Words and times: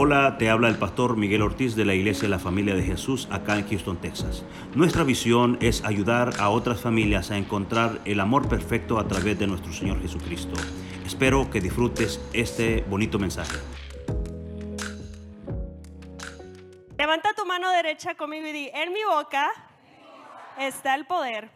Hola, 0.00 0.38
te 0.38 0.48
habla 0.48 0.68
el 0.68 0.78
pastor 0.78 1.16
Miguel 1.16 1.42
Ortiz 1.42 1.74
de 1.74 1.84
la 1.84 1.92
Iglesia 1.92 2.22
de 2.22 2.28
la 2.28 2.38
Familia 2.38 2.76
de 2.76 2.84
Jesús 2.84 3.26
acá 3.32 3.58
en 3.58 3.68
Houston, 3.68 3.96
Texas. 4.00 4.44
Nuestra 4.76 5.02
visión 5.02 5.58
es 5.60 5.84
ayudar 5.84 6.34
a 6.38 6.50
otras 6.50 6.80
familias 6.80 7.32
a 7.32 7.36
encontrar 7.36 7.98
el 8.04 8.20
amor 8.20 8.48
perfecto 8.48 9.00
a 9.00 9.08
través 9.08 9.40
de 9.40 9.48
nuestro 9.48 9.72
Señor 9.72 10.00
Jesucristo. 10.00 10.54
Espero 11.04 11.50
que 11.50 11.60
disfrutes 11.60 12.24
este 12.32 12.82
bonito 12.82 13.18
mensaje. 13.18 13.56
Levanta 16.96 17.30
tu 17.34 17.44
mano 17.44 17.68
derecha 17.72 18.14
conmigo 18.14 18.46
y 18.46 18.52
di, 18.52 18.70
en 18.72 18.92
mi 18.92 19.02
boca 19.02 19.50
está 20.60 20.94
el 20.94 21.06
poder 21.06 21.50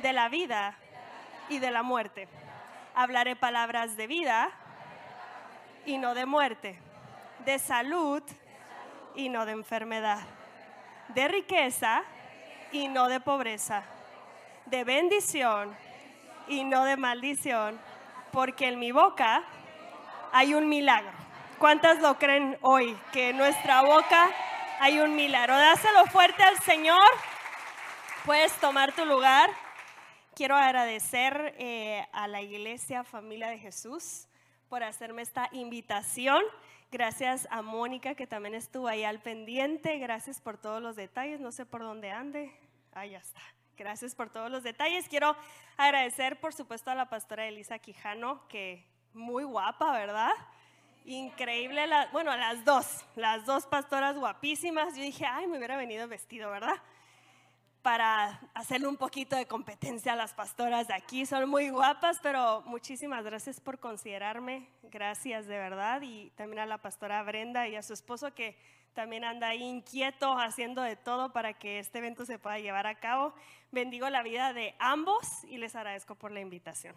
de 0.00 0.12
la 0.12 0.28
vida 0.28 0.78
y 1.48 1.58
de 1.58 1.72
la 1.72 1.82
muerte. 1.82 2.28
Hablaré 2.94 3.34
palabras 3.34 3.96
de 3.96 4.06
vida 4.06 4.48
y 5.86 5.98
no 5.98 6.14
de 6.14 6.24
muerte 6.24 6.87
de 7.44 7.58
salud 7.58 8.22
y 9.14 9.28
no 9.28 9.46
de 9.46 9.52
enfermedad, 9.52 10.20
de 11.08 11.28
riqueza 11.28 12.02
y 12.72 12.88
no 12.88 13.08
de 13.08 13.20
pobreza, 13.20 13.82
de 14.66 14.84
bendición 14.84 15.76
y 16.46 16.64
no 16.64 16.84
de 16.84 16.96
maldición, 16.96 17.78
porque 18.32 18.68
en 18.68 18.78
mi 18.78 18.92
boca 18.92 19.44
hay 20.32 20.54
un 20.54 20.68
milagro. 20.68 21.12
¿Cuántas 21.58 22.00
lo 22.00 22.18
creen 22.18 22.56
hoy? 22.62 22.96
Que 23.12 23.30
en 23.30 23.38
nuestra 23.38 23.82
boca 23.82 24.30
hay 24.80 25.00
un 25.00 25.16
milagro. 25.16 25.56
Dáselo 25.56 26.06
fuerte 26.06 26.42
al 26.42 26.56
Señor. 26.58 27.08
Puedes 28.24 28.52
tomar 28.60 28.92
tu 28.92 29.04
lugar. 29.04 29.50
Quiero 30.34 30.54
agradecer 30.54 31.54
eh, 31.58 32.06
a 32.12 32.28
la 32.28 32.42
iglesia 32.42 33.02
Familia 33.02 33.48
de 33.48 33.58
Jesús 33.58 34.28
por 34.68 34.84
hacerme 34.84 35.22
esta 35.22 35.48
invitación. 35.52 36.42
Gracias 36.90 37.46
a 37.50 37.60
Mónica 37.60 38.14
que 38.14 38.26
también 38.26 38.54
estuvo 38.54 38.88
ahí 38.88 39.04
al 39.04 39.20
pendiente. 39.20 39.98
Gracias 39.98 40.40
por 40.40 40.56
todos 40.56 40.80
los 40.80 40.96
detalles. 40.96 41.38
No 41.38 41.52
sé 41.52 41.66
por 41.66 41.82
dónde 41.82 42.10
ande. 42.10 42.50
Ahí 42.92 43.10
ya 43.10 43.18
está. 43.18 43.40
Gracias 43.76 44.14
por 44.14 44.30
todos 44.30 44.50
los 44.50 44.62
detalles. 44.62 45.06
Quiero 45.06 45.36
agradecer, 45.76 46.40
por 46.40 46.54
supuesto, 46.54 46.90
a 46.90 46.94
la 46.94 47.10
pastora 47.10 47.46
Elisa 47.46 47.78
Quijano, 47.78 48.48
que 48.48 48.86
muy 49.12 49.44
guapa, 49.44 49.92
¿verdad? 49.92 50.32
Increíble, 51.04 51.86
bueno, 52.10 52.34
las 52.36 52.64
dos, 52.64 53.04
las 53.16 53.44
dos 53.44 53.66
pastoras 53.66 54.16
guapísimas. 54.16 54.96
Yo 54.96 55.02
dije, 55.02 55.26
ay, 55.26 55.46
me 55.46 55.58
hubiera 55.58 55.76
venido 55.76 56.08
vestido, 56.08 56.50
¿verdad? 56.50 56.76
Para 57.88 58.38
hacerle 58.52 58.86
un 58.86 58.98
poquito 58.98 59.34
de 59.34 59.46
competencia 59.46 60.12
a 60.12 60.16
las 60.16 60.34
pastoras 60.34 60.88
de 60.88 60.94
aquí. 60.94 61.24
Son 61.24 61.48
muy 61.48 61.70
guapas, 61.70 62.18
pero 62.22 62.62
muchísimas 62.66 63.24
gracias 63.24 63.62
por 63.62 63.78
considerarme. 63.78 64.68
Gracias 64.82 65.46
de 65.46 65.56
verdad. 65.56 66.02
Y 66.02 66.28
también 66.36 66.58
a 66.58 66.66
la 66.66 66.76
pastora 66.76 67.22
Brenda 67.22 67.66
y 67.66 67.76
a 67.76 67.82
su 67.82 67.94
esposo 67.94 68.34
que 68.34 68.58
también 68.92 69.24
anda 69.24 69.48
ahí 69.48 69.62
inquieto 69.62 70.38
haciendo 70.38 70.82
de 70.82 70.96
todo 70.96 71.32
para 71.32 71.54
que 71.54 71.78
este 71.78 71.96
evento 71.96 72.26
se 72.26 72.38
pueda 72.38 72.58
llevar 72.58 72.86
a 72.86 72.96
cabo. 72.96 73.32
Bendigo 73.72 74.10
la 74.10 74.22
vida 74.22 74.52
de 74.52 74.74
ambos 74.78 75.26
y 75.44 75.56
les 75.56 75.74
agradezco 75.74 76.14
por 76.14 76.30
la 76.30 76.40
invitación. 76.40 76.94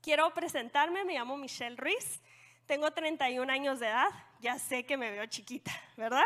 Quiero 0.00 0.32
presentarme, 0.32 1.04
me 1.04 1.14
llamo 1.14 1.36
Michelle 1.36 1.74
Ruiz, 1.74 2.22
tengo 2.66 2.92
31 2.92 3.52
años 3.52 3.80
de 3.80 3.88
edad, 3.88 4.10
ya 4.38 4.60
sé 4.60 4.86
que 4.86 4.96
me 4.96 5.10
veo 5.10 5.26
chiquita, 5.26 5.72
¿verdad? 5.96 6.22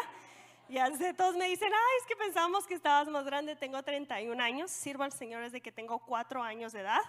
Ya 0.69 0.94
sé, 0.94 1.14
todos 1.14 1.34
me 1.34 1.48
dicen, 1.48 1.72
ay, 1.72 1.97
es 1.98 2.06
que 2.06 2.14
pensamos 2.14 2.66
que 2.66 2.74
estabas 2.74 3.08
más 3.08 3.24
grande, 3.24 3.56
tengo 3.56 3.83
31 3.83 4.42
años, 4.42 4.70
sirvo 4.70 5.02
al 5.02 5.12
Señor 5.12 5.42
desde 5.42 5.62
que 5.62 5.72
tengo 5.72 5.98
4 6.00 6.42
años 6.42 6.74
de 6.74 6.80
edad. 6.80 7.00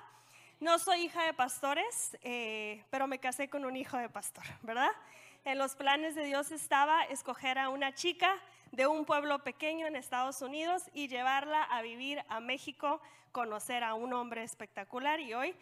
No 0.62 0.80
soy 0.80 1.02
hija 1.02 1.24
de 1.26 1.34
pastores, 1.34 2.18
eh, 2.22 2.86
pero 2.90 3.06
me 3.06 3.20
casé 3.20 3.50
con 3.50 3.66
un 3.66 3.76
hijo 3.76 3.98
de 3.98 4.08
pastor, 4.08 4.46
¿verdad? 4.62 4.92
En 5.44 5.58
los 5.58 5.76
planes 5.76 6.16
de 6.16 6.24
Dios 6.24 6.52
estaba 6.52 7.04
escoger 7.04 7.60
a 7.60 7.68
una 7.68 7.94
chica 7.94 8.34
de 8.72 8.88
un 8.88 9.04
pueblo 9.04 9.44
pequeño 9.44 9.88
en 9.88 9.98
Estados 9.98 10.42
Unidos 10.42 10.84
y 10.94 11.10
llevarla 11.10 11.62
a 11.64 11.82
vivir 11.82 12.24
a 12.30 12.40
México, 12.40 13.02
conocer 13.34 13.84
a 13.84 13.94
un 13.94 14.14
hombre 14.14 14.44
espectacular 14.44 15.20
y 15.20 15.34
hoy 15.34 15.54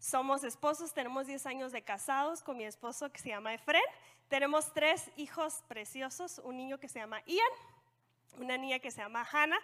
somos 0.00 0.44
esposos, 0.44 0.92
tenemos 0.92 1.26
10 1.26 1.46
años 1.46 1.72
de 1.72 1.82
casados 1.82 2.42
con 2.42 2.56
mi 2.56 2.64
esposo 2.64 3.10
que 3.10 3.18
se 3.18 3.30
llama 3.30 3.54
Efren. 3.54 3.82
Tenemos 4.28 4.72
tres 4.72 5.10
hijos 5.16 5.62
preciosos, 5.68 6.40
un 6.40 6.56
niño 6.56 6.78
que 6.78 6.88
se 6.88 6.98
llama 6.98 7.22
Ian, 7.26 7.46
una 8.38 8.56
niña 8.56 8.78
que 8.78 8.90
se 8.90 9.00
llama 9.00 9.26
Hannah. 9.30 9.60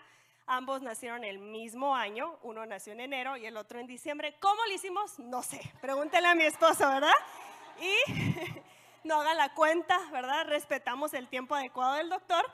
Ambos 0.46 0.82
nacieron 0.82 1.24
el 1.24 1.38
mismo 1.38 1.94
año, 1.94 2.38
uno 2.42 2.64
nació 2.66 2.92
en 2.92 3.00
enero 3.00 3.36
y 3.36 3.46
el 3.46 3.56
otro 3.56 3.78
en 3.78 3.86
diciembre. 3.86 4.36
¿Cómo 4.40 4.64
lo 4.66 4.72
hicimos? 4.72 5.18
No 5.18 5.42
sé, 5.42 5.60
pregúntenle 5.80 6.28
a 6.28 6.34
mi 6.34 6.44
esposo, 6.44 6.88
¿verdad? 6.88 7.12
Y 7.80 8.12
no 9.04 9.20
hagan 9.20 9.36
la 9.36 9.54
cuenta, 9.54 9.98
¿verdad? 10.10 10.46
Respetamos 10.46 11.14
el 11.14 11.28
tiempo 11.28 11.54
adecuado 11.54 11.94
del 11.94 12.08
doctor. 12.08 12.44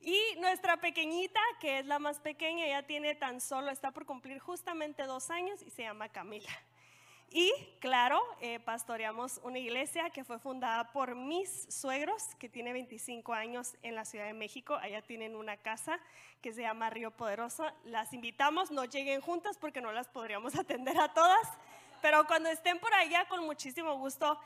Y 0.00 0.36
nuestra 0.38 0.76
pequeñita, 0.76 1.40
que 1.60 1.80
es 1.80 1.86
la 1.86 1.98
más 1.98 2.20
pequeña, 2.20 2.66
ya 2.66 2.84
tiene 2.84 3.14
tan 3.14 3.40
solo, 3.40 3.70
está 3.70 3.90
por 3.90 4.06
cumplir 4.06 4.38
justamente 4.38 5.04
dos 5.04 5.30
años 5.30 5.62
y 5.62 5.70
se 5.70 5.82
llama 5.82 6.08
Camila. 6.08 6.50
Y 7.30 7.52
claro, 7.80 8.22
eh, 8.40 8.60
pastoreamos 8.60 9.40
una 9.42 9.58
iglesia 9.58 10.10
que 10.10 10.24
fue 10.24 10.38
fundada 10.38 10.92
por 10.92 11.14
mis 11.14 11.66
suegros, 11.68 12.22
que 12.38 12.48
tiene 12.48 12.72
25 12.72 13.34
años 13.34 13.76
en 13.82 13.94
la 13.94 14.04
Ciudad 14.04 14.26
de 14.26 14.32
México. 14.32 14.74
Allá 14.76 15.02
tienen 15.02 15.34
una 15.34 15.56
casa 15.56 15.98
que 16.40 16.52
se 16.52 16.62
llama 16.62 16.88
Río 16.90 17.10
Poderoso. 17.10 17.66
Las 17.84 18.12
invitamos, 18.12 18.70
no 18.70 18.84
lleguen 18.84 19.20
juntas 19.20 19.58
porque 19.58 19.80
no 19.80 19.92
las 19.92 20.08
podríamos 20.08 20.54
atender 20.58 20.98
a 20.98 21.12
todas, 21.12 21.48
pero 22.00 22.26
cuando 22.26 22.48
estén 22.48 22.78
por 22.78 22.94
allá, 22.94 23.26
con 23.28 23.44
muchísimo 23.44 23.96
gusto 23.98 24.38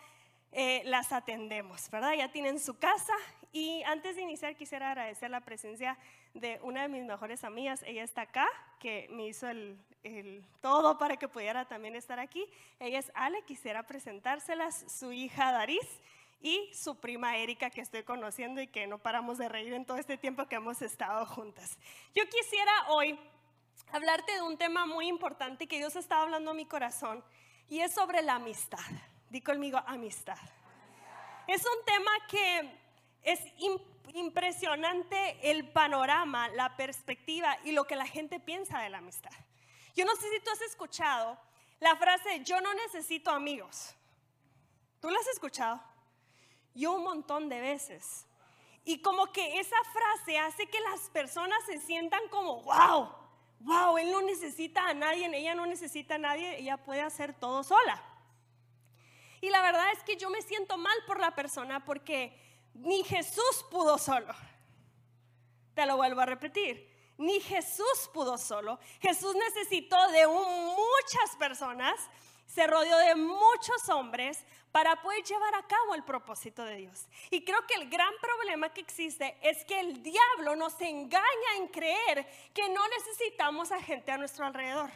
eh, 0.53 0.83
las 0.87 1.13
atendemos, 1.13 1.89
¿verdad? 1.91 2.15
Ya 2.15 2.33
tienen 2.33 2.59
su 2.59 2.79
casa. 2.79 3.13
Y 3.53 3.83
antes 3.83 4.17
de 4.17 4.23
iniciar, 4.23 4.55
quisiera 4.55 4.91
agradecer 4.91 5.31
la 5.31 5.41
presencia 5.41 5.99
de 6.35 6.61
una 6.63 6.83
de 6.83 6.89
mis 6.89 7.05
mejores 7.05 7.43
amigas. 7.43 7.83
Ella 7.85 8.05
está 8.05 8.23
acá, 8.23 8.47
que 8.79 9.09
me 9.11 9.27
hizo 9.27 9.49
el, 9.49 9.77
todo 10.61 10.99
para 10.99 11.17
que 11.17 11.27
pudiera 11.27 11.65
también 11.65 11.97
estar 11.97 12.21
aquí. 12.21 12.47
Ella 12.79 13.01
es 13.01 13.11
Ale, 13.15 13.43
quisiera 13.43 13.83
presentárselas, 13.83 14.85
su 14.93 15.13
hija 15.13 15.51
Daris 15.51 15.87
y 16.41 16.71
su 16.73 16.97
prima 16.97 17.37
Erika, 17.37 17.71
que 17.71 17.81
estoy 17.81 18.05
conociendo 18.05 18.61
y 18.61 18.69
que 18.69 18.87
no 18.87 18.99
paramos 18.99 19.39
de 19.39 19.49
reír 19.49 19.73
en 19.73 19.85
todo 19.85 19.97
este 19.97 20.17
tiempo 20.17 20.47
que 20.47 20.57
hemos 20.57 20.81
estado 20.81 21.27
juntas. 21.27 21.77
Yo 22.15 22.25
quisiera 22.29 22.73
hoy 22.89 23.19
hablarte 23.93 24.33
de 24.33 24.43
un 24.43 24.57
tema 24.57 24.87
muy 24.87 25.09
importante 25.09 25.67
que 25.67 25.79
Dios 25.79 25.97
está 25.97 26.23
hablando 26.23 26.53
a 26.53 26.55
mi 26.55 26.67
corazón 26.67 27.25
y 27.69 27.81
es 27.81 27.93
sobre 27.93 28.23
la 28.23 28.37
amistad. 28.37 28.79
Di 29.29 29.41
conmigo 29.41 29.83
amistad. 29.87 30.39
Es 31.47 31.65
un 31.67 31.85
tema 31.85 32.11
que 32.29 32.80
es 33.23 33.41
impresionante 34.15 35.51
el 35.51 35.69
panorama, 35.69 36.49
la 36.51 36.77
perspectiva 36.77 37.57
y 37.65 37.73
lo 37.73 37.85
que 37.85 37.97
la 37.97 38.07
gente 38.07 38.41
piensa 38.41 38.81
de 38.81 38.91
la 38.91 38.99
amistad. 38.99 39.33
Yo 39.95 40.05
no 40.05 40.15
sé 40.17 40.29
si 40.31 40.41
tú 40.41 40.51
has 40.51 40.61
escuchado 40.63 41.39
la 41.81 41.97
frase, 41.97 42.43
yo 42.45 42.61
no 42.61 42.73
necesito 42.75 43.31
amigos. 43.31 43.95
¿Tú 45.01 45.11
la 45.11 45.19
has 45.19 45.29
escuchado? 45.29 45.81
Yo 46.75 46.93
un 46.93 47.05
montón 47.05 47.49
de 47.49 47.61
veces. 47.61 48.27
Y 48.85 49.01
como 49.01 49.33
que 49.33 49.61
esa 49.61 49.77
frase 49.93 50.39
hace 50.39 50.67
que 50.67 50.81
las 50.81 51.11
personas 51.11 51.59
se 51.65 51.79
sientan 51.79 52.21
como, 52.29 52.63
wow, 52.63 53.15
wow, 53.61 53.99
él 53.99 54.11
no 54.11 54.23
necesita 54.23 54.89
a 54.89 54.95
nadie, 54.95 55.27
ella 55.37 55.55
no 55.55 55.67
necesita 55.67 56.15
a 56.15 56.19
nadie, 56.19 56.59
ella 56.59 56.77
puede 56.79 57.03
hacer 57.03 57.35
todo 57.35 57.63
sola. 57.63 58.03
Y 59.41 59.49
la 59.49 59.63
verdad 59.63 59.91
es 59.93 60.03
que 60.03 60.17
yo 60.17 60.29
me 60.29 60.43
siento 60.43 60.77
mal 60.77 60.97
por 61.07 61.19
la 61.19 61.35
persona 61.35 61.85
porque 61.85 62.39
ni 62.75 63.05
Jesús 63.05 63.65
pudo 63.71 63.99
solo. 63.99 64.35
Te 65.75 65.87
lo 65.87 65.97
vuelvo 65.97 66.21
a 66.21 66.27
repetir. 66.27 66.89
Ni 67.19 67.41
Jesús 67.41 68.09
pudo 68.13 68.39
solo. 68.39 68.79
Jesús 69.01 69.35
necesitó 69.35 69.97
de 70.09 70.27
muchas 70.27 71.37
personas, 71.39 71.95
se 72.47 72.67
rodeó 72.67 72.97
de 72.99 73.15
muchos 73.15 73.89
hombres 73.91 74.43
para 74.73 75.01
poder 75.03 75.23
llevar 75.25 75.55
a 75.55 75.67
cabo 75.67 75.95
el 75.95 76.03
propósito 76.05 76.65
de 76.65 76.77
Dios. 76.77 77.09
Y 77.31 77.45
creo 77.45 77.67
que 77.67 77.75
el 77.75 77.91
gran 77.91 78.13
problema 78.21 78.73
que 78.73 78.81
existe 78.81 79.37
es 79.43 79.65
que 79.65 79.79
el 79.81 80.03
diablo 80.03 80.57
nos 80.57 80.81
engaña 80.81 81.57
en 81.59 81.69
creer 81.69 82.27
que 82.55 82.69
no 82.69 82.81
necesitamos 82.89 83.71
a 83.71 83.83
gente 83.83 84.13
a 84.13 84.19
nuestro 84.19 84.47
alrededor. 84.47 84.91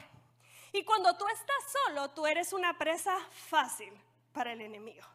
Y 0.72 0.84
cuando 0.84 1.16
tú 1.16 1.26
estás 1.28 1.72
solo, 1.86 2.10
tú 2.10 2.26
eres 2.26 2.52
una 2.52 2.76
presa 2.78 3.16
fácil 3.30 3.92
para 4.32 4.52
el 4.52 4.60
enemigo. 4.60 5.13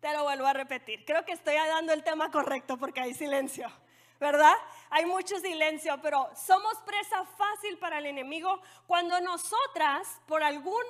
Te 0.00 0.12
lo 0.12 0.22
vuelvo 0.22 0.46
a 0.46 0.52
repetir. 0.52 1.04
Creo 1.04 1.24
que 1.24 1.32
estoy 1.32 1.54
dando 1.54 1.92
el 1.92 2.04
tema 2.04 2.30
correcto 2.30 2.76
porque 2.76 3.00
hay 3.00 3.14
silencio, 3.14 3.70
¿verdad? 4.20 4.54
Hay 4.90 5.06
mucho 5.06 5.38
silencio, 5.40 5.98
pero 6.00 6.30
somos 6.36 6.76
presa 6.86 7.24
fácil 7.24 7.78
para 7.78 7.98
el 7.98 8.06
enemigo 8.06 8.60
cuando 8.86 9.20
nosotras, 9.20 10.20
por 10.26 10.42
algún, 10.42 10.84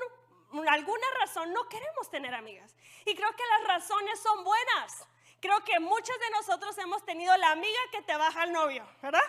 alguna 0.68 1.06
razón, 1.20 1.52
no 1.52 1.68
queremos 1.68 2.10
tener 2.10 2.34
amigas. 2.34 2.74
Y 3.06 3.14
creo 3.14 3.34
que 3.34 3.44
las 3.58 3.68
razones 3.68 4.20
son 4.20 4.44
buenas. 4.44 5.06
Creo 5.40 5.64
que 5.64 5.80
muchos 5.80 6.18
de 6.18 6.30
nosotros 6.30 6.76
hemos 6.78 7.04
tenido 7.04 7.34
la 7.36 7.52
amiga 7.52 7.80
que 7.92 8.02
te 8.02 8.16
baja 8.16 8.42
al 8.42 8.52
novio, 8.52 8.86
¿verdad? 9.00 9.22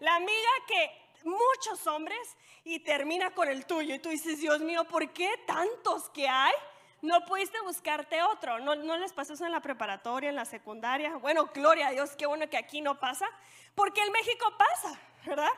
La 0.00 0.16
amiga 0.16 0.50
que 0.66 1.02
muchos 1.24 1.86
hombres 1.86 2.36
y 2.64 2.80
termina 2.80 3.34
con 3.34 3.48
el 3.48 3.66
tuyo. 3.66 3.94
Y 3.94 3.98
tú 3.98 4.08
dices, 4.08 4.38
Dios 4.38 4.60
mío, 4.60 4.84
¿por 4.84 5.12
qué 5.12 5.30
tantos 5.46 6.08
que 6.10 6.28
hay? 6.28 6.52
No 7.02 7.24
pudiste 7.24 7.60
buscarte 7.62 8.22
otro. 8.22 8.60
¿No, 8.60 8.76
¿No 8.76 8.96
les 8.96 9.12
pasó 9.12 9.34
eso 9.34 9.44
en 9.44 9.52
la 9.52 9.60
preparatoria, 9.60 10.30
en 10.30 10.36
la 10.36 10.44
secundaria? 10.44 11.16
Bueno, 11.16 11.50
gloria 11.52 11.88
a 11.88 11.90
Dios, 11.90 12.14
qué 12.16 12.26
bueno 12.26 12.48
que 12.48 12.56
aquí 12.56 12.80
no 12.80 12.98
pasa. 12.98 13.26
Porque 13.74 14.00
en 14.02 14.12
México 14.12 14.46
pasa, 14.56 15.00
¿verdad? 15.26 15.50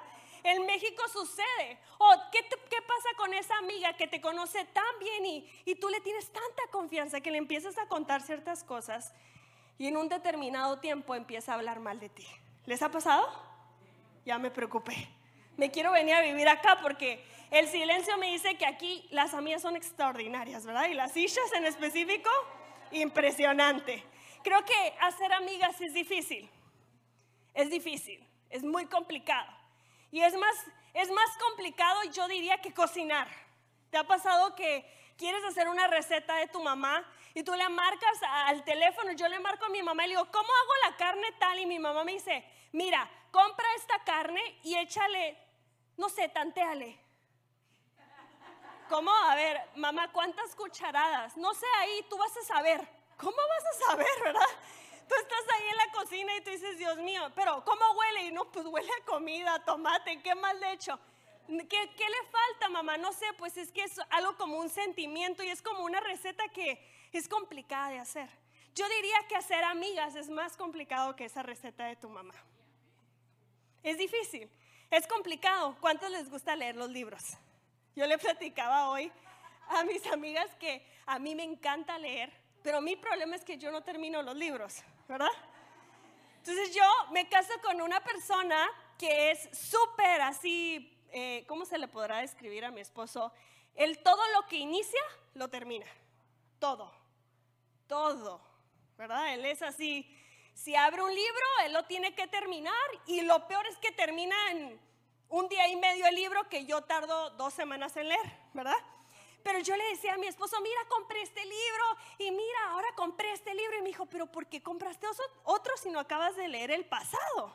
En 0.43 0.65
México 0.65 1.03
sucede. 1.13 1.79
O 1.99 2.13
¿qué, 2.33 2.41
¿qué, 2.49 2.83
pasa 2.83 3.09
con 3.19 3.35
esa 3.35 3.57
amiga 3.59 3.95
que 3.95 4.09
te 4.09 4.23
conoce 4.23 4.65
tan 4.67 4.99
bien 4.99 5.27
y, 5.27 5.51
y 5.67 5.75
tú 5.75 5.89
le 5.91 6.01
tienes 6.01 6.33
tanta 6.33 6.63
confianza 6.71 7.21
que 7.21 7.31
le 7.31 7.39
empiezas 7.39 7.77
a 7.77 7.89
contar 7.89 8.23
ciertas 8.23 8.65
cosas 8.65 9.13
y 9.77 9.87
en 9.87 9.97
un 9.97 10.09
determinado 10.09 10.79
tiempo 10.79 11.15
empieza 11.15 11.53
a 11.53 11.57
hablar 11.57 11.81
mal 11.81 12.01
de 12.01 12.09
ti? 12.09 12.27
¿Les 12.65 12.83
ha 12.83 12.91
pasado? 12.91 13.29
Ya 14.25 14.39
me 14.39 14.51
preocupé. 14.51 15.09
Me 15.57 15.71
quiero 15.71 15.93
venir 15.93 16.15
a 16.15 16.21
vivir 16.21 16.49
acá 16.49 16.79
porque 16.83 17.25
el 17.51 17.69
silencio 17.69 18.17
me 18.19 18.33
dice 18.33 18.57
que 18.57 18.67
aquí 18.67 19.07
las 19.11 19.35
amigas 19.35 19.63
son 19.63 19.77
extraordinarias, 19.77 20.67
¿verdad? 20.67 20.89
Y 20.89 20.95
las 20.95 21.13
sillas 21.13 21.53
en 21.53 21.65
específico, 21.65 22.31
impresionante. 22.91 24.03
Creo 24.43 24.65
que 24.65 24.95
hacer 25.01 25.33
amigas 25.33 25.81
es 25.81 25.95
difícil. 25.95 26.51
Es 27.55 27.71
difícil, 27.71 28.27
es 28.51 28.65
muy 28.65 28.87
complicado. 28.87 29.49
Y 30.11 30.21
es 30.23 30.35
más, 30.37 30.57
es 30.93 31.11
más 31.11 31.39
complicado, 31.39 32.03
yo 32.13 32.27
diría, 32.27 32.61
que 32.61 32.75
cocinar. 32.75 33.29
¿Te 33.91 33.99
ha 33.99 34.05
pasado 34.05 34.57
que 34.57 34.85
quieres 35.17 35.45
hacer 35.45 35.69
una 35.69 35.87
receta 35.87 36.35
de 36.37 36.49
tu 36.49 36.61
mamá 36.61 37.09
y 37.33 37.45
tú 37.45 37.55
le 37.55 37.69
marcas 37.69 38.21
al 38.47 38.65
teléfono? 38.65 39.13
Yo 39.13 39.29
le 39.29 39.39
marco 39.39 39.67
a 39.67 39.69
mi 39.69 39.83
mamá 39.83 40.05
y 40.05 40.09
le 40.09 40.15
digo, 40.15 40.29
¿cómo 40.33 40.49
hago 40.49 40.91
la 40.91 40.97
carne 40.97 41.33
tal? 41.39 41.61
Y 41.61 41.67
mi 41.67 41.79
mamá 41.79 42.03
me 42.03 42.13
dice, 42.13 42.45
mira, 42.73 43.09
compra 43.31 43.67
esta 43.77 44.03
carne 44.03 44.43
y 44.65 44.77
échale, 44.77 45.39
no 45.97 46.09
sé, 46.09 46.29
tanteale. 46.29 46.99
¿Cómo? 48.89 49.11
A 49.11 49.35
ver, 49.35 49.61
mamá, 49.77 50.13
¿cuántas 50.13 50.55
cucharadas? 50.55 51.37
No 51.37 51.55
sé, 51.55 51.67
ahí 51.79 52.05
tú 52.09 52.19
vas 52.19 52.37
a 52.37 52.43
saber. 52.43 52.87
¿Cómo 53.17 53.37
vas 53.37 53.65
a 53.65 53.87
saber, 53.87 54.23
verdad? 54.23 54.41
Tú 55.09 55.15
estás 55.21 55.45
ahí 55.55 55.69
en 55.69 55.77
la 55.77 55.93
cocina 55.93 56.37
y 56.37 56.41
tú 56.43 56.51
dices, 56.51 56.79
Dios 56.79 56.99
mío, 56.99 57.31
pero 57.35 57.65
¿cómo 57.65 57.85
huele? 57.93 58.27
Y 58.27 58.33
no, 58.33 58.51
pues 58.51 58.67
huele 58.67 58.91
a 58.91 59.05
comida, 59.05 59.63
tomate, 59.65 60.23
¿qué 60.23 60.35
mal 60.35 60.59
de 60.61 60.73
hecho? 60.73 60.99
¿Qué, 61.47 61.67
¿Qué, 61.69 62.09
le 62.09 62.31
falta, 62.31 62.69
mamá? 62.71 62.97
No 62.97 63.13
sé, 63.13 63.27
pues 63.37 63.57
es 63.57 63.71
que 63.71 63.85
es 63.85 63.99
algo 64.11 64.37
como 64.37 64.59
un 64.59 64.71
sentimiento 64.71 65.43
y 65.43 65.49
es 65.49 65.61
como 65.61 65.85
una 65.85 66.01
receta 66.01 66.49
que 66.49 66.83
es 67.13 67.29
complicada 67.29 67.91
de 67.91 67.99
hacer. 67.99 68.31
Yo 68.75 68.89
diría 68.89 69.19
que 69.29 69.37
hacer 69.37 69.63
amigas 69.63 70.17
es 70.17 70.29
más 70.29 70.57
complicado 70.57 71.15
que 71.15 71.27
esa 71.27 71.43
receta 71.43 71.85
de 71.85 71.97
tu 71.97 72.09
mamá. 72.09 72.35
Es 73.83 73.99
difícil, 73.99 74.51
es 74.97 75.07
complicado. 75.07 75.77
¿Cuántos 75.81 76.11
les 76.11 76.31
gusta 76.31 76.55
leer 76.55 76.77
los 76.77 76.89
libros? 76.89 77.23
Yo 77.97 78.07
le 78.07 78.19
platicaba 78.19 78.91
hoy 78.91 79.11
a 79.69 79.83
mis 79.85 80.07
amigas 80.07 80.55
que 80.57 80.87
a 81.07 81.19
mí 81.19 81.35
me 81.35 81.43
encanta 81.43 81.99
leer, 81.99 82.33
pero 82.63 82.81
mi 82.81 82.97
problema 82.97 83.37
es 83.37 83.45
que 83.45 83.59
yo 83.59 83.71
no 83.71 83.83
termino 83.83 84.23
los 84.23 84.37
libros, 84.37 84.83
¿verdad? 85.09 85.31
Entonces 86.39 86.75
yo 86.75 86.85
me 87.13 87.29
caso 87.29 87.53
con 87.63 87.81
una 87.81 88.01
persona 88.03 88.69
que 88.99 89.31
es 89.33 89.49
súper 89.53 90.21
así, 90.21 90.97
eh, 91.11 91.45
¿cómo 91.49 91.65
se 91.65 91.79
le 91.79 91.89
podrá 91.89 92.19
describir 92.19 92.65
a 92.65 92.71
mi 92.71 92.81
esposo? 92.81 93.33
Él 93.75 94.01
todo 94.03 94.23
lo 94.35 94.47
que 94.47 94.57
inicia, 94.57 95.01
lo 95.35 95.49
termina. 95.49 95.87
Todo, 96.59 96.93
todo, 97.89 98.41
¿verdad? 98.97 99.35
Él 99.35 99.45
es 99.45 99.63
así. 99.63 100.14
Si 100.55 100.75
abre 100.75 101.03
un 101.03 101.15
libro, 101.15 101.47
él 101.67 101.73
lo 101.73 101.85
tiene 101.85 102.15
que 102.15 102.27
terminar 102.27 102.75
y 103.07 103.21
lo 103.21 103.47
peor 103.47 103.67
es 103.67 103.77
que 103.79 103.93
termina 103.93 104.37
en 104.53 104.81
un 105.29 105.49
día 105.49 105.69
y 105.69 105.77
medio 105.77 106.07
el 106.07 106.15
libro 106.15 106.49
que 106.49 106.65
yo 106.65 106.83
tardo 106.83 107.31
dos 107.31 107.53
semanas 107.53 107.97
en 107.97 108.09
leer, 108.09 108.39
¿verdad? 108.55 108.77
Pero 109.43 109.59
yo 109.59 109.77
le 109.77 109.85
decía 109.91 110.15
a 110.15 110.17
mi 110.17 110.27
esposo, 110.27 110.59
mira, 110.63 110.81
compré 110.89 111.21
este 111.21 111.45
libro 111.45 111.85
y 112.19 112.31
mira, 112.31 112.71
ahora 112.71 112.89
compré 112.97 113.33
este 113.33 113.53
libro. 113.53 113.77
Y 113.77 113.83
me 113.83 113.89
dijo, 113.89 114.07
pero 114.07 114.27
¿por 114.33 114.47
qué 114.47 114.63
compraste 114.63 115.07
otro 115.43 115.77
si 115.77 115.91
no 115.91 115.99
acabas 116.01 116.35
de 116.35 116.49
leer 116.49 116.71
el 116.71 116.87
pasado? 116.87 117.55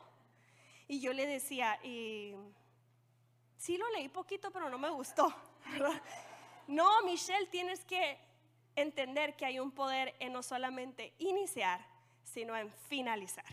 Y 0.86 1.00
yo 1.00 1.12
le 1.12 1.26
decía, 1.26 1.80
sí 1.82 3.76
lo 3.76 3.90
leí 3.90 4.08
poquito, 4.08 4.52
pero 4.52 4.68
no 4.68 4.78
me 4.78 4.90
gustó. 4.90 5.34
No, 6.68 7.02
Michelle, 7.02 7.46
tienes 7.46 7.84
que 7.84 8.20
entender 8.76 9.34
que 9.36 9.46
hay 9.46 9.58
un 9.58 9.72
poder 9.72 10.14
en 10.20 10.32
no 10.32 10.44
solamente 10.44 11.14
iniciar, 11.18 11.84
sino 12.32 12.56
en 12.56 12.72
finalizar. 12.88 13.44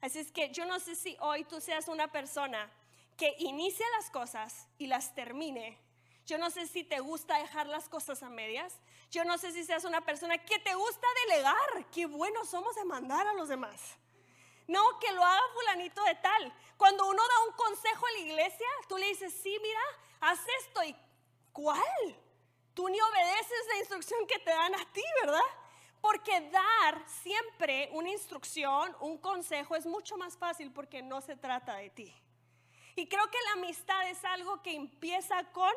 Así 0.00 0.18
es 0.18 0.32
que 0.32 0.50
yo 0.50 0.64
no 0.64 0.80
sé 0.80 0.94
si 0.94 1.16
hoy 1.20 1.44
tú 1.44 1.60
seas 1.60 1.88
una 1.88 2.10
persona 2.10 2.70
que 3.16 3.34
inicie 3.38 3.86
las 3.96 4.10
cosas 4.10 4.66
y 4.78 4.86
las 4.86 5.14
termine. 5.14 5.78
Yo 6.26 6.38
no 6.38 6.50
sé 6.50 6.66
si 6.66 6.84
te 6.84 7.00
gusta 7.00 7.38
dejar 7.38 7.66
las 7.66 7.88
cosas 7.88 8.22
a 8.22 8.28
medias. 8.28 8.78
Yo 9.10 9.24
no 9.24 9.38
sé 9.38 9.52
si 9.52 9.64
seas 9.64 9.84
una 9.84 10.00
persona 10.00 10.38
que 10.38 10.58
te 10.58 10.74
gusta 10.74 11.06
delegar. 11.26 11.90
Qué 11.92 12.06
buenos 12.06 12.48
somos 12.48 12.74
de 12.74 12.84
mandar 12.84 13.26
a 13.26 13.34
los 13.34 13.48
demás. 13.48 13.80
No, 14.66 14.98
que 14.98 15.12
lo 15.12 15.24
haga 15.24 15.42
fulanito 15.54 16.02
de 16.04 16.14
tal. 16.16 16.52
Cuando 16.76 17.06
uno 17.06 17.22
da 17.22 17.46
un 17.48 17.52
consejo 17.54 18.06
a 18.06 18.12
la 18.12 18.18
iglesia, 18.18 18.66
tú 18.88 18.96
le 18.96 19.06
dices, 19.06 19.34
sí, 19.42 19.56
mira, 19.60 19.80
haz 20.20 20.40
esto. 20.60 20.82
¿Y 20.84 20.96
cuál? 21.52 22.16
Tú 22.74 22.88
ni 22.88 23.00
obedeces 23.00 23.66
la 23.68 23.78
instrucción 23.78 24.26
que 24.26 24.38
te 24.38 24.50
dan 24.50 24.74
a 24.74 24.92
ti, 24.92 25.02
¿verdad? 25.22 25.40
Porque 26.02 26.50
dar 26.50 27.08
siempre 27.08 27.88
una 27.92 28.10
instrucción, 28.10 28.94
un 29.00 29.18
consejo 29.18 29.76
es 29.76 29.86
mucho 29.86 30.18
más 30.18 30.36
fácil 30.36 30.72
porque 30.72 31.00
no 31.00 31.20
se 31.20 31.36
trata 31.36 31.76
de 31.76 31.90
ti. 31.90 32.12
Y 32.96 33.06
creo 33.06 33.30
que 33.30 33.38
la 33.46 33.62
amistad 33.62 34.10
es 34.10 34.22
algo 34.24 34.60
que 34.62 34.74
empieza 34.74 35.44
con 35.52 35.72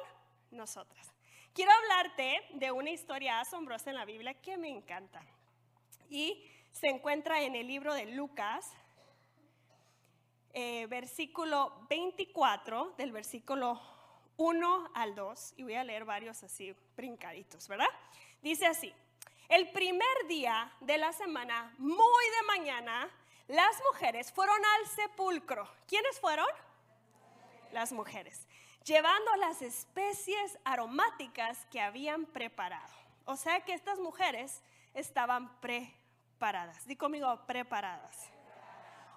nosotras. 0.50 1.14
Quiero 1.54 1.72
hablarte 1.72 2.42
de 2.56 2.72
una 2.72 2.90
historia 2.90 3.40
asombrosa 3.40 3.92
en 3.92 3.98
la 3.98 4.06
Biblia 4.06 4.34
que 4.34 4.58
me 4.58 4.68
encanta. 4.68 5.22
Y 6.10 6.44
se 6.72 6.88
encuentra 6.88 7.42
en 7.44 7.56
el 7.56 7.68
libro 7.68 7.94
de 7.94 8.08
Lucas, 8.08 8.74
eh, 10.54 10.88
versículo 10.88 11.86
24, 11.88 12.96
del 12.98 13.12
versículo 13.12 13.80
1 14.38 14.92
al 14.96 15.14
2. 15.14 15.54
Y 15.58 15.64
voy 15.64 15.76
a 15.76 15.84
leer 15.84 16.04
varios 16.04 16.44
así, 16.44 16.76
brincaditos, 16.98 17.68
¿verdad? 17.68 17.88
Dice 18.42 18.66
así, 18.66 18.92
el 19.50 19.72
primer 19.72 20.28
día 20.28 20.72
de 20.80 20.98
la 20.98 21.14
semana, 21.14 21.74
muy 21.78 22.26
de 22.40 22.48
mañana, 22.48 23.10
las 23.48 23.82
mujeres 23.92 24.32
fueron 24.32 24.58
al 24.64 24.88
sepulcro. 24.88 25.68
¿Quiénes 25.88 26.20
fueron? 26.20 26.48
las 27.76 27.92
mujeres, 27.92 28.48
llevando 28.86 29.36
las 29.36 29.62
especies 29.62 30.58
aromáticas 30.64 31.66
que 31.66 31.82
habían 31.82 32.26
preparado. 32.26 32.94
O 33.26 33.36
sea 33.36 33.60
que 33.62 33.74
estas 33.74 34.00
mujeres 34.00 34.64
estaban 34.94 35.60
preparadas. 35.60 36.88
Di 36.88 36.96
conmigo, 36.96 37.46
preparadas. 37.46 38.30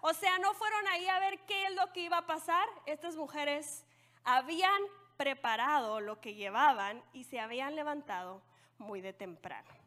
O 0.00 0.12
sea, 0.12 0.38
no 0.41 0.55
fueron 0.55 0.88
ahí 0.88 1.07
a 1.07 1.21
ver 1.21 1.38
qué 1.47 1.67
es 1.67 1.75
lo 1.76 1.93
que 1.93 2.00
iba 2.00 2.19
a 2.19 2.26
pasar. 2.26 2.69
Estas 2.87 3.14
mujeres 3.14 3.85
habían 4.25 4.83
preparado 5.17 6.00
lo 6.00 6.21
que 6.21 6.35
llevaban 6.35 7.03
y 7.12 7.25
se 7.25 7.38
habían 7.38 7.76
levantado 7.76 8.43
muy 8.79 9.00
de 9.00 9.12
temprano. 9.12 9.78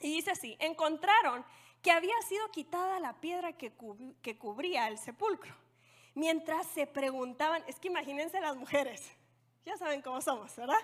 Y 0.00 0.14
dice 0.14 0.30
así, 0.30 0.56
encontraron 0.60 1.44
que 1.82 1.90
había 1.90 2.20
sido 2.28 2.50
quitada 2.50 3.00
la 3.00 3.20
piedra 3.20 3.52
que, 3.52 3.72
que 4.22 4.38
cubría 4.38 4.88
el 4.88 4.98
sepulcro 4.98 5.54
mientras 6.18 6.66
se 6.66 6.84
preguntaban, 6.86 7.62
es 7.68 7.78
que 7.78 7.86
imagínense 7.86 8.40
las 8.40 8.56
mujeres, 8.56 9.08
ya 9.64 9.76
saben 9.76 10.02
cómo 10.02 10.20
somos, 10.20 10.54
¿verdad? 10.56 10.80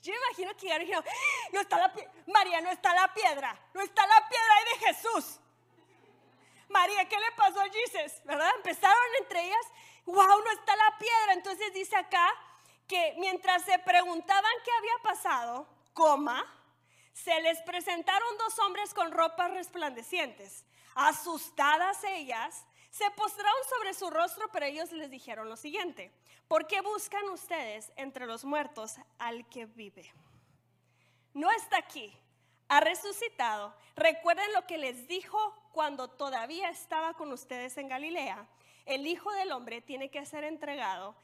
Yo 0.00 0.12
imagino 0.14 0.56
que 0.56 0.78
dijeron, 0.78 1.04
¡Ah! 1.06 1.48
no 1.52 1.60
está 1.60 1.78
la 1.78 1.92
María, 2.26 2.60
no 2.62 2.70
está 2.70 2.94
la 2.94 3.12
piedra, 3.12 3.58
no 3.74 3.82
está 3.82 4.06
la 4.06 4.28
piedra 4.28 4.54
ahí 4.54 4.64
de 4.64 4.86
Jesús. 4.86 5.40
María, 6.68 7.06
¿qué 7.08 7.16
le 7.18 7.30
pasó 7.36 7.60
a 7.60 7.68
Jesús? 7.68 8.24
¿Verdad? 8.24 8.50
Empezaron 8.56 9.06
entre 9.20 9.44
ellas, 9.46 9.66
wow, 10.06 10.16
no 10.16 10.50
está 10.50 10.74
la 10.76 10.98
piedra. 10.98 11.32
Entonces 11.34 11.72
dice 11.74 11.96
acá 11.96 12.26
que 12.88 13.14
mientras 13.18 13.62
se 13.62 13.78
preguntaban 13.78 14.52
qué 14.64 14.70
había 14.78 14.98
pasado, 15.02 15.66
coma, 15.92 16.44
se 17.14 17.40
les 17.40 17.62
presentaron 17.62 18.36
dos 18.36 18.58
hombres 18.58 18.92
con 18.92 19.12
ropas 19.12 19.50
resplandecientes. 19.52 20.64
Asustadas 20.94 22.02
ellas, 22.04 22.66
se 22.90 23.08
postraron 23.12 23.58
sobre 23.70 23.94
su 23.94 24.10
rostro, 24.10 24.48
pero 24.52 24.66
ellos 24.66 24.92
les 24.92 25.10
dijeron 25.10 25.48
lo 25.48 25.56
siguiente, 25.56 26.12
¿por 26.48 26.66
qué 26.66 26.80
buscan 26.80 27.24
ustedes 27.30 27.92
entre 27.96 28.26
los 28.26 28.44
muertos 28.44 28.96
al 29.18 29.48
que 29.48 29.66
vive? 29.66 30.12
No 31.32 31.50
está 31.52 31.78
aquí, 31.78 32.16
ha 32.68 32.80
resucitado. 32.80 33.74
Recuerden 33.96 34.52
lo 34.52 34.66
que 34.66 34.78
les 34.78 35.08
dijo 35.08 35.38
cuando 35.72 36.08
todavía 36.08 36.68
estaba 36.68 37.14
con 37.14 37.32
ustedes 37.32 37.78
en 37.78 37.88
Galilea. 37.88 38.46
El 38.86 39.06
Hijo 39.06 39.32
del 39.32 39.52
Hombre 39.52 39.80
tiene 39.80 40.10
que 40.10 40.26
ser 40.26 40.44
entregado 40.44 41.16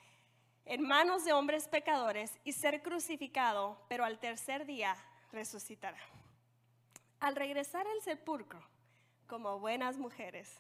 en 0.65 0.83
manos 0.83 1.25
de 1.25 1.33
hombres 1.33 1.69
pecadores 1.69 2.39
y 2.45 2.53
ser 2.53 2.83
crucificado, 2.83 3.81
pero 3.89 4.05
al 4.05 4.19
tercer 4.19 4.67
día 4.67 4.97
resucitará. 5.33 5.99
Al 7.21 7.37
regresar 7.37 7.87
al 7.87 8.01
sepulcro, 8.03 8.63
como 9.27 9.59
buenas 9.59 9.99
mujeres, 9.99 10.53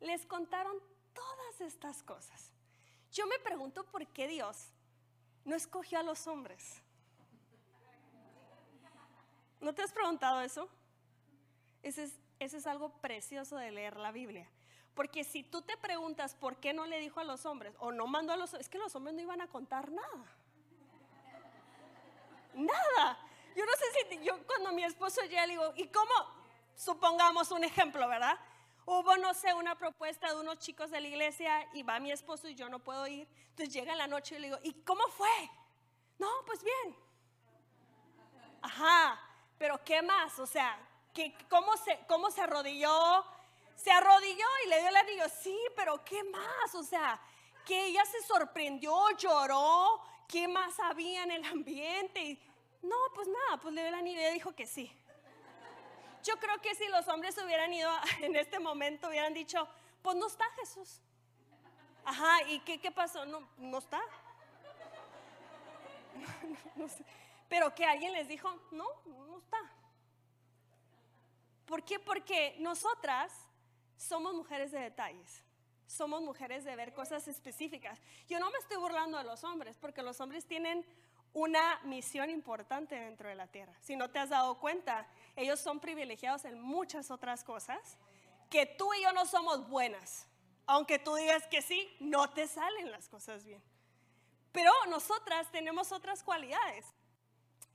les 0.00 0.26
contaron 0.26 0.78
todas 1.12 1.60
estas 1.60 2.02
cosas. 2.02 2.52
Yo 3.10 3.26
me 3.26 3.38
pregunto 3.38 3.84
por 3.84 4.06
qué 4.06 4.28
Dios 4.28 4.68
no 5.44 5.56
escogió 5.56 5.98
a 5.98 6.02
los 6.02 6.26
hombres. 6.26 6.82
¿No 9.60 9.74
te 9.74 9.82
has 9.82 9.92
preguntado 9.92 10.40
eso? 10.42 10.68
Ese 11.82 12.04
es, 12.04 12.20
es 12.38 12.66
algo 12.66 12.90
precioso 13.00 13.56
de 13.56 13.70
leer 13.70 13.96
la 13.96 14.12
Biblia. 14.12 14.48
Porque 14.94 15.24
si 15.24 15.42
tú 15.42 15.62
te 15.62 15.76
preguntas 15.76 16.34
por 16.34 16.56
qué 16.56 16.72
no 16.72 16.86
le 16.86 16.98
dijo 16.98 17.20
a 17.20 17.24
los 17.24 17.46
hombres 17.46 17.74
o 17.78 17.92
no 17.92 18.06
mandó 18.06 18.32
a 18.32 18.36
los 18.36 18.54
es 18.54 18.68
que 18.68 18.78
los 18.78 18.94
hombres 18.94 19.14
no 19.14 19.22
iban 19.22 19.40
a 19.40 19.46
contar 19.46 19.90
nada. 19.90 20.26
Nada. 22.54 23.27
Yo 23.58 23.66
no 23.66 23.72
sé 23.72 24.06
si 24.08 24.24
yo 24.24 24.38
cuando 24.46 24.70
mi 24.70 24.84
esposo 24.84 25.20
ya 25.24 25.44
le 25.44 25.54
digo, 25.54 25.72
¿y 25.74 25.88
cómo? 25.88 26.12
Supongamos 26.76 27.50
un 27.50 27.64
ejemplo, 27.64 28.06
¿verdad? 28.06 28.38
Hubo, 28.86 29.16
no 29.16 29.34
sé, 29.34 29.52
una 29.52 29.74
propuesta 29.76 30.28
de 30.28 30.38
unos 30.38 30.60
chicos 30.60 30.92
de 30.92 31.00
la 31.00 31.08
iglesia 31.08 31.68
y 31.72 31.82
va 31.82 31.98
mi 31.98 32.12
esposo 32.12 32.46
y 32.46 32.54
yo 32.54 32.68
no 32.68 32.78
puedo 32.78 33.04
ir. 33.08 33.26
Entonces 33.50 33.74
llega 33.74 33.90
en 33.90 33.98
la 33.98 34.06
noche 34.06 34.36
y 34.36 34.38
le 34.38 34.46
digo, 34.46 34.60
¿y 34.62 34.74
cómo 34.84 35.02
fue? 35.08 35.50
No, 36.20 36.28
pues 36.46 36.62
bien. 36.62 36.96
Ajá, 38.62 39.20
pero 39.58 39.82
¿qué 39.82 40.02
más? 40.02 40.38
O 40.38 40.46
sea, 40.46 40.78
¿qué, 41.12 41.36
cómo, 41.50 41.76
se, 41.78 41.98
¿cómo 42.06 42.30
se 42.30 42.42
arrodilló? 42.42 43.24
Se 43.74 43.90
arrodilló 43.90 44.46
y 44.66 44.68
le 44.68 44.78
dio 44.78 44.88
el 44.88 44.96
anillo. 44.98 45.24
Sí, 45.42 45.58
pero 45.74 46.04
¿qué 46.04 46.22
más? 46.22 46.76
O 46.76 46.84
sea, 46.84 47.20
que 47.66 47.86
ella 47.86 48.04
se 48.04 48.22
sorprendió, 48.22 48.94
lloró. 49.16 50.00
¿Qué 50.28 50.46
más 50.46 50.78
había 50.78 51.24
en 51.24 51.32
el 51.32 51.44
ambiente? 51.44 52.38
No, 52.82 52.96
pues 53.14 53.28
nada, 53.28 53.60
pues 53.60 53.74
le 53.74 53.82
dio 53.82 53.88
el 53.88 53.94
anillo 53.94 54.20
y 54.20 54.22
ella 54.22 54.32
dijo 54.32 54.54
que 54.54 54.66
sí. 54.66 54.92
Yo 56.24 56.36
creo 56.38 56.60
que 56.60 56.74
si 56.74 56.86
los 56.88 57.06
hombres 57.08 57.36
hubieran 57.38 57.72
ido 57.72 57.90
en 58.22 58.36
este 58.36 58.58
momento, 58.58 59.08
hubieran 59.08 59.34
dicho, 59.34 59.68
pues 60.02 60.16
no 60.16 60.26
está 60.26 60.44
Jesús. 60.60 61.00
Ajá, 62.04 62.42
¿y 62.48 62.60
qué, 62.60 62.80
qué 62.80 62.90
pasó? 62.90 63.24
No, 63.26 63.48
no 63.58 63.78
está. 63.78 64.00
Pero 67.48 67.74
que 67.74 67.84
alguien 67.84 68.12
les 68.12 68.28
dijo, 68.28 68.50
no, 68.70 68.86
no 69.06 69.38
está. 69.38 69.58
¿Por 71.66 71.82
qué? 71.84 71.98
Porque 71.98 72.56
nosotras 72.60 73.32
somos 73.96 74.34
mujeres 74.34 74.70
de 74.70 74.80
detalles. 74.80 75.44
Somos 75.86 76.22
mujeres 76.22 76.64
de 76.64 76.76
ver 76.76 76.92
cosas 76.92 77.28
específicas. 77.28 78.00
Yo 78.28 78.38
no 78.38 78.50
me 78.50 78.58
estoy 78.58 78.76
burlando 78.76 79.18
de 79.18 79.24
los 79.24 79.42
hombres, 79.44 79.76
porque 79.78 80.02
los 80.02 80.20
hombres 80.20 80.46
tienen 80.46 80.84
una 81.32 81.80
misión 81.84 82.30
importante 82.30 82.94
dentro 82.94 83.28
de 83.28 83.34
la 83.34 83.46
tierra. 83.46 83.72
Si 83.80 83.96
no 83.96 84.10
te 84.10 84.18
has 84.18 84.30
dado 84.30 84.58
cuenta, 84.58 85.06
ellos 85.36 85.60
son 85.60 85.80
privilegiados 85.80 86.44
en 86.44 86.60
muchas 86.60 87.10
otras 87.10 87.44
cosas 87.44 87.98
que 88.50 88.66
tú 88.66 88.92
y 88.94 89.02
yo 89.02 89.12
no 89.12 89.26
somos 89.26 89.68
buenas. 89.68 90.26
Aunque 90.66 90.98
tú 90.98 91.14
digas 91.14 91.46
que 91.46 91.62
sí, 91.62 91.88
no 92.00 92.30
te 92.30 92.46
salen 92.46 92.90
las 92.90 93.08
cosas 93.08 93.44
bien. 93.44 93.62
Pero 94.52 94.72
nosotras 94.88 95.50
tenemos 95.50 95.92
otras 95.92 96.22
cualidades. 96.22 96.86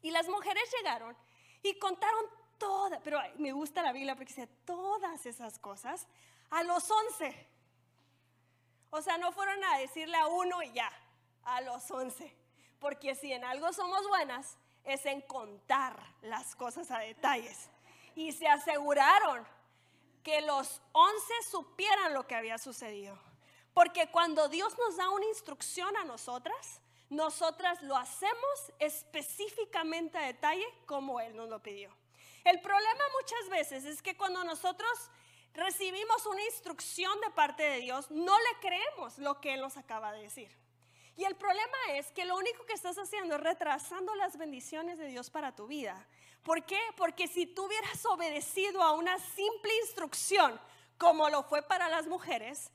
Y 0.01 0.12
las 0.12 0.27
mujeres 0.27 0.63
llegaron 0.77 1.15
y 1.62 1.77
contaron 1.79 2.25
todas, 2.57 3.00
pero 3.03 3.19
me 3.38 3.51
gusta 3.51 3.81
la 3.81 3.93
Biblia 3.93 4.15
porque 4.15 4.33
dice 4.33 4.48
todas 4.65 5.25
esas 5.25 5.57
cosas 5.60 6.07
a 6.50 6.63
los 6.63 6.89
once. 6.91 7.48
O 8.89 9.01
sea, 9.01 9.17
no 9.17 9.31
fueron 9.31 9.63
a 9.63 9.77
decirle 9.77 10.17
a 10.17 10.27
uno 10.27 10.62
y 10.62 10.72
ya, 10.74 10.91
a 11.43 11.62
los 11.62 11.89
once. 11.89 12.36
Porque 12.84 13.16
si 13.16 13.32
en 13.32 13.46
algo 13.46 13.72
somos 13.72 14.06
buenas, 14.10 14.58
es 14.84 15.06
en 15.06 15.22
contar 15.22 15.98
las 16.22 16.54
cosas 16.54 16.92
a 16.92 17.00
detalles. 17.00 17.70
Y 18.13 18.34
se 18.34 18.46
aseguraron 18.46 19.48
que 20.22 20.42
los 20.42 20.82
once 20.92 21.34
supieran 21.50 22.13
lo 22.13 22.28
que 22.28 22.36
había 22.36 22.58
sucedido. 22.58 23.18
Porque 23.74 24.12
cuando 24.12 24.50
Dios 24.50 24.78
nos 24.78 24.98
da 24.98 25.10
una 25.12 25.25
instrucción 25.28 25.96
a 25.96 26.04
nosotras, 26.04 26.82
nosotras 27.10 27.82
lo 27.84 27.96
hacemos 27.96 28.74
específicamente 28.80 30.18
a 30.18 30.25
detalle 30.25 30.66
como 30.86 31.22
Él 31.22 31.38
nos 31.38 31.48
lo 31.48 31.63
pidió. 31.63 31.90
El 32.44 32.60
problema 32.60 33.04
muchas 33.22 33.50
veces 33.50 33.86
es 33.86 34.02
que 34.02 34.18
cuando 34.18 34.44
nosotros 34.44 35.10
recibimos 35.54 36.25
una 36.25 36.44
instrucción 36.44 37.18
de 37.22 37.30
parte 37.30 37.63
de 37.63 37.78
Dios, 37.78 38.12
no 38.12 38.38
le 38.38 38.60
creemos 38.60 39.18
lo 39.20 39.40
que 39.40 39.54
Él 39.54 39.62
nos 39.62 39.78
acaba 39.78 40.12
de 40.12 40.24
decir. 40.24 40.62
Y 41.15 41.25
el 41.25 41.36
problema 41.36 41.77
es 41.91 42.12
que 42.12 42.25
lo 42.25 42.36
único 42.36 42.65
que 42.65 42.74
estás 42.74 42.98
haciendo 42.98 43.36
es 43.36 43.41
retrasando 43.41 44.15
las 44.15 44.38
bendiciones 44.38 44.98
de 44.98 45.08
Dios 45.08 45.29
para 45.29 45.55
tu 45.55 45.67
vida. 45.67 46.08
¿Por 46.43 46.65
qué? 46.65 46.79
Porque 46.98 47.27
si 47.27 47.46
tú 47.46 47.65
hubieras 47.65 48.03
obedecido 48.05 48.82
a 48.82 48.93
una 48.93 49.17
simple 49.20 49.75
instrucción, 49.84 50.60
como 50.98 51.29
lo 51.29 51.43
fue 51.43 51.62
para 51.62 51.88
las 51.88 52.08
mujeres, 52.08 52.72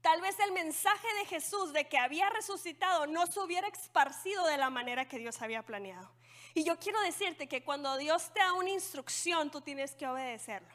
tal 0.00 0.20
vez 0.20 0.38
el 0.40 0.52
mensaje 0.52 1.06
de 1.18 1.26
Jesús 1.26 1.72
de 1.72 1.88
que 1.88 1.98
había 1.98 2.30
resucitado 2.30 3.06
no 3.06 3.26
se 3.26 3.40
hubiera 3.40 3.68
esparcido 3.68 4.46
de 4.46 4.56
la 4.56 4.70
manera 4.70 5.06
que 5.06 5.18
Dios 5.18 5.42
había 5.42 5.62
planeado. 5.62 6.10
Y 6.54 6.64
yo 6.64 6.78
quiero 6.78 7.00
decirte 7.02 7.48
que 7.48 7.62
cuando 7.62 7.98
Dios 7.98 8.32
te 8.32 8.40
da 8.40 8.54
una 8.54 8.70
instrucción, 8.70 9.50
tú 9.50 9.60
tienes 9.60 9.94
que 9.94 10.06
obedecerlo. 10.06 10.74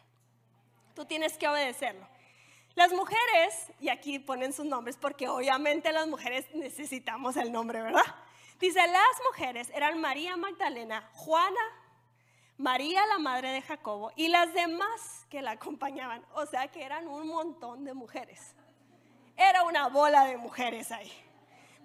Tú 0.93 1.05
tienes 1.05 1.37
que 1.37 1.47
obedecerlo. 1.47 2.07
Las 2.75 2.91
mujeres, 2.93 3.71
y 3.79 3.89
aquí 3.89 4.19
ponen 4.19 4.53
sus 4.53 4.65
nombres 4.65 4.97
porque 4.97 5.27
obviamente 5.27 5.91
las 5.91 6.07
mujeres 6.07 6.45
necesitamos 6.53 7.35
el 7.37 7.51
nombre, 7.51 7.81
¿verdad? 7.81 8.05
Dice, 8.59 8.79
las 8.87 9.21
mujeres 9.29 9.69
eran 9.73 9.99
María 9.99 10.37
Magdalena, 10.37 11.09
Juana, 11.13 11.59
María 12.57 13.05
la 13.07 13.17
madre 13.17 13.49
de 13.49 13.61
Jacobo 13.63 14.11
y 14.15 14.27
las 14.27 14.53
demás 14.53 15.25
que 15.31 15.41
la 15.41 15.51
acompañaban. 15.51 16.23
O 16.35 16.45
sea 16.45 16.67
que 16.67 16.83
eran 16.83 17.07
un 17.07 17.27
montón 17.27 17.83
de 17.83 17.95
mujeres. 17.95 18.55
Era 19.35 19.63
una 19.63 19.87
bola 19.87 20.25
de 20.25 20.37
mujeres 20.37 20.91
ahí. 20.91 21.11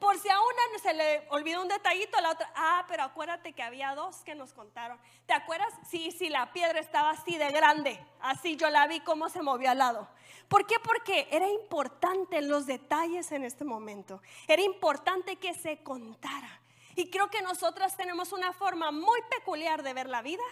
Por 0.00 0.18
si 0.18 0.28
a 0.28 0.40
una 0.40 0.78
se 0.82 0.94
le 0.94 1.26
olvidó 1.30 1.62
un 1.62 1.68
detallito, 1.68 2.18
a 2.18 2.20
la 2.20 2.30
otra, 2.30 2.50
ah, 2.54 2.84
pero 2.86 3.02
acuérdate 3.02 3.52
que 3.52 3.62
había 3.62 3.94
dos 3.94 4.16
que 4.24 4.34
nos 4.34 4.52
contaron. 4.52 5.00
¿Te 5.26 5.32
acuerdas? 5.32 5.72
Sí, 5.88 6.10
sí, 6.10 6.28
la 6.28 6.52
piedra 6.52 6.78
estaba 6.80 7.10
así 7.10 7.36
de 7.38 7.50
grande. 7.50 7.98
Así 8.20 8.56
yo 8.56 8.68
la 8.70 8.86
vi 8.86 9.00
cómo 9.00 9.28
se 9.28 9.42
movió 9.42 9.70
al 9.70 9.78
lado. 9.78 10.08
¿Por 10.48 10.66
qué? 10.66 10.76
Porque 10.80 11.28
era 11.30 11.48
importante 11.48 12.40
los 12.42 12.66
detalles 12.66 13.32
en 13.32 13.44
este 13.44 13.64
momento. 13.64 14.22
Era 14.46 14.62
importante 14.62 15.36
que 15.36 15.54
se 15.54 15.82
contara. 15.82 16.60
Y 16.94 17.10
creo 17.10 17.30
que 17.30 17.42
nosotras 17.42 17.96
tenemos 17.96 18.32
una 18.32 18.52
forma 18.52 18.90
muy 18.90 19.20
peculiar 19.30 19.82
de 19.82 19.92
ver 19.92 20.08
la 20.08 20.22
vida, 20.22 20.44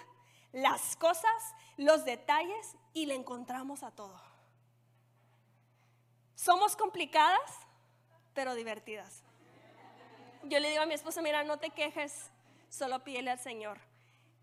las 0.52 0.96
cosas, 0.96 1.54
los 1.76 2.04
detalles 2.04 2.76
y 2.92 3.06
le 3.06 3.14
encontramos 3.14 3.82
a 3.82 3.90
todo. 3.90 4.20
Somos 6.34 6.76
complicadas, 6.76 7.40
pero 8.34 8.54
divertidas. 8.54 9.23
Yo 10.46 10.60
le 10.60 10.70
digo 10.70 10.82
a 10.82 10.86
mi 10.86 10.94
esposa, 10.94 11.22
mira, 11.22 11.42
no 11.42 11.58
te 11.58 11.70
quejes, 11.70 12.30
solo 12.68 13.02
pídele 13.02 13.30
al 13.30 13.38
Señor 13.38 13.78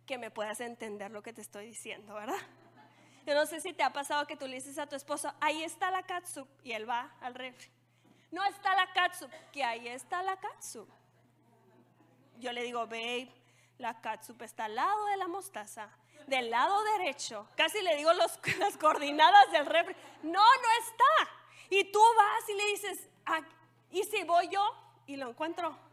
que 0.06 0.18
me 0.18 0.32
puedas 0.32 0.60
entender 0.60 1.12
lo 1.12 1.22
que 1.22 1.32
te 1.32 1.42
estoy 1.42 1.68
diciendo, 1.68 2.16
¿verdad? 2.16 2.40
Yo 3.26 3.36
no 3.36 3.46
sé 3.46 3.62
si 3.62 3.72
te 3.72 3.84
ha 3.84 3.94
pasado 3.94 4.26
que 4.26 4.36
tú 4.36 4.48
le 4.48 4.56
dices 4.56 4.78
a 4.80 4.88
tu 4.88 4.96
esposo, 4.96 5.32
ahí 5.40 5.64
está 5.64 5.92
la 5.92 6.04
katsup, 6.04 6.48
y 6.64 6.72
él 6.72 6.90
va 6.90 7.14
al 7.22 7.36
refri. 7.36 7.70
No 8.32 8.44
está 8.46 8.76
la 8.76 8.92
katsup, 8.94 9.30
que 9.52 9.64
ahí 9.64 9.88
está 9.88 10.24
la 10.24 10.38
katsup. 10.38 10.90
Yo 12.40 12.52
le 12.52 12.64
digo, 12.64 12.80
babe, 12.88 13.32
la 13.78 14.02
katsup 14.02 14.42
está 14.42 14.66
al 14.66 14.76
lado 14.76 15.06
de 15.06 15.18
la 15.18 15.28
mostaza, 15.28 15.90
del 16.26 16.50
lado 16.50 16.84
derecho. 16.98 17.48
Casi 17.56 17.80
le 17.82 17.96
digo 17.96 18.12
los, 18.14 18.40
las 18.60 18.76
coordenadas 18.78 19.52
del 19.52 19.68
refri. 19.68 19.96
No, 20.24 20.32
no 20.32 20.70
está. 20.88 21.32
Y 21.70 21.92
tú 21.92 22.02
vas 22.18 22.50
y 22.50 22.54
le 22.56 22.66
dices, 22.68 23.10
ah, 23.28 23.42
¿y 23.92 24.04
si 24.04 24.24
voy 24.24 24.50
yo 24.50 24.76
y 25.06 25.16
lo 25.16 25.30
encuentro? 25.30 25.91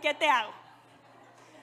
¿Qué 0.00 0.14
te 0.14 0.28
hago? 0.28 0.52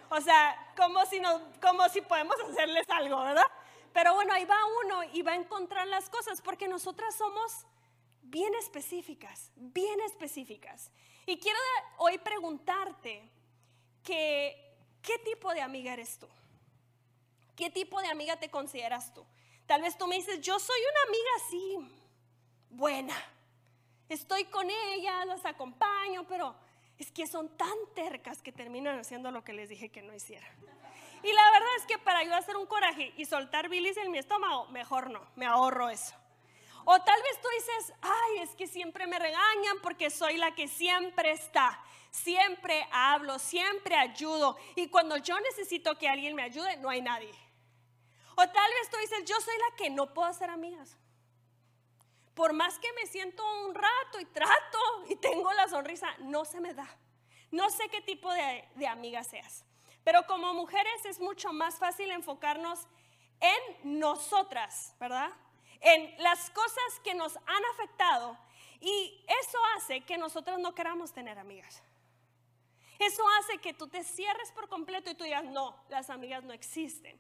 O 0.10 0.22
sea, 0.22 0.74
como 0.76 1.06
si, 1.06 1.20
no, 1.20 1.42
como 1.62 1.88
si 1.90 2.02
podemos 2.02 2.36
hacerles 2.50 2.86
algo, 2.90 3.22
¿verdad? 3.24 3.48
Pero 3.94 4.14
bueno, 4.14 4.34
ahí 4.34 4.46
va 4.46 4.58
uno 4.86 5.04
y 5.12 5.22
va 5.22 5.34
a 5.34 5.36
encontrar 5.36 5.88
las 5.88 6.10
cosas 6.10 6.42
porque 6.42 6.68
nosotras 6.68 7.16
somos 7.16 7.66
bien 8.22 8.54
específicas, 8.56 9.52
bien 9.56 10.00
específicas. 10.02 10.92
Y 11.26 11.40
quiero 11.40 11.60
hoy 11.98 12.18
preguntarte 12.20 13.30
que, 14.04 14.78
¿qué 15.02 15.18
tipo 15.20 15.54
de 15.54 15.62
amiga 15.62 15.94
eres 15.94 16.20
tú? 16.20 16.28
¿Qué 17.56 17.70
tipo 17.70 18.00
de 18.00 18.08
amiga 18.08 18.38
te 18.38 18.50
consideras 18.50 19.14
tú? 19.14 19.26
Tal 19.66 19.82
vez 19.82 19.98
tú 19.98 20.08
me 20.08 20.16
dices, 20.16 20.40
yo 20.42 20.60
soy 20.60 20.80
una 20.80 21.02
amiga 21.10 21.30
así, 21.38 21.98
buena. 22.70 23.16
Estoy 24.08 24.46
con 24.46 24.70
ella, 24.70 25.26
las 25.26 25.46
acompaño, 25.46 26.26
pero 26.28 26.56
es 26.98 27.12
que 27.12 27.28
son 27.28 27.56
tan 27.58 27.76
tercas 27.96 28.42
que 28.42 28.52
terminan 28.52 29.00
haciendo 29.00 29.32
lo 29.32 29.44
que 29.44 29.54
les 29.54 29.70
dije 29.70 29.90
que 29.90 30.02
no 30.02 30.14
hicieran. 30.14 30.50
Y 31.24 31.32
la 31.32 31.52
verdad 31.52 31.70
es 31.78 31.86
que 31.86 31.98
para 31.98 32.24
yo 32.24 32.36
hacer 32.36 32.58
un 32.58 32.66
coraje 32.66 33.14
y 33.18 33.26
soltar 33.26 33.70
bilis 33.70 33.98
en 33.98 34.12
mi 34.12 34.18
estómago, 34.18 34.66
mejor 34.68 35.10
no, 35.10 35.22
me 35.36 35.46
ahorro 35.46 35.90
eso. 35.90 36.16
O 36.86 37.00
tal 37.02 37.22
vez 37.22 37.42
tú 37.42 37.48
dices, 37.50 37.94
ay, 38.02 38.38
es 38.44 38.56
que 38.56 38.66
siempre 38.66 39.08
me 39.08 39.20
regañan 39.20 39.78
porque 39.82 40.10
soy 40.10 40.38
la 40.38 40.56
que 40.56 40.68
siempre 40.68 41.32
está, 41.32 41.84
siempre 42.12 42.88
hablo, 42.92 43.40
siempre 43.40 43.96
ayudo. 43.96 44.58
Y 44.76 44.88
cuando 44.88 45.18
yo 45.18 45.40
necesito 45.42 45.98
que 45.98 46.08
alguien 46.08 46.34
me 46.34 46.44
ayude, 46.44 46.78
no 46.78 46.90
hay 46.90 47.02
nadie. 47.02 47.34
O 48.36 48.48
tal 48.48 48.72
vez 48.72 48.90
tú 48.90 48.98
dices, 48.98 49.26
yo 49.26 49.36
soy 49.42 49.56
la 49.58 49.76
que 49.76 49.90
no 49.90 50.14
puedo 50.14 50.30
hacer 50.30 50.50
amigas. 50.50 50.96
Por 52.38 52.54
más 52.54 52.78
que 52.78 52.94
me 52.94 53.08
siento 53.08 53.44
un 53.66 53.74
rato 53.74 54.20
y 54.20 54.26
trato 54.26 54.78
y 55.10 55.16
tengo 55.16 55.52
la 55.54 55.68
sonrisa, 55.68 56.08
no 56.20 56.46
se 56.46 56.60
me 56.60 56.76
da. 56.76 56.88
No 57.50 57.68
sé 57.72 57.90
qué 57.90 58.00
tipo 58.00 58.32
de, 58.32 58.88
amiga 58.88 59.24
seas. 59.24 59.66
Pero 60.04 60.24
como 60.28 60.54
mujeres 60.54 61.04
es 61.06 61.20
mucho 61.20 61.52
más 61.52 61.80
fácil 61.80 62.12
enfocarnos 62.12 62.88
en 63.40 64.00
nosotras, 64.00 64.96
¿verdad? 65.00 65.32
En 65.82 66.14
las 66.22 66.52
cosas 66.52 67.00
que 67.04 67.16
nos 67.16 67.36
han 67.38 67.66
afectado. 67.74 68.38
Y 68.82 69.26
eso 69.42 69.58
hace 69.76 70.02
que 70.02 70.20
nosotros 70.20 70.60
no 70.60 70.76
queramos 70.76 71.12
tener 71.14 71.40
amigas. 71.40 71.82
Eso 73.00 73.24
hace 73.40 73.58
que 73.58 73.74
tú 73.74 73.88
te 73.88 74.04
cierres 74.04 74.52
por 74.52 74.70
completo 74.70 75.10
y 75.10 75.16
tú 75.16 75.24
digas, 75.24 75.44
no, 75.44 75.76
las 75.90 76.12
amigas 76.12 76.44
no 76.44 76.54
existen. 76.54 77.20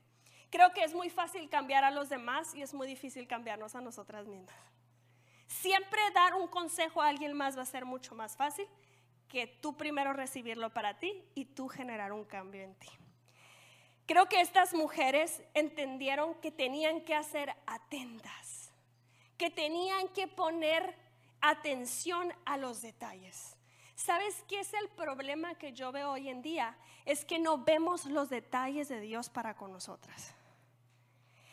Creo 0.51 0.73
que 0.73 0.83
es 0.83 0.93
muy 0.93 1.09
fácil 1.09 1.49
cambiar 1.49 1.83
a 1.83 1.89
los 1.89 2.07
demás 2.07 2.53
y 2.53 2.61
es 2.61 2.75
muy 2.75 2.85
difícil 2.85 3.27
cambiarnos 3.27 3.73
a 3.73 3.81
nosotras 3.81 4.27
mismas. 4.27 4.76
Siempre 5.47 5.99
dar 6.13 6.35
un 6.35 6.47
consejo 6.47 7.01
a 7.01 7.07
alguien 7.07 7.33
más 7.33 7.57
va 7.57 7.61
a 7.61 7.65
ser 7.65 7.85
mucho 7.85 8.13
más 8.15 8.35
fácil 8.35 8.67
que 9.27 9.47
tú 9.47 9.75
primero 9.75 10.13
recibirlo 10.13 10.73
para 10.73 10.99
ti 10.99 11.23
y 11.35 11.45
tú 11.45 11.67
generar 11.67 12.11
un 12.11 12.25
cambio 12.25 12.63
en 12.63 12.75
ti. 12.75 12.89
Creo 14.05 14.29
que 14.29 14.39
estas 14.39 14.73
mujeres 14.73 15.41
entendieron 15.53 16.35
que 16.35 16.51
tenían 16.51 17.01
que 17.01 17.13
hacer 17.13 17.53
atentas, 17.65 18.71
que 19.37 19.49
tenían 19.49 20.07
que 20.09 20.27
poner 20.27 20.95
atención 21.41 22.33
a 22.45 22.57
los 22.57 22.81
detalles. 22.81 23.55
¿Sabes 23.95 24.43
qué 24.47 24.59
es 24.59 24.73
el 24.73 24.89
problema 24.89 25.55
que 25.55 25.73
yo 25.73 25.91
veo 25.91 26.11
hoy 26.11 26.29
en 26.29 26.41
día? 26.41 26.77
Es 27.05 27.25
que 27.25 27.39
no 27.39 27.57
vemos 27.57 28.05
los 28.05 28.29
detalles 28.29 28.87
de 28.89 29.01
Dios 29.01 29.29
para 29.29 29.55
con 29.55 29.73
nosotras. 29.73 30.33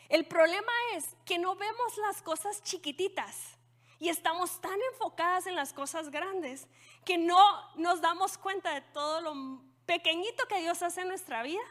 El 0.07 0.25
problema 0.25 0.71
es 0.93 1.15
que 1.25 1.39
no 1.39 1.55
vemos 1.55 1.97
las 1.97 2.21
cosas 2.21 2.61
chiquititas 2.63 3.54
y 3.99 4.09
estamos 4.09 4.59
tan 4.61 4.77
enfocadas 4.93 5.47
en 5.47 5.55
las 5.55 5.73
cosas 5.73 6.09
grandes 6.09 6.67
que 7.05 7.17
no 7.17 7.39
nos 7.75 8.01
damos 8.01 8.37
cuenta 8.37 8.73
de 8.73 8.81
todo 8.81 9.21
lo 9.21 9.61
pequeñito 9.85 10.47
que 10.47 10.59
Dios 10.59 10.81
hace 10.81 11.01
en 11.01 11.09
nuestra 11.09 11.43
vida 11.43 11.63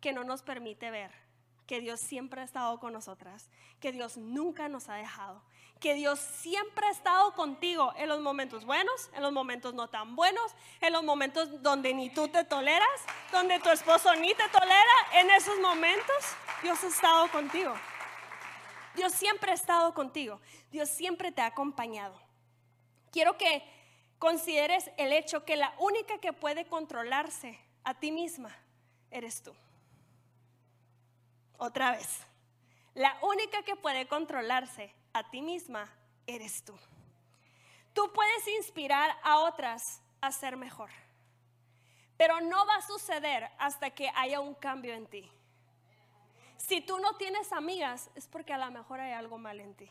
que 0.00 0.12
no 0.12 0.24
nos 0.24 0.42
permite 0.42 0.90
ver 0.90 1.22
que 1.66 1.80
Dios 1.80 2.00
siempre 2.00 2.40
ha 2.40 2.44
estado 2.44 2.78
con 2.80 2.92
nosotras, 2.92 3.48
que 3.80 3.92
Dios 3.92 4.16
nunca 4.16 4.68
nos 4.68 4.88
ha 4.88 4.94
dejado, 4.94 5.42
que 5.80 5.94
Dios 5.94 6.18
siempre 6.18 6.86
ha 6.86 6.90
estado 6.90 7.32
contigo 7.32 7.92
en 7.96 8.08
los 8.08 8.20
momentos 8.20 8.64
buenos, 8.64 9.10
en 9.14 9.22
los 9.22 9.32
momentos 9.32 9.72
no 9.72 9.88
tan 9.88 10.14
buenos, 10.14 10.52
en 10.80 10.92
los 10.92 11.02
momentos 11.02 11.62
donde 11.62 11.94
ni 11.94 12.10
tú 12.10 12.28
te 12.28 12.44
toleras, 12.44 13.00
donde 13.32 13.58
tu 13.60 13.70
esposo 13.70 14.14
ni 14.16 14.34
te 14.34 14.48
tolera, 14.50 14.92
en 15.14 15.30
esos 15.30 15.58
momentos 15.60 16.16
Dios 16.62 16.82
ha 16.84 16.88
estado 16.88 17.30
contigo. 17.30 17.72
Dios 18.94 19.12
siempre 19.12 19.50
ha 19.50 19.54
estado 19.54 19.94
contigo, 19.94 20.40
Dios 20.70 20.88
siempre 20.88 21.32
te 21.32 21.40
ha 21.40 21.46
acompañado. 21.46 22.20
Quiero 23.10 23.36
que 23.36 23.62
consideres 24.18 24.90
el 24.96 25.12
hecho 25.12 25.44
que 25.44 25.56
la 25.56 25.74
única 25.78 26.18
que 26.18 26.32
puede 26.32 26.66
controlarse 26.66 27.58
a 27.84 27.94
ti 27.94 28.12
misma 28.12 28.56
eres 29.10 29.42
tú. 29.42 29.54
Otra 31.58 31.92
vez, 31.92 32.20
la 32.94 33.18
única 33.22 33.62
que 33.62 33.76
puede 33.76 34.06
controlarse 34.06 34.94
a 35.12 35.28
ti 35.30 35.42
misma 35.42 35.88
eres 36.26 36.64
tú. 36.64 36.74
Tú 37.92 38.12
puedes 38.12 38.48
inspirar 38.48 39.16
a 39.22 39.40
otras 39.40 40.00
a 40.20 40.32
ser 40.32 40.56
mejor, 40.56 40.90
pero 42.16 42.40
no 42.40 42.66
va 42.66 42.76
a 42.76 42.86
suceder 42.86 43.50
hasta 43.58 43.90
que 43.90 44.10
haya 44.14 44.40
un 44.40 44.54
cambio 44.54 44.94
en 44.94 45.06
ti. 45.06 45.30
Si 46.66 46.80
tú 46.80 47.00
no 47.00 47.16
tienes 47.16 47.52
amigas, 47.52 48.08
es 48.14 48.28
porque 48.28 48.52
a 48.52 48.58
lo 48.58 48.70
mejor 48.70 49.00
hay 49.00 49.12
algo 49.12 49.36
mal 49.36 49.58
en 49.58 49.74
ti. 49.74 49.90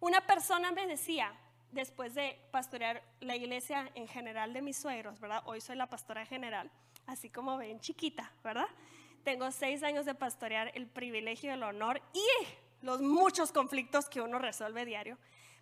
Una 0.00 0.20
persona 0.26 0.72
me 0.72 0.88
decía, 0.88 1.32
después 1.70 2.14
de 2.14 2.36
pastorear 2.50 3.00
la 3.20 3.36
iglesia 3.36 3.90
en 3.94 4.08
general 4.08 4.52
de 4.52 4.60
mis 4.60 4.76
suegros, 4.76 5.20
¿verdad? 5.20 5.42
Hoy 5.46 5.60
soy 5.60 5.76
la 5.76 5.86
pastora 5.86 6.26
general, 6.26 6.68
así 7.06 7.30
como 7.30 7.56
ven, 7.56 7.78
chiquita, 7.78 8.32
¿verdad? 8.42 8.66
Tengo 9.22 9.50
seis 9.52 9.84
años 9.84 10.04
de 10.04 10.16
pastorear 10.16 10.72
el 10.74 10.88
privilegio, 10.88 11.54
el 11.54 11.62
honor 11.62 12.02
y 12.12 12.26
los 12.82 13.00
muchos 13.00 13.52
conflictos 13.52 14.08
que 14.08 14.20
uno 14.20 14.40
resuelve 14.40 14.84
diario. 14.84 15.16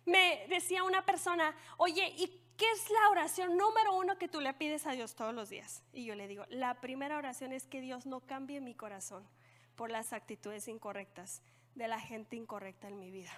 Me 0.05 0.47
decía 0.49 0.83
una 0.83 1.05
persona, 1.05 1.55
oye, 1.77 2.11
¿y 2.17 2.41
qué 2.57 2.69
es 2.71 2.89
la 2.89 3.09
oración 3.11 3.55
número 3.55 3.95
uno 3.95 4.17
que 4.17 4.27
tú 4.27 4.41
le 4.41 4.53
pides 4.55 4.87
a 4.87 4.93
Dios 4.93 5.13
todos 5.13 5.33
los 5.33 5.49
días? 5.49 5.83
Y 5.93 6.05
yo 6.05 6.15
le 6.15 6.27
digo, 6.27 6.43
la 6.49 6.81
primera 6.81 7.17
oración 7.17 7.53
es 7.53 7.67
que 7.67 7.81
Dios 7.81 8.07
no 8.07 8.19
cambie 8.19 8.59
mi 8.59 8.73
corazón 8.73 9.23
por 9.75 9.89
las 9.89 10.13
actitudes 10.13 10.67
incorrectas 10.67 11.41
de 11.75 11.87
la 11.87 11.99
gente 11.99 12.35
incorrecta 12.35 12.87
en 12.87 12.99
mi 12.99 13.11
vida. 13.11 13.31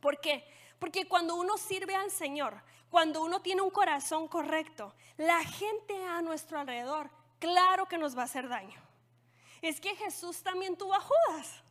¿Por 0.00 0.20
qué? 0.20 0.44
Porque 0.78 1.08
cuando 1.08 1.36
uno 1.36 1.58
sirve 1.58 1.94
al 1.94 2.10
Señor, 2.10 2.62
cuando 2.90 3.22
uno 3.22 3.40
tiene 3.42 3.62
un 3.62 3.70
corazón 3.70 4.28
correcto, 4.28 4.94
la 5.16 5.42
gente 5.44 6.04
a 6.04 6.22
nuestro 6.22 6.58
alrededor, 6.58 7.10
claro 7.38 7.86
que 7.86 7.98
nos 7.98 8.16
va 8.16 8.22
a 8.22 8.26
hacer 8.26 8.48
daño. 8.48 8.80
Es 9.60 9.80
que 9.80 9.96
Jesús 9.96 10.42
también 10.42 10.76
tuvo 10.76 10.94
a 10.94 11.00
Judas. 11.00 11.62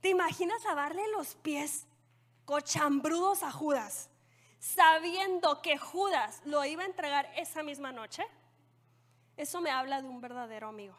¿Te 0.00 0.08
imaginas 0.08 0.64
lavarle 0.64 1.02
los 1.12 1.34
pies 1.36 1.86
cochambrudos 2.44 3.42
a 3.42 3.50
Judas, 3.50 4.08
sabiendo 4.58 5.60
que 5.60 5.76
Judas 5.76 6.40
lo 6.44 6.64
iba 6.64 6.84
a 6.84 6.86
entregar 6.86 7.30
esa 7.36 7.62
misma 7.62 7.92
noche? 7.92 8.24
Eso 9.36 9.60
me 9.60 9.70
habla 9.70 10.00
de 10.00 10.08
un 10.08 10.20
verdadero 10.20 10.68
amigo. 10.68 10.96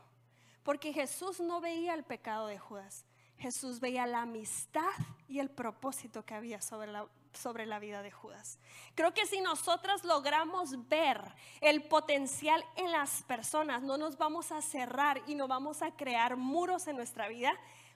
Porque 0.69 0.93
Jesús 0.93 1.39
no 1.39 1.61
veía 1.61 1.95
el 1.95 2.03
pecado 2.03 2.45
de 2.45 2.59
Judas. 2.59 3.03
Jesús 3.39 3.79
veía 3.79 4.05
la 4.05 4.21
amistad 4.21 4.93
y 5.27 5.39
el 5.39 5.49
propósito 5.49 6.23
que 6.23 6.35
había 6.35 6.61
sobre 6.61 6.91
la, 6.91 7.07
sobre 7.33 7.65
la 7.65 7.79
vida 7.79 8.03
de 8.03 8.11
Judas. 8.11 8.59
Creo 8.93 9.11
que 9.11 9.25
si 9.25 9.41
nosotras 9.41 10.03
logramos 10.03 10.87
ver 10.87 11.23
el 11.61 11.81
potencial 11.81 12.63
en 12.75 12.91
las 12.91 13.23
personas, 13.23 13.81
no 13.81 13.97
nos 13.97 14.19
vamos 14.19 14.51
a 14.51 14.61
cerrar 14.61 15.23
y 15.25 15.33
no 15.33 15.47
vamos 15.47 15.81
a 15.81 15.89
crear 15.89 16.37
muros 16.37 16.85
en 16.85 16.97
nuestra 16.97 17.27
vida, 17.29 17.51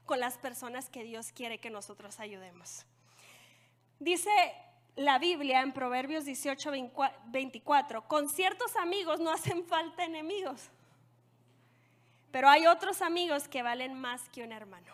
con 0.08 0.20
las 0.20 0.40
personas 0.40 0.90
que 0.90 1.04
Dios 1.04 1.32
quiere 1.32 1.60
que 1.60 1.70
nosotros 1.70 2.20
ayudemos. 2.20 2.88
Dice 4.00 4.32
la 4.96 5.20
Biblia 5.20 5.62
en 5.62 5.74
Proverbios 5.74 6.26
18, 6.26 6.72
24, 7.28 8.08
con 8.08 8.30
ciertos 8.30 8.76
amigos 8.78 9.20
no 9.20 9.30
hacen 9.30 9.64
falta 9.64 10.06
enemigos, 10.06 10.72
pero 12.34 12.50
hay 12.50 12.66
otros 12.66 13.04
amigos 13.04 13.48
que 13.48 13.62
valen 13.62 13.94
más 13.94 14.28
que 14.30 14.42
un 14.42 14.52
hermano. 14.52 14.92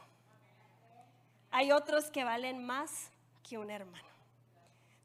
Hay 1.52 1.72
otros 1.72 2.12
que 2.12 2.26
valen 2.26 2.66
más 2.66 3.14
que 3.48 3.58
un 3.58 3.72
hermano. 3.72 4.10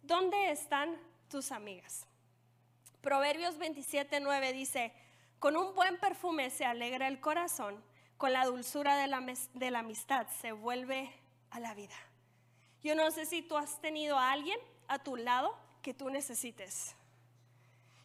¿Dónde 0.02 0.50
están 0.50 0.98
tus 1.30 1.52
amigas? 1.52 2.08
Proverbios 3.02 3.56
27, 3.56 4.18
9 4.18 4.52
dice, 4.52 4.92
con 5.38 5.56
un 5.56 5.76
buen 5.76 5.96
perfume 6.00 6.50
se 6.50 6.64
alegra 6.64 7.06
el 7.06 7.20
corazón 7.20 7.80
con 8.16 8.32
la 8.32 8.46
dulzura 8.46 8.96
de 8.96 9.06
la, 9.06 9.22
de 9.52 9.70
la 9.70 9.78
amistad 9.78 10.26
se 10.40 10.50
vuelve 10.50 11.12
a 11.50 11.60
la 11.60 11.72
vida. 11.74 11.94
Yo 12.82 12.96
no 12.96 13.12
sé 13.12 13.26
si 13.26 13.42
tú 13.42 13.56
has 13.56 13.80
tenido 13.80 14.18
a 14.18 14.32
alguien 14.32 14.58
a 14.88 14.98
tu 14.98 15.14
lado 15.14 15.56
que 15.82 15.94
tú 15.94 16.10
necesites. 16.10 16.96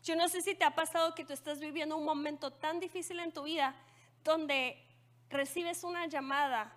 Yo 0.03 0.15
no 0.15 0.29
sé 0.29 0.43
si 0.43 0.53
te 0.53 0.65
ha 0.65 0.75
pasado 0.75 1.15
que 1.15 1.25
tú 1.25 1.33
estás 1.33 1.59
viviendo 1.59 1.97
un 1.97 2.05
momento 2.05 2.51
tan 2.51 2.79
difícil 2.79 3.19
en 3.21 3.31
tu 3.31 3.41
vida 3.41 3.75
donde 4.23 4.81
recibes 5.29 5.83
una 5.83 6.07
llamada 6.07 6.73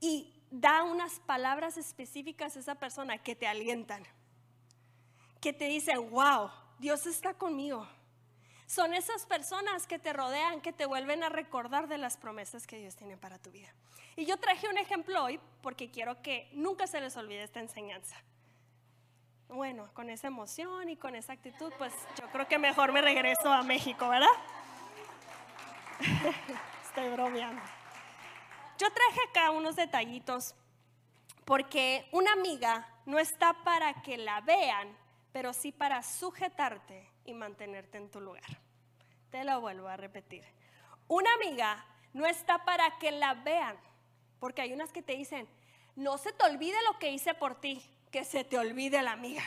y 0.00 0.32
da 0.50 0.82
unas 0.82 1.20
palabras 1.20 1.76
específicas 1.76 2.56
a 2.56 2.60
esa 2.60 2.74
persona 2.74 3.18
que 3.18 3.34
te 3.36 3.46
alientan, 3.46 4.04
que 5.40 5.52
te 5.52 5.66
dicen, 5.66 6.10
wow, 6.10 6.50
Dios 6.78 7.06
está 7.06 7.34
conmigo. 7.34 7.86
Son 8.66 8.94
esas 8.94 9.26
personas 9.26 9.86
que 9.86 9.98
te 9.98 10.12
rodean, 10.12 10.60
que 10.60 10.72
te 10.72 10.86
vuelven 10.86 11.24
a 11.24 11.28
recordar 11.28 11.88
de 11.88 11.98
las 11.98 12.16
promesas 12.16 12.66
que 12.66 12.78
Dios 12.78 12.94
tiene 12.94 13.16
para 13.16 13.38
tu 13.38 13.50
vida. 13.50 13.68
Y 14.16 14.26
yo 14.26 14.36
traje 14.36 14.68
un 14.68 14.78
ejemplo 14.78 15.24
hoy 15.24 15.40
porque 15.62 15.90
quiero 15.90 16.22
que 16.22 16.48
nunca 16.52 16.86
se 16.86 17.00
les 17.00 17.16
olvide 17.16 17.42
esta 17.42 17.60
enseñanza. 17.60 18.16
Bueno, 19.48 19.92
con 19.94 20.10
esa 20.10 20.28
emoción 20.28 20.88
y 20.88 20.96
con 20.96 21.16
esa 21.16 21.32
actitud, 21.32 21.72
pues 21.78 21.92
yo 22.16 22.28
creo 22.30 22.46
que 22.46 22.58
mejor 22.58 22.92
me 22.92 23.02
regreso 23.02 23.52
a 23.52 23.62
México, 23.62 24.08
¿verdad? 24.08 24.28
Estoy 26.82 27.08
bromeando. 27.10 27.62
Yo 28.78 28.88
traje 28.90 29.20
acá 29.28 29.50
unos 29.50 29.76
detallitos 29.76 30.54
porque 31.44 32.08
una 32.12 32.32
amiga 32.32 32.88
no 33.06 33.18
está 33.18 33.52
para 33.64 34.02
que 34.02 34.16
la 34.16 34.40
vean, 34.40 34.96
pero 35.32 35.52
sí 35.52 35.72
para 35.72 36.02
sujetarte 36.02 37.08
y 37.24 37.34
mantenerte 37.34 37.98
en 37.98 38.10
tu 38.10 38.20
lugar. 38.20 38.44
Te 39.30 39.44
lo 39.44 39.60
vuelvo 39.60 39.88
a 39.88 39.96
repetir. 39.96 40.44
Una 41.08 41.32
amiga 41.34 41.84
no 42.12 42.26
está 42.26 42.64
para 42.64 42.98
que 42.98 43.12
la 43.12 43.34
vean, 43.34 43.76
porque 44.38 44.62
hay 44.62 44.72
unas 44.72 44.92
que 44.92 45.02
te 45.02 45.12
dicen, 45.12 45.48
no 45.96 46.18
se 46.18 46.32
te 46.32 46.44
olvide 46.44 46.76
lo 46.90 46.98
que 46.98 47.10
hice 47.10 47.34
por 47.34 47.60
ti, 47.60 47.82
que 48.10 48.24
se 48.24 48.44
te 48.44 48.58
olvide 48.58 49.02
la 49.02 49.12
amiga. 49.12 49.42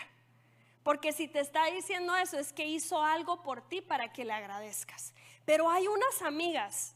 Porque 0.83 1.13
si 1.13 1.27
te 1.27 1.39
está 1.39 1.65
diciendo 1.67 2.15
eso 2.15 2.37
es 2.37 2.51
que 2.51 2.65
hizo 2.65 3.01
algo 3.01 3.41
por 3.41 3.61
ti 3.67 3.81
para 3.81 4.11
que 4.11 4.25
le 4.25 4.33
agradezcas. 4.33 5.13
Pero 5.45 5.69
hay 5.69 5.87
unas 5.87 6.21
amigas 6.21 6.95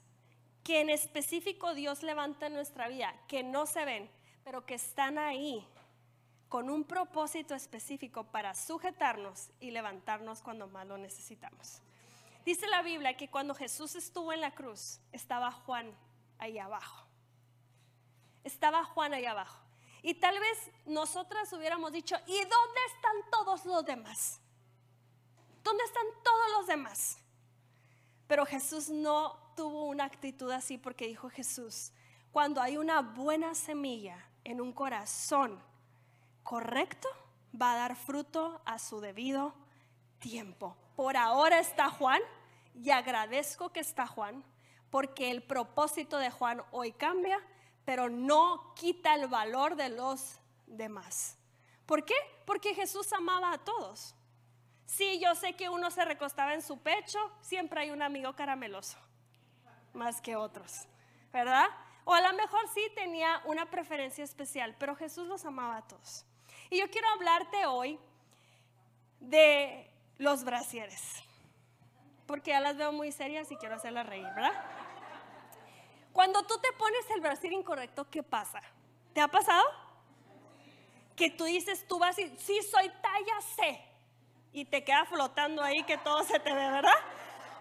que 0.64 0.82
en 0.82 0.90
específico 0.90 1.74
Dios 1.74 2.04
levanta 2.04 2.48
en 2.48 2.54
nuestra 2.54 2.90
vida, 2.90 3.14
que 3.28 3.44
no 3.44 3.66
se 3.66 3.86
ven, 3.86 4.10
pero 4.44 4.66
que 4.66 4.76
están 4.76 5.18
ahí 5.18 5.66
con 6.50 6.70
un 6.70 6.84
propósito 6.84 7.56
específico 7.56 8.26
para 8.26 8.54
sujetarnos 8.54 9.50
y 9.60 9.72
levantarnos 9.72 10.42
cuando 10.42 10.68
más 10.68 10.88
lo 10.88 10.98
necesitamos. 10.98 11.82
Dice 12.46 12.68
la 12.68 12.82
Biblia 12.82 13.18
que 13.18 13.30
cuando 13.30 13.54
Jesús 13.54 13.96
estuvo 13.96 14.32
en 14.32 14.42
la 14.42 14.52
cruz, 14.52 15.00
estaba 15.12 15.52
Juan 15.52 15.92
ahí 16.38 16.58
abajo. 16.58 17.06
Estaba 18.44 18.86
Juan 18.86 19.14
ahí 19.14 19.26
abajo. 19.26 19.67
Y 20.08 20.14
tal 20.14 20.40
vez 20.40 20.72
nosotras 20.86 21.52
hubiéramos 21.52 21.92
dicho, 21.92 22.16
¿y 22.28 22.38
dónde 22.40 22.80
están 22.96 23.30
todos 23.30 23.66
los 23.66 23.84
demás? 23.84 24.40
¿Dónde 25.62 25.84
están 25.84 26.06
todos 26.24 26.52
los 26.58 26.68
demás? 26.68 27.18
Pero 28.26 28.46
Jesús 28.46 28.88
no 28.90 29.38
tuvo 29.58 29.84
una 29.84 30.06
actitud 30.06 30.50
así 30.50 30.78
porque 30.78 31.08
dijo 31.08 31.30
Jesús, 31.30 31.92
cuando 32.32 32.62
hay 32.62 32.78
una 32.78 33.02
buena 33.02 33.54
semilla 33.54 34.18
en 34.46 34.62
un 34.62 34.72
corazón 34.72 35.62
correcto, 36.42 37.10
va 37.62 37.74
a 37.74 37.76
dar 37.76 37.98
fruto 37.98 38.62
a 38.64 38.80
su 38.80 39.02
debido 39.02 39.54
tiempo. 40.20 40.78
Por 40.96 41.18
ahora 41.18 41.60
está 41.60 41.90
Juan 41.90 42.22
y 42.74 42.92
agradezco 42.92 43.74
que 43.74 43.82
está 43.82 44.08
Juan 44.08 44.42
porque 44.90 45.32
el 45.32 45.44
propósito 45.44 46.18
de 46.18 46.32
Juan 46.32 46.64
hoy 46.72 46.94
cambia, 46.94 47.42
pero 47.88 48.10
no 48.10 48.74
quita 48.76 49.16
el 49.16 49.30
valor 49.30 49.78
de 49.78 49.88
los 49.88 50.42
demás. 50.66 51.38
¿Por 51.86 52.04
qué? 52.04 52.16
Porque 52.46 52.76
Jesús 52.76 53.14
amaba 53.14 53.54
a 53.54 53.60
todos. 53.60 54.14
Sí, 54.86 55.22
yo 55.22 55.34
sé 55.36 55.56
que 55.56 55.70
uno 55.70 55.90
se 55.90 56.04
recostaba 56.04 56.54
en 56.54 56.62
su 56.62 56.80
pecho, 56.80 57.18
siempre 57.40 57.80
hay 57.80 57.92
un 57.92 58.02
amigo 58.02 58.36
carameloso, 58.36 58.98
más 59.94 60.20
que 60.20 60.36
otros, 60.36 60.86
¿verdad? 61.32 61.66
O 62.04 62.14
a 62.14 62.20
lo 62.20 62.34
mejor 62.34 62.60
sí 62.74 62.82
tenía 62.94 63.42
una 63.46 63.70
preferencia 63.70 64.26
especial, 64.26 64.76
pero 64.78 64.94
Jesús 64.94 65.26
los 65.26 65.46
amaba 65.46 65.78
a 65.78 65.88
todos. 65.88 66.26
Y 66.70 66.80
yo 66.80 66.90
quiero 66.90 67.08
hablarte 67.12 67.68
hoy 67.68 67.98
de 69.22 69.90
los 70.18 70.44
brasieres, 70.44 71.24
porque 72.26 72.52
ya 72.52 72.60
las 72.60 72.76
veo 72.76 72.92
muy 72.92 73.14
serias 73.14 73.50
y 73.50 73.56
quiero 73.56 73.76
hacerlas 73.76 74.08
reír, 74.08 74.28
¿verdad? 74.36 74.77
Cuando 76.18 76.42
tú 76.42 76.58
te 76.58 76.72
pones 76.72 77.08
el 77.12 77.22
brasier 77.22 77.54
incorrecto, 77.54 78.10
¿qué 78.10 78.24
pasa? 78.24 78.60
¿Te 79.14 79.22
ha 79.22 79.28
pasado? 79.28 79.64
Que 81.16 81.30
tú 81.30 81.44
dices, 81.44 81.88
tú 81.88 82.00
vas 82.00 82.18
y, 82.18 82.36
sí, 82.40 82.60
soy 82.64 82.90
talla 82.90 83.40
C, 83.56 83.80
y 84.52 84.66
te 84.66 84.84
queda 84.84 85.06
flotando 85.06 85.62
ahí 85.62 85.84
que 85.84 85.96
todo 86.00 86.24
se 86.24 86.40
te 86.40 86.52
ve, 86.52 86.72
¿verdad? 86.72 86.96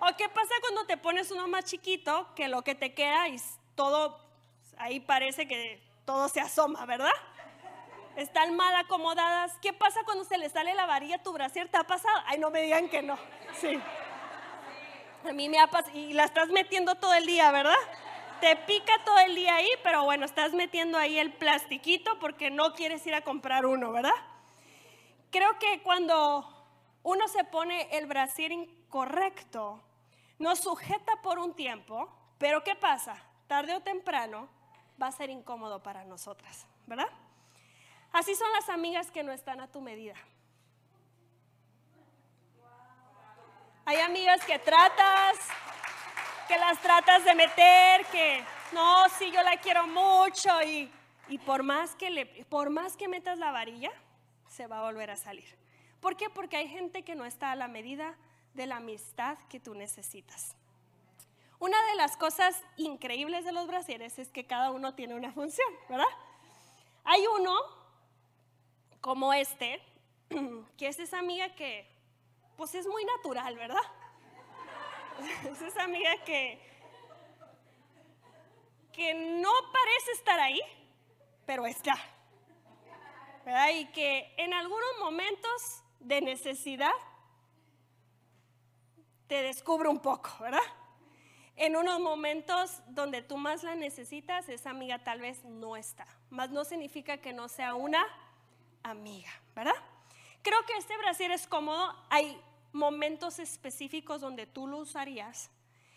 ¿O 0.01 0.07
qué 0.17 0.31
pasa 0.31 0.55
cuando 0.63 0.87
te 0.87 0.97
pones 0.97 1.31
uno 1.31 1.47
más 1.49 1.67
chiquito 1.67 2.29
que 2.35 2.49
lo 2.49 2.63
que 2.63 2.75
te 2.75 2.95
queda 2.95 3.29
y 3.29 3.37
todo, 3.75 4.19
ahí 4.79 5.01
parece 5.01 5.47
que 5.47 5.87
todo 6.07 6.27
se 6.31 6.41
asoma, 6.41 6.87
¿verdad? 6.87 7.13
Están 8.17 8.57
mal 8.57 8.75
acomodadas. 8.75 9.53
¿Qué 9.61 9.75
pasa 9.75 10.01
cuando 10.07 10.25
se 10.25 10.39
le 10.39 10.49
sale 10.49 10.73
la 10.73 10.87
varilla 10.87 11.17
a 11.17 11.23
tu 11.23 11.35
brasier? 11.35 11.69
¿Te 11.69 11.77
ha 11.77 11.85
pasado? 11.85 12.23
Ay, 12.25 12.39
no 12.39 12.49
me 12.49 12.63
digan 12.63 12.89
que 12.89 13.03
no. 13.03 13.19
Sí. 13.61 13.79
A 15.29 15.33
mí 15.35 15.47
me 15.51 15.59
ha 15.59 15.67
pasado. 15.67 15.95
Y 15.95 16.15
la 16.15 16.25
estás 16.25 16.49
metiendo 16.49 16.95
todo 16.95 17.13
el 17.13 17.27
día, 17.27 17.51
¿verdad? 17.51 17.77
Te 18.41 18.55
pica 18.57 18.93
todo 19.05 19.19
el 19.19 19.35
día 19.35 19.57
ahí, 19.57 19.69
pero 19.83 20.05
bueno, 20.05 20.25
estás 20.27 20.53
metiendo 20.53 20.99
ahí 20.99 21.19
el 21.19 21.33
plastiquito 21.33 22.19
porque 22.19 22.51
no 22.51 22.75
quieres 22.75 23.07
ir 23.07 23.15
a 23.15 23.23
comprar 23.23 23.65
uno, 23.65 23.93
¿verdad? 23.93 24.13
Creo 25.31 25.59
que 25.59 25.83
cuando 25.83 26.47
uno 27.03 27.29
se 27.29 27.45
pone 27.45 27.89
el 27.97 28.07
brasier 28.07 28.53
incorrecto, 28.53 29.83
nos 30.39 30.61
sujeta 30.61 31.23
por 31.23 31.39
un 31.39 31.55
tiempo, 31.55 32.09
pero 32.39 32.63
¿qué 32.63 32.75
pasa? 32.75 33.17
Tarde 33.47 33.75
o 33.75 33.81
temprano 33.81 34.49
va 35.01 35.07
a 35.07 35.13
ser 35.13 35.31
incómodo 35.31 35.83
para 35.83 36.05
nosotras, 36.05 36.67
¿verdad? 36.87 37.09
Así 38.13 38.35
son 38.35 38.53
las 38.53 38.69
amigas 38.69 39.11
que 39.11 39.23
no 39.23 39.33
están 39.33 39.61
a 39.61 39.71
tu 39.71 39.81
medida. 39.81 40.15
Hay 43.85 43.99
amigas 44.01 44.45
que 44.45 44.59
tratas, 44.59 45.37
que 46.47 46.57
las 46.59 46.81
tratas 46.81 47.25
de 47.25 47.35
meter, 47.35 48.07
que 48.07 48.43
no, 48.73 49.09
sí, 49.19 49.31
yo 49.31 49.43
la 49.43 49.57
quiero 49.59 49.87
mucho 49.87 50.63
y, 50.63 50.91
y 51.29 51.39
por, 51.39 51.63
más 51.63 51.95
que 51.95 52.11
le, 52.11 52.27
por 52.47 52.71
más 52.71 52.97
que 52.97 53.09
metas 53.09 53.39
la 53.39 53.51
varilla, 53.51 53.91
se 54.49 54.67
va 54.67 54.79
a 54.79 54.83
volver 54.83 55.11
a 55.11 55.17
salir. 55.17 55.57
¿Por 56.01 56.17
qué? 56.17 56.31
Porque 56.31 56.57
hay 56.57 56.69
gente 56.69 57.03
que 57.03 57.15
no 57.15 57.25
está 57.25 57.53
a 57.53 57.57
la 57.57 57.69
medida 57.69 58.17
de 58.55 58.67
la 58.67 58.77
amistad 58.77 59.39
que 59.49 59.61
tú 59.61 59.75
necesitas. 59.75 60.57
Una 61.59 61.83
de 61.87 61.95
las 61.97 62.17
cosas 62.17 62.63
increíbles 62.77 63.45
de 63.45 63.53
los 63.53 63.67
brasieres 63.67 64.19
es 64.19 64.31
que 64.31 64.47
cada 64.47 64.71
uno 64.71 64.95
tiene 64.95 65.15
una 65.15 65.33
función, 65.33 65.69
¿verdad? 65.89 66.05
Hay 67.05 67.25
uno 67.39 67.55
como 69.01 69.33
este, 69.33 69.81
que 70.77 70.89
es 70.89 70.99
esa 70.99 71.19
amiga 71.19 71.55
que, 71.55 71.89
pues 72.57 72.75
es 72.75 72.87
muy 72.87 73.05
natural, 73.05 73.57
¿verdad? 73.57 73.83
Es 75.51 75.63
esa 75.63 75.85
amiga 75.85 76.11
que, 76.25 76.59
que 78.93 79.15
no 79.15 79.51
parece 79.73 80.13
estar 80.13 80.39
ahí, 80.41 80.61
pero 81.47 81.67
está. 81.67 81.97
¿verdad? 83.45 83.69
Y 83.75 83.87
que 83.87 84.35
en 84.37 84.53
algunos 84.53 84.99
momentos 84.99 85.83
de 86.01 86.21
necesidad, 86.21 86.93
te 89.27 89.43
descubre 89.43 89.89
un 89.89 90.01
poco, 90.01 90.31
¿verdad? 90.41 90.61
En 91.57 91.77
unos 91.77 92.01
momentos 92.01 92.81
donde 92.89 93.23
tú 93.23 93.37
más 93.37 93.63
la 93.63 93.75
necesitas, 93.75 94.49
esa 94.49 94.71
amiga 94.71 94.99
tal 95.03 95.21
vez 95.21 95.43
no 95.45 95.77
está. 95.77 96.07
Más 96.31 96.51
no 96.51 96.65
significa 96.65 97.19
que 97.19 97.33
no 97.33 97.49
sea 97.49 97.75
una 97.75 98.05
amiga, 98.83 99.31
¿verdad? 99.55 99.75
Creo 100.43 100.65
que 100.67 100.77
este 100.77 100.97
brasier 100.99 101.33
es 101.33 101.47
cómodo. 101.47 101.95
Hay 102.11 102.41
momentos 102.77 103.39
específicos 103.39 104.21
donde 104.21 104.47
tú 104.47 104.67
lo 104.67 104.79
usarías. 104.79 105.51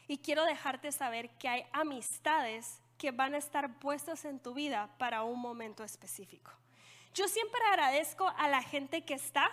Y 0.08 0.18
quiero 0.18 0.44
dejarte 0.46 0.92
saber 0.92 1.30
que 1.38 1.48
hay 1.48 1.66
amistades 1.72 2.82
que 2.98 3.12
van 3.12 3.36
a 3.36 3.38
estar 3.38 3.80
puestas 3.80 4.26
en 4.26 4.40
tu 4.40 4.54
vida 4.54 4.90
para 4.98 5.24
un 5.24 5.40
momento 5.40 5.84
específico. 5.84 6.52
Yo 7.14 7.28
siempre 7.28 7.62
agradezco 7.70 8.28
a 8.38 8.48
la 8.48 8.62
gente 8.62 9.04
que 9.04 9.14
está 9.14 9.52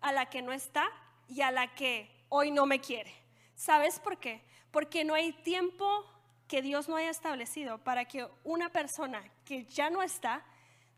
a 0.00 0.12
la 0.12 0.26
que 0.26 0.42
no 0.42 0.52
está 0.52 0.88
y 1.28 1.40
a 1.42 1.50
la 1.50 1.74
que 1.74 2.10
hoy 2.28 2.50
no 2.50 2.66
me 2.66 2.80
quiere. 2.80 3.12
¿Sabes 3.54 3.98
por 3.98 4.18
qué? 4.18 4.42
Porque 4.70 5.04
no 5.04 5.14
hay 5.14 5.32
tiempo 5.32 6.04
que 6.46 6.62
Dios 6.62 6.88
no 6.88 6.96
haya 6.96 7.10
establecido 7.10 7.78
para 7.78 8.04
que 8.04 8.26
una 8.44 8.70
persona 8.70 9.22
que 9.44 9.64
ya 9.64 9.90
no 9.90 10.02
está 10.02 10.44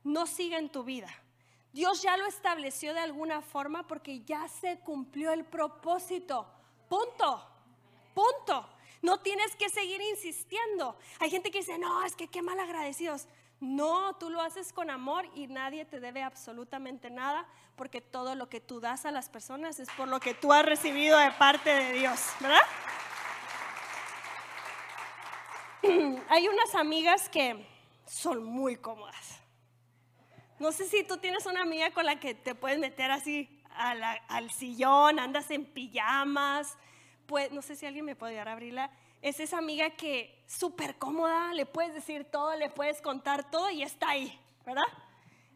no 0.05 0.27
siga 0.27 0.59
en 0.59 0.71
tu 0.71 0.85
vida. 0.85 1.09
Dios 1.73 2.03
ya 2.03 2.17
lo 2.17 2.27
estableció 2.27 2.95
de 2.95 3.01
alguna 3.01 3.43
forma 3.43 3.87
porque 3.87 4.23
ya 4.23 4.49
se 4.49 4.81
cumplió 4.81 5.33
el 5.33 5.45
propósito. 5.45 6.47
Punto. 6.89 7.47
Punto. 8.15 8.69
No 9.03 9.21
tienes 9.21 9.55
que 9.57 9.69
seguir 9.69 10.01
insistiendo. 10.03 10.97
Hay 11.21 11.31
gente 11.31 11.51
que 11.51 11.59
dice, 11.59 11.79
no, 11.79 12.05
es 12.05 12.17
que 12.17 12.29
qué 12.29 12.43
mal 12.43 12.59
agradecidos. 12.59 13.29
No, 13.61 14.17
tú 14.17 14.31
lo 14.31 14.41
haces 14.41 14.73
con 14.73 14.91
amor 14.91 15.27
y 15.35 15.47
nadie 15.47 15.85
te 15.85 16.01
debe 16.01 16.23
absolutamente 16.23 17.11
nada 17.11 17.47
porque 17.77 18.01
todo 18.01 18.35
lo 18.35 18.49
que 18.49 18.61
tú 18.61 18.81
das 18.81 19.05
a 19.07 19.11
las 19.11 19.29
personas 19.29 19.79
es 19.79 19.89
por 19.91 20.09
lo 20.09 20.19
que 20.19 20.35
tú 20.35 20.53
has 20.53 20.65
recibido 20.65 21.19
de 21.19 21.31
parte 21.33 21.71
de 21.71 21.93
Dios, 21.93 22.21
¿verdad? 22.41 22.61
Hay 26.29 26.49
unas 26.49 26.75
amigas 26.75 27.29
que 27.29 27.67
son 28.07 28.43
muy 28.45 28.77
cómodas. 28.77 29.40
No 30.61 30.71
sé 30.71 30.87
si 30.87 31.03
tú 31.03 31.17
tienes 31.17 31.45
una 31.47 31.63
amiga 31.63 31.91
con 31.91 32.07
la 32.07 32.21
que 32.21 32.35
te 32.35 32.55
puedes 32.55 32.79
meter 32.79 33.11
así 33.11 33.61
al 33.75 34.51
sillón, 34.53 35.19
andas 35.19 35.51
en 35.51 35.65
pijamas, 35.65 36.77
pues 37.27 37.51
no 37.51 37.63
sé 37.63 37.75
si 37.75 37.87
alguien 37.87 38.05
me 38.05 38.15
puede 38.15 38.39
abrirla 38.39 38.93
es 39.23 39.39
esa 39.39 39.59
amiga 39.59 39.91
que 39.91 40.43
súper 40.47 40.97
cómoda, 40.97 41.53
le 41.53 41.67
puedes 41.67 41.93
decir 41.95 42.25
todo, 42.25 42.57
le 42.57 42.71
puedes 42.71 43.03
contar 43.03 43.51
todo 43.51 43.71
y 43.71 43.83
está 43.83 44.11
ahí, 44.11 44.39
¿verdad? 44.65 44.85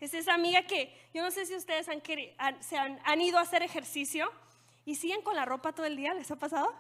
Es 0.01 0.13
esa 0.13 0.35
amiga 0.35 0.67
que 0.67 1.09
yo 1.15 1.23
no 1.23 1.31
sé 1.31 1.47
si 1.47 1.55
ustedes 1.55 1.89
han, 1.89 2.03
se 2.63 2.77
han, 2.77 3.01
han, 3.05 3.21
ido 3.21 3.39
a 3.39 3.43
hacer 3.43 3.63
ejercicio 3.63 4.31
y 4.85 4.97
siguen 4.97 5.23
con 5.23 5.35
la 5.35 5.47
ropa 5.47 5.73
todo 5.73 5.87
el 5.87 5.97
día, 5.97 6.13
¿les 6.13 6.31
ha 6.31 6.37
pasado? 6.37 6.75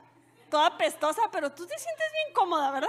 Toda 0.50 0.76
pestosa, 0.76 1.22
pero 1.32 1.50
tú 1.50 1.66
te 1.66 1.78
sientes 1.78 2.06
bien 2.12 2.34
cómoda, 2.34 2.70
¿verdad? 2.70 2.88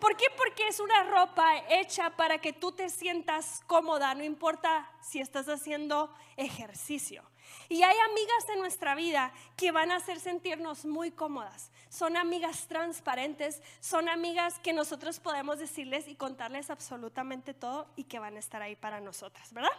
¿Por 0.00 0.16
qué? 0.16 0.26
Porque 0.36 0.68
es 0.68 0.80
una 0.80 1.04
ropa 1.04 1.58
hecha 1.68 2.10
para 2.10 2.38
que 2.38 2.52
tú 2.52 2.72
te 2.72 2.88
sientas 2.88 3.62
cómoda, 3.66 4.14
no 4.14 4.24
importa 4.24 4.90
si 5.00 5.20
estás 5.20 5.48
haciendo 5.48 6.12
ejercicio. 6.36 7.22
Y 7.68 7.82
hay 7.82 7.96
amigas 8.10 8.48
en 8.52 8.60
nuestra 8.60 8.94
vida 8.94 9.32
que 9.56 9.72
van 9.72 9.90
a 9.90 9.96
hacer 9.96 10.20
sentirnos 10.20 10.84
muy 10.84 11.10
cómodas. 11.10 11.70
Son 11.88 12.16
amigas 12.16 12.66
transparentes, 12.66 13.62
son 13.80 14.08
amigas 14.08 14.58
que 14.58 14.72
nosotros 14.72 15.18
podemos 15.20 15.58
decirles 15.58 16.08
y 16.08 16.14
contarles 16.14 16.70
absolutamente 16.70 17.54
todo 17.54 17.86
y 17.96 18.04
que 18.04 18.18
van 18.18 18.36
a 18.36 18.40
estar 18.40 18.62
ahí 18.62 18.76
para 18.76 19.00
nosotras, 19.00 19.52
¿verdad? 19.52 19.70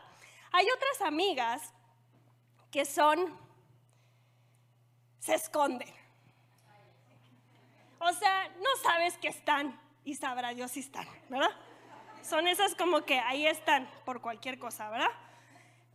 Hay 0.51 0.65
otras 0.69 1.01
amigas 1.01 1.73
que 2.71 2.85
son, 2.85 3.37
se 5.19 5.35
esconden. 5.35 5.93
O 7.99 8.13
sea, 8.13 8.49
no 8.59 8.69
sabes 8.83 9.17
que 9.17 9.27
están 9.27 9.86
y 10.07 10.15
sabrá 10.15 10.53
Dios 10.53 10.71
si 10.71 10.79
están, 10.79 11.05
¿verdad? 11.27 11.51
Son 12.23 12.47
esas 12.47 12.75
como 12.75 13.03
que 13.03 13.19
ahí 13.19 13.45
están 13.45 13.89
por 14.05 14.21
cualquier 14.21 14.57
cosa, 14.57 14.89
¿verdad? 14.89 15.11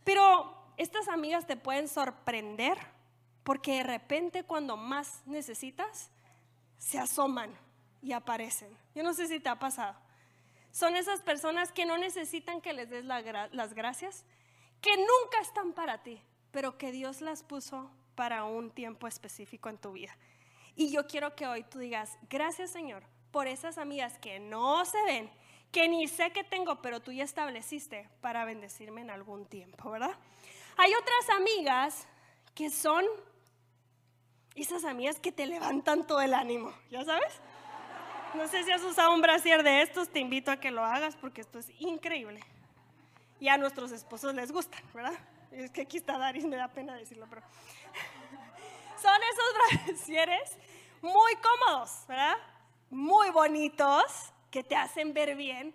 Pero 0.03 0.55
estas 0.77 1.07
amigas 1.07 1.47
te 1.47 1.57
pueden 1.57 1.87
sorprender 1.87 2.77
porque 3.43 3.77
de 3.77 3.83
repente 3.83 4.43
cuando 4.43 4.77
más 4.77 5.23
necesitas, 5.25 6.11
se 6.77 6.99
asoman 6.99 7.57
y 8.03 8.11
aparecen. 8.11 8.77
Yo 8.93 9.01
no 9.01 9.15
sé 9.15 9.27
si 9.27 9.39
te 9.39 9.49
ha 9.49 9.57
pasado. 9.57 9.95
Son 10.71 10.95
esas 10.95 11.21
personas 11.21 11.71
que 11.71 11.87
no 11.87 11.97
necesitan 11.97 12.61
que 12.61 12.73
les 12.73 12.91
des 12.91 13.05
las 13.05 13.73
gracias, 13.73 14.25
que 14.79 14.95
nunca 14.95 15.41
están 15.41 15.73
para 15.73 16.03
ti, 16.03 16.21
pero 16.51 16.77
que 16.77 16.91
Dios 16.91 17.21
las 17.21 17.41
puso 17.41 17.89
para 18.13 18.43
un 18.43 18.69
tiempo 18.69 19.07
específico 19.07 19.69
en 19.69 19.79
tu 19.79 19.93
vida. 19.93 20.15
Y 20.75 20.91
yo 20.91 21.07
quiero 21.07 21.35
que 21.35 21.47
hoy 21.47 21.63
tú 21.63 21.79
digas, 21.79 22.15
gracias 22.29 22.69
Señor 22.69 23.11
por 23.33 23.47
esas 23.47 23.79
amigas 23.79 24.19
que 24.19 24.39
no 24.39 24.85
se 24.85 25.03
ven, 25.05 25.29
que 25.71 25.89
ni 25.89 26.07
sé 26.07 26.31
que 26.31 26.43
tengo, 26.43 26.81
pero 26.83 27.01
tú 27.01 27.11
ya 27.11 27.23
estableciste 27.23 28.07
para 28.21 28.45
bendecirme 28.45 29.01
en 29.01 29.09
algún 29.09 29.47
tiempo, 29.47 29.89
¿verdad? 29.89 30.15
Hay 30.77 30.93
otras 30.93 31.29
amigas 31.35 32.07
que 32.53 32.69
son 32.69 33.03
esas 34.53 34.85
amigas 34.85 35.19
que 35.19 35.31
te 35.31 35.47
levantan 35.47 36.05
todo 36.05 36.21
el 36.21 36.35
ánimo, 36.35 36.71
¿ya 36.91 37.03
sabes? 37.03 37.41
No 38.35 38.47
sé 38.47 38.63
si 38.63 38.71
has 38.71 38.83
usado 38.83 39.11
un 39.15 39.21
brasier 39.21 39.63
de 39.63 39.81
estos, 39.81 40.09
te 40.09 40.19
invito 40.19 40.51
a 40.51 40.57
que 40.57 40.69
lo 40.69 40.85
hagas 40.85 41.15
porque 41.15 41.41
esto 41.41 41.57
es 41.57 41.71
increíble. 41.79 42.39
Y 43.39 43.47
a 43.47 43.57
nuestros 43.57 43.91
esposos 43.91 44.35
les 44.35 44.51
gustan, 44.51 44.81
¿verdad? 44.93 45.17
Es 45.51 45.71
que 45.71 45.81
aquí 45.81 45.97
está 45.97 46.19
Daris, 46.19 46.45
me 46.45 46.55
da 46.55 46.67
pena 46.67 46.95
decirlo, 46.95 47.25
pero 47.27 47.41
son 49.01 49.19
esos 49.31 49.87
brasieres 49.87 50.55
muy 51.01 51.35
cómodos, 51.37 52.05
¿verdad? 52.07 52.37
Muy 52.93 53.31
bonitos, 53.31 54.03
que 54.51 54.63
te 54.63 54.75
hacen 54.75 55.15
ver 55.15 55.35
bien. 55.35 55.73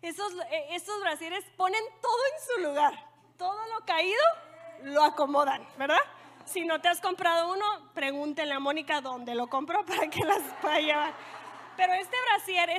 Esos, 0.00 0.32
eh, 0.50 0.82
brasieres 1.02 1.44
ponen 1.58 1.82
todo 2.00 2.18
en 2.32 2.46
su 2.46 2.68
lugar. 2.68 3.10
Todo 3.36 3.66
lo 3.68 3.84
caído 3.84 4.22
lo 4.84 5.04
acomodan, 5.04 5.68
¿verdad? 5.76 6.00
Si 6.46 6.64
no 6.64 6.80
te 6.80 6.88
has 6.88 7.02
comprado 7.02 7.52
uno, 7.52 7.92
pregúntenle 7.92 8.54
a 8.54 8.60
Mónica 8.60 9.02
dónde 9.02 9.34
lo 9.34 9.46
compró 9.48 9.84
para 9.86 10.08
que 10.08 10.24
las 10.24 10.40
pueda 10.62 10.80
llevar. 10.80 11.14
Pero 11.76 11.92
este 11.92 12.16
brasier, 12.30 12.70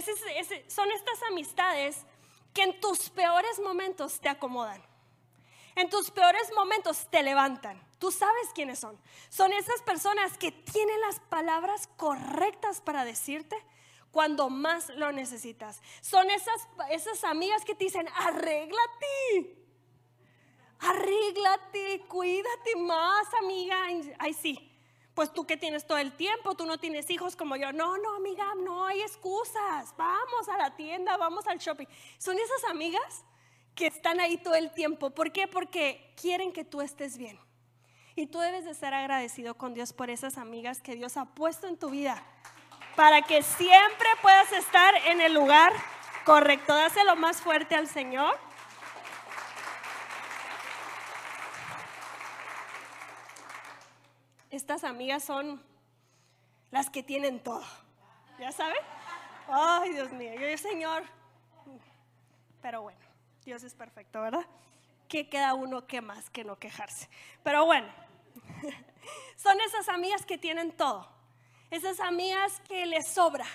son 0.67 0.91
estas 0.91 1.21
amistades 1.29 2.07
que 2.55 2.63
en 2.63 2.79
tus 2.81 3.11
peores 3.11 3.59
momentos 3.59 4.19
te 4.19 4.29
acomodan. 4.29 4.83
En 5.75 5.91
tus 5.91 6.09
peores 6.09 6.51
momentos 6.55 7.05
te 7.11 7.21
levantan. 7.21 7.79
Tú 7.99 8.11
sabes 8.11 8.49
quiénes 8.55 8.79
son. 8.79 8.99
Son 9.29 9.53
esas 9.53 9.83
personas 9.83 10.39
que 10.39 10.51
tienen 10.51 10.99
las 11.01 11.19
palabras 11.19 11.87
correctas 11.97 12.81
para 12.81 13.05
decirte 13.05 13.63
cuando 14.15 14.49
más 14.49 14.87
lo 14.91 15.11
necesitas. 15.11 15.81
Son 15.99 16.29
esas, 16.29 16.69
esas 16.89 17.25
amigas 17.25 17.65
que 17.65 17.75
te 17.75 17.83
dicen, 17.83 18.07
arréglate. 18.15 19.57
Arréglate, 20.79 22.05
cuídate 22.07 22.77
más, 22.77 23.27
amiga. 23.43 23.75
Ay, 24.17 24.33
sí. 24.33 24.71
Pues 25.13 25.33
tú 25.33 25.45
que 25.45 25.57
tienes 25.57 25.85
todo 25.85 25.97
el 25.97 26.13
tiempo, 26.13 26.55
tú 26.55 26.65
no 26.65 26.77
tienes 26.77 27.09
hijos 27.09 27.35
como 27.35 27.57
yo. 27.57 27.73
No, 27.73 27.97
no, 27.97 28.15
amiga, 28.15 28.45
no 28.55 28.85
hay 28.85 29.01
excusas. 29.01 29.93
Vamos 29.97 30.47
a 30.47 30.57
la 30.59 30.73
tienda, 30.77 31.17
vamos 31.17 31.45
al 31.47 31.57
shopping. 31.57 31.87
Son 32.17 32.37
esas 32.39 32.63
amigas 32.69 33.25
que 33.75 33.87
están 33.87 34.21
ahí 34.21 34.37
todo 34.37 34.55
el 34.55 34.73
tiempo. 34.73 35.09
¿Por 35.09 35.33
qué? 35.33 35.49
Porque 35.49 36.13
quieren 36.15 36.53
que 36.53 36.63
tú 36.63 36.79
estés 36.79 37.17
bien. 37.17 37.37
Y 38.15 38.27
tú 38.27 38.39
debes 38.39 38.63
de 38.63 38.75
ser 38.75 38.93
agradecido 38.93 39.57
con 39.57 39.73
Dios 39.73 39.91
por 39.91 40.09
esas 40.09 40.37
amigas 40.37 40.79
que 40.79 40.95
Dios 40.95 41.17
ha 41.17 41.25
puesto 41.25 41.67
en 41.67 41.75
tu 41.75 41.89
vida. 41.89 42.25
Para 42.95 43.21
que 43.21 43.43
siempre 43.43 44.07
puedas 44.21 44.51
estar 44.53 44.95
en 45.07 45.21
el 45.21 45.33
lugar 45.33 45.73
correcto. 46.23 46.73
Dáselo 46.73 47.15
más 47.15 47.41
fuerte 47.41 47.75
al 47.75 47.87
Señor. 47.87 48.37
Estas 54.49 54.83
amigas 54.83 55.23
son 55.23 55.61
las 56.71 56.89
que 56.89 57.03
tienen 57.03 57.41
todo. 57.41 57.65
¿Ya 58.39 58.51
saben? 58.51 58.77
Ay, 59.49 59.91
Dios 59.91 60.11
mío, 60.11 60.33
yo, 60.33 60.57
Señor. 60.57 61.03
Pero 62.61 62.81
bueno. 62.81 63.05
Dios 63.45 63.61
es 63.61 63.75
perfecto, 63.75 64.21
¿verdad? 64.21 64.45
¿Qué 65.07 65.29
queda 65.29 65.53
uno 65.53 65.85
que 65.85 66.01
más 66.01 66.31
que 66.31 66.43
no 66.43 66.57
quejarse? 66.57 67.07
Pero 67.43 67.63
bueno, 67.65 67.87
son 69.37 69.61
esas 69.61 69.87
amigas 69.87 70.25
que 70.25 70.39
tienen 70.39 70.71
todo. 70.71 71.07
Esas 71.71 71.99
amigas 71.99 72.61
que 72.67 72.85
les 72.85 73.07
sobra. 73.13 73.45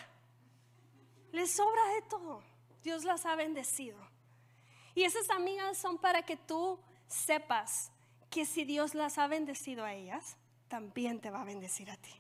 Les 1.33 1.55
sobra 1.55 1.85
de 1.95 2.03
todo. 2.03 2.43
Dios 2.83 3.05
las 3.05 3.27
ha 3.27 3.35
bendecido. 3.37 3.99
Y 4.95 5.05
esas 5.05 5.31
amigas 5.31 5.79
son 5.79 5.99
para 5.99 6.23
que 6.23 6.37
tú 6.37 6.81
sepas 7.07 7.93
que 8.31 8.47
si 8.47 8.65
Dios 8.65 8.95
las 8.95 9.19
ha 9.19 9.27
bendecido 9.27 9.85
a 9.85 9.95
ellas, 9.95 10.37
también 10.69 11.21
te 11.21 11.31
va 11.31 11.43
a 11.43 11.45
bendecir 11.45 11.91
a 11.91 11.97
ti. 11.97 12.15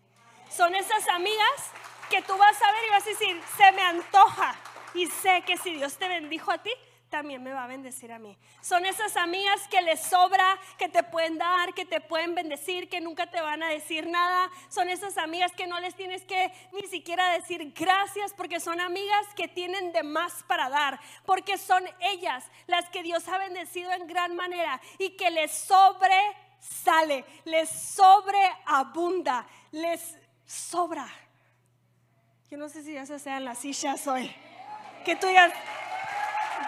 Son 0.51 0.75
esas 0.75 1.09
amigas 1.09 1.71
que 2.11 2.23
tú 2.23 2.37
vas 2.37 2.61
a 2.61 2.73
ver 2.73 2.85
y 2.87 2.91
vas 2.91 3.07
a 3.07 3.11
decir, 3.11 3.41
se 3.57 3.73
me 3.73 3.83
antoja. 3.83 4.57
Y 4.95 5.07
sé 5.07 5.43
que 5.47 5.57
si 5.57 5.75
Dios 5.75 5.97
te 5.97 6.09
bendijo 6.09 6.51
a 6.51 6.59
ti, 6.59 6.73
también 7.11 7.43
me 7.43 7.53
va 7.53 7.65
a 7.65 7.67
bendecir 7.67 8.13
a 8.13 8.19
mí. 8.19 8.39
Son 8.63 8.87
esas 8.87 9.17
amigas 9.17 9.67
que 9.69 9.83
les 9.83 10.01
sobra, 10.01 10.59
que 10.79 10.89
te 10.89 11.03
pueden 11.03 11.37
dar, 11.37 11.75
que 11.75 11.85
te 11.85 12.01
pueden 12.01 12.35
bendecir, 12.35 12.89
que 12.89 13.01
nunca 13.01 13.29
te 13.29 13.41
van 13.41 13.63
a 13.63 13.69
decir 13.69 14.07
nada. 14.07 14.49
Son 14.69 14.89
esas 14.89 15.19
amigas 15.19 15.53
que 15.53 15.67
no 15.67 15.79
les 15.81 15.95
tienes 15.95 16.25
que 16.25 16.53
ni 16.73 16.83
siquiera 16.83 17.33
decir 17.33 17.73
gracias 17.77 18.33
porque 18.33 18.61
son 18.61 18.81
amigas 18.81 19.27
que 19.35 19.49
tienen 19.49 19.93
de 19.93 20.05
más 20.05 20.45
para 20.45 20.71
dar, 20.71 21.01
porque 21.27 21.59
son 21.59 21.85
ellas 22.01 22.45
las 22.67 22.89
que 22.89 23.03
Dios 23.03 23.29
ha 23.29 23.39
bendecido 23.39 23.93
en 23.93 24.07
gran 24.07 24.37
manera 24.37 24.81
y 24.99 25.11
que 25.11 25.31
les 25.31 25.51
sobre 25.51 26.15
sale, 26.61 27.25
les 27.45 27.69
sobreabunda, 27.69 29.47
les 29.73 30.17
sobra. 30.47 31.09
Yo 32.51 32.59
no 32.59 32.69
sé 32.69 32.83
si 32.83 32.95
ya 32.95 33.07
se 33.07 33.19
sean 33.19 33.45
las 33.45 33.59
sillas 33.59 34.07
hoy. 34.07 34.35
Que 35.05 35.17
tú 35.17 35.27
digas, 35.27 35.53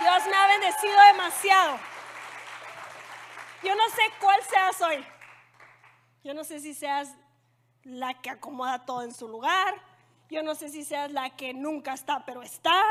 Dios 0.00 0.26
me 0.26 0.34
ha 0.34 0.46
bendecido 0.46 0.94
demasiado. 1.12 1.78
Yo 3.62 3.74
no 3.74 3.88
sé 3.90 4.02
cuál 4.20 4.42
seas 4.42 4.80
hoy. 4.80 5.06
Yo 6.24 6.34
no 6.34 6.44
sé 6.44 6.60
si 6.60 6.74
seas 6.74 7.14
la 7.84 8.14
que 8.14 8.30
acomoda 8.30 8.84
todo 8.84 9.02
en 9.02 9.14
su 9.14 9.28
lugar. 9.28 9.74
Yo 10.30 10.42
no 10.42 10.54
sé 10.54 10.68
si 10.68 10.84
seas 10.84 11.12
la 11.12 11.30
que 11.30 11.52
nunca 11.52 11.92
está, 11.92 12.24
pero 12.24 12.42
está. 12.42 12.82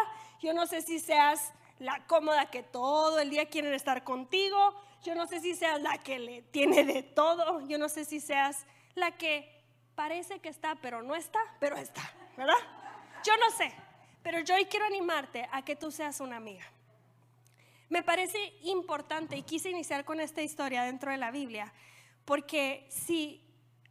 Yo 0.41 0.53
no 0.53 0.67
sé 0.67 0.81
si 0.81 0.99
seas 0.99 1.53
la 1.79 2.05
cómoda 2.05 2.51
que 2.51 2.61
todo 2.61 3.19
el 3.19 3.29
día 3.29 3.49
quieren 3.49 3.73
estar 3.73 4.03
contigo. 4.03 4.75
Yo 5.03 5.15
no 5.15 5.27
sé 5.27 5.39
si 5.39 5.55
seas 5.55 5.81
la 5.81 5.97
que 5.97 6.19
le 6.19 6.43
tiene 6.43 6.83
de 6.83 7.03
todo. 7.03 7.61
Yo 7.67 7.77
no 7.77 7.89
sé 7.89 8.05
si 8.05 8.19
seas 8.19 8.65
la 8.93 9.11
que 9.11 9.61
parece 9.95 10.39
que 10.39 10.49
está, 10.49 10.75
pero 10.75 11.01
no 11.01 11.15
está, 11.15 11.39
pero 11.59 11.75
está, 11.77 12.01
¿verdad? 12.37 12.53
Yo 13.23 13.35
no 13.37 13.49
sé. 13.51 13.73
Pero 14.21 14.39
yo 14.41 14.53
hoy 14.53 14.65
quiero 14.65 14.85
animarte 14.85 15.49
a 15.51 15.63
que 15.63 15.75
tú 15.75 15.91
seas 15.91 16.19
una 16.19 16.37
amiga. 16.37 16.63
Me 17.91 18.03
parece 18.03 18.53
importante 18.63 19.35
y 19.35 19.43
quise 19.43 19.69
iniciar 19.69 20.05
con 20.05 20.21
esta 20.21 20.41
historia 20.41 20.83
dentro 20.83 21.11
de 21.11 21.17
la 21.17 21.29
Biblia, 21.29 21.73
porque 22.23 22.87
si 22.89 23.45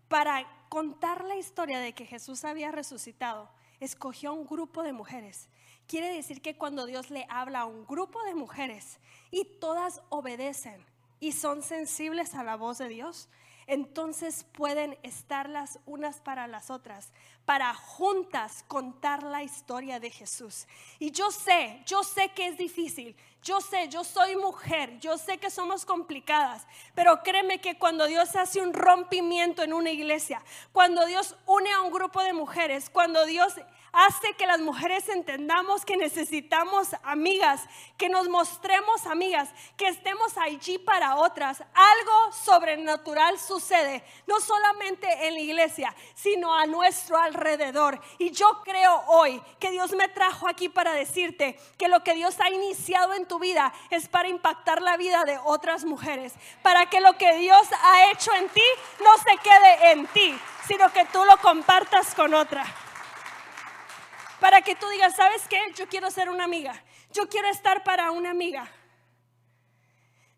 para 0.09 0.47
contar 0.71 1.23
la 1.27 1.37
historia 1.37 1.79
de 1.81 1.93
que 1.93 2.07
Jesús 2.07 2.47
había 2.47 2.73
resucitado, 2.73 3.51
escogió 3.79 4.33
un 4.33 4.47
grupo 4.47 4.83
de 4.83 4.95
mujeres, 4.95 5.51
quiere 5.87 6.09
decir 6.15 6.41
que 6.41 6.57
cuando 6.57 6.87
Dios 6.87 7.11
le 7.11 7.27
habla 7.29 7.61
a 7.61 7.67
un 7.67 7.87
grupo 7.87 8.23
de 8.23 8.35
mujeres 8.35 8.99
y 9.31 9.45
todas 9.45 10.01
obedecen 10.09 10.83
y 11.21 11.33
son 11.33 11.63
sensibles 11.63 12.35
a 12.35 12.43
la 12.43 12.57
voz 12.57 12.79
de 12.79 12.89
Dios, 12.89 13.29
entonces 13.67 14.45
pueden 14.45 14.99
estar 15.03 15.49
las 15.49 15.79
unas 15.85 16.21
para 16.23 16.49
las 16.49 16.71
otras, 16.71 17.13
para 17.45 17.73
juntas 17.75 18.65
contar 18.67 19.23
la 19.23 19.45
historia 19.45 20.01
de 20.01 20.11
Jesús. 20.11 20.67
Y 20.99 21.13
yo 21.13 21.31
sé, 21.31 21.83
yo 21.87 22.03
sé 22.03 22.31
que 22.31 22.49
es 22.49 22.57
difícil, 22.59 23.15
yo 23.43 23.61
sé, 23.61 23.89
yo 23.89 24.05
soy 24.05 24.37
mujer, 24.37 24.99
yo 25.01 25.17
sé 25.17 25.39
que 25.39 25.51
somos 25.51 25.87
complicadas, 25.87 26.67
pero 26.95 27.23
créeme 27.23 27.61
que 27.61 27.79
cuando 27.79 28.07
Dios 28.07 28.37
hace 28.37 28.61
un 28.61 28.75
rompimiento 28.75 29.63
en 29.63 29.73
una 29.73 29.91
iglesia, 29.91 30.43
cuando 30.73 31.07
Dios 31.07 31.37
une 31.47 31.73
a 31.73 31.81
un 31.81 31.91
grupo 31.91 32.23
de 32.23 32.35
mujeres, 32.35 32.91
cuando 32.91 33.25
Dios 33.25 33.55
hace 33.93 34.35
que 34.35 34.47
las 34.47 34.61
mujeres 34.61 35.09
entendamos 35.09 35.85
que 35.85 35.97
necesitamos 35.97 36.89
amigas, 37.03 37.63
que 37.97 38.09
nos 38.09 38.29
mostremos 38.29 39.07
amigas, 39.07 39.49
que 39.77 39.89
estemos 39.89 40.37
allí 40.39 40.79
para 40.79 41.17
otras. 41.17 41.63
Algo 41.75 42.33
sobrenatural 42.33 43.39
sucede, 43.39 44.05
no 44.27 44.41
solamente 44.41 45.27
en 45.27 45.35
la 45.35 45.41
iglesia, 45.41 45.95
sino 46.15 46.55
a 46.55 46.67
nuestro 46.67 47.17
alrededor. 47.17 48.01
Y 48.19 48.31
yo 48.31 48.63
creo 48.65 49.03
hoy 49.09 49.43
que 49.59 49.71
Dios 49.71 49.93
me 49.93 50.09
trajo 50.09 50.49
aquí 50.49 50.69
para 50.69 50.93
decirte 50.93 51.59
que 51.77 51.89
lo 51.89 52.03
que 52.05 52.15
Dios 52.15 52.39
ha 52.41 52.51
iniciado 52.51 53.15
en 53.15 53.27
vida 53.39 53.73
es 53.91 54.09
para 54.09 54.29
impactar 54.29 54.83
la 54.83 54.97
vida 54.97 55.25
de 55.25 55.39
otras 55.45 55.85
mujeres, 55.85 56.35
para 56.63 56.87
que 56.87 57.01
lo 57.01 57.17
que 57.17 57.37
Dios 57.37 57.67
ha 57.83 58.11
hecho 58.11 58.35
en 58.35 58.49
ti 58.49 58.65
no 59.01 59.17
se 59.19 59.37
quede 59.39 59.93
en 59.93 60.07
ti, 60.09 60.39
sino 60.67 60.93
que 60.93 61.05
tú 61.07 61.25
lo 61.25 61.37
compartas 61.39 62.15
con 62.15 62.35
otra 62.35 62.65
para 64.41 64.63
que 64.63 64.75
tú 64.75 64.89
digas, 64.89 65.15
¿sabes 65.15 65.47
qué? 65.49 65.61
Yo 65.77 65.87
quiero 65.87 66.11
ser 66.11 66.29
una 66.29 66.45
amiga. 66.45 66.83
Yo 67.13 67.29
quiero 67.29 67.49
estar 67.49 67.85
para 67.85 68.11
una 68.11 68.31
amiga. 68.31 68.69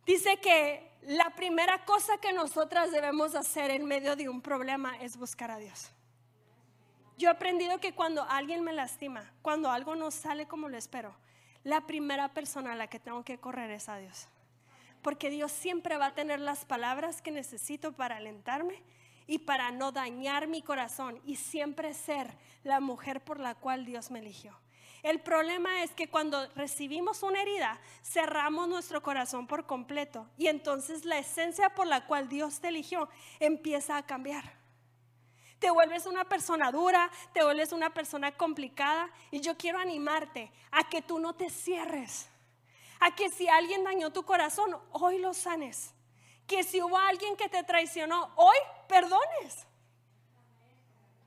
Dice 0.04 0.38
que 0.38 0.90
la 1.02 1.30
primera 1.30 1.84
cosa 1.84 2.18
que 2.18 2.32
nosotras 2.32 2.90
debemos 2.90 3.34
hacer 3.34 3.70
en 3.70 3.84
medio 3.84 4.16
de 4.16 4.28
un 4.28 4.42
problema 4.42 4.98
es 4.98 5.16
buscar 5.16 5.50
a 5.50 5.58
Dios. 5.58 5.90
Yo 7.16 7.28
he 7.28 7.32
aprendido 7.32 7.78
que 7.78 7.94
cuando 7.94 8.24
alguien 8.24 8.64
me 8.64 8.72
lastima, 8.72 9.32
cuando 9.42 9.70
algo 9.70 9.94
no 9.94 10.10
sale 10.10 10.46
como 10.46 10.68
lo 10.68 10.76
espero, 10.76 11.14
la 11.64 11.86
primera 11.86 12.28
persona 12.28 12.72
a 12.72 12.76
la 12.76 12.88
que 12.88 12.98
tengo 12.98 13.24
que 13.24 13.38
correr 13.38 13.70
es 13.70 13.88
a 13.88 13.98
Dios. 13.98 14.28
Porque 15.02 15.30
Dios 15.30 15.52
siempre 15.52 15.96
va 15.96 16.06
a 16.06 16.14
tener 16.14 16.40
las 16.40 16.64
palabras 16.64 17.22
que 17.22 17.30
necesito 17.30 17.92
para 17.92 18.16
alentarme 18.16 18.82
y 19.26 19.38
para 19.38 19.70
no 19.70 19.92
dañar 19.92 20.46
mi 20.46 20.62
corazón 20.62 21.20
y 21.24 21.36
siempre 21.36 21.94
ser 21.94 22.36
la 22.64 22.80
mujer 22.80 23.22
por 23.22 23.40
la 23.40 23.54
cual 23.54 23.84
Dios 23.84 24.10
me 24.10 24.20
eligió. 24.20 24.56
El 25.02 25.20
problema 25.20 25.82
es 25.82 25.90
que 25.92 26.08
cuando 26.08 26.46
recibimos 26.54 27.24
una 27.24 27.42
herida, 27.42 27.80
cerramos 28.04 28.68
nuestro 28.68 29.02
corazón 29.02 29.48
por 29.48 29.66
completo 29.66 30.28
y 30.38 30.46
entonces 30.46 31.04
la 31.04 31.18
esencia 31.18 31.74
por 31.74 31.88
la 31.88 32.06
cual 32.06 32.28
Dios 32.28 32.60
te 32.60 32.68
eligió 32.68 33.08
empieza 33.40 33.96
a 33.96 34.06
cambiar. 34.06 34.61
Te 35.62 35.70
vuelves 35.70 36.06
una 36.06 36.24
persona 36.24 36.72
dura, 36.72 37.08
te 37.32 37.44
vuelves 37.44 37.70
una 37.70 37.94
persona 37.94 38.32
complicada 38.32 39.08
y 39.30 39.38
yo 39.38 39.56
quiero 39.56 39.78
animarte 39.78 40.50
a 40.72 40.88
que 40.88 41.02
tú 41.02 41.20
no 41.20 41.36
te 41.36 41.50
cierres, 41.50 42.28
a 42.98 43.14
que 43.14 43.30
si 43.30 43.46
alguien 43.48 43.84
dañó 43.84 44.12
tu 44.12 44.24
corazón, 44.24 44.76
hoy 44.90 45.18
lo 45.18 45.32
sanes, 45.32 45.94
que 46.48 46.64
si 46.64 46.82
hubo 46.82 46.98
alguien 46.98 47.36
que 47.36 47.48
te 47.48 47.62
traicionó, 47.62 48.32
hoy 48.34 48.56
perdones. 48.88 49.68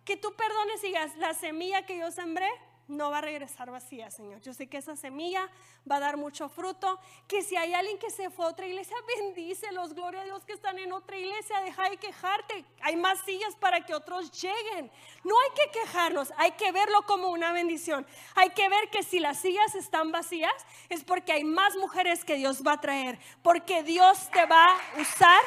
Que 0.04 0.18
tú 0.18 0.36
perdones 0.36 0.84
y 0.84 0.88
digas, 0.88 1.16
la 1.16 1.34
semilla 1.34 1.86
que 1.86 1.98
yo 1.98 2.12
sembré 2.12 2.50
no 2.88 3.10
va 3.10 3.18
a 3.18 3.22
regresar 3.22 3.72
vacía, 3.72 4.12
Señor. 4.12 4.42
Yo 4.42 4.54
sé 4.54 4.68
que 4.68 4.78
esa 4.78 4.96
semilla 4.96 5.50
va 5.90 5.98
a 5.98 6.00
dar 6.00 6.18
mucho 6.18 6.50
fruto. 6.50 7.00
Que 7.28 7.42
si 7.42 7.56
hay 7.56 7.74
alguien 7.74 7.98
que 7.98 8.12
se 8.12 8.30
fue 8.30 8.46
a 8.46 8.50
otra 8.50 8.68
iglesia, 8.68 8.96
bendícelos. 9.18 9.94
Gloria 9.94 10.22
a 10.22 10.24
Dios 10.26 10.46
que 10.46 10.54
están 10.54 10.78
en 10.78 10.94
otra 10.94 11.18
iglesia. 11.18 11.60
Deja 11.62 11.90
de 11.90 11.98
quejarte. 11.98 12.66
Hay 12.82 12.96
más 12.96 13.20
sillas 13.22 13.56
para 13.56 13.82
que 13.82 13.94
otros 13.94 14.32
lleguen. 14.40 14.92
No 15.24 15.36
hay 15.40 15.50
que 15.56 15.80
quejarnos, 15.80 16.32
hay 16.38 16.52
que 16.52 16.72
verlo 16.72 17.02
como 17.08 17.30
una 17.30 17.52
bendición. 17.52 18.06
Hay 18.36 18.52
que 18.52 18.70
ver 18.70 18.90
que 18.90 19.04
si 19.04 19.20
las 19.20 19.40
sillas 19.40 19.74
están 19.76 20.12
vacías, 20.12 20.54
es 20.90 21.04
porque 21.04 21.32
hay 21.32 21.44
más 21.44 21.76
mujeres 21.76 22.24
que 22.24 22.36
Dios 22.36 22.62
va 22.66 22.74
a 22.74 22.82
traer. 22.82 23.20
Porque 23.42 23.84
Dios 23.84 24.30
te 24.32 24.46
va 24.46 24.74
a 24.74 25.02
usar 25.02 25.42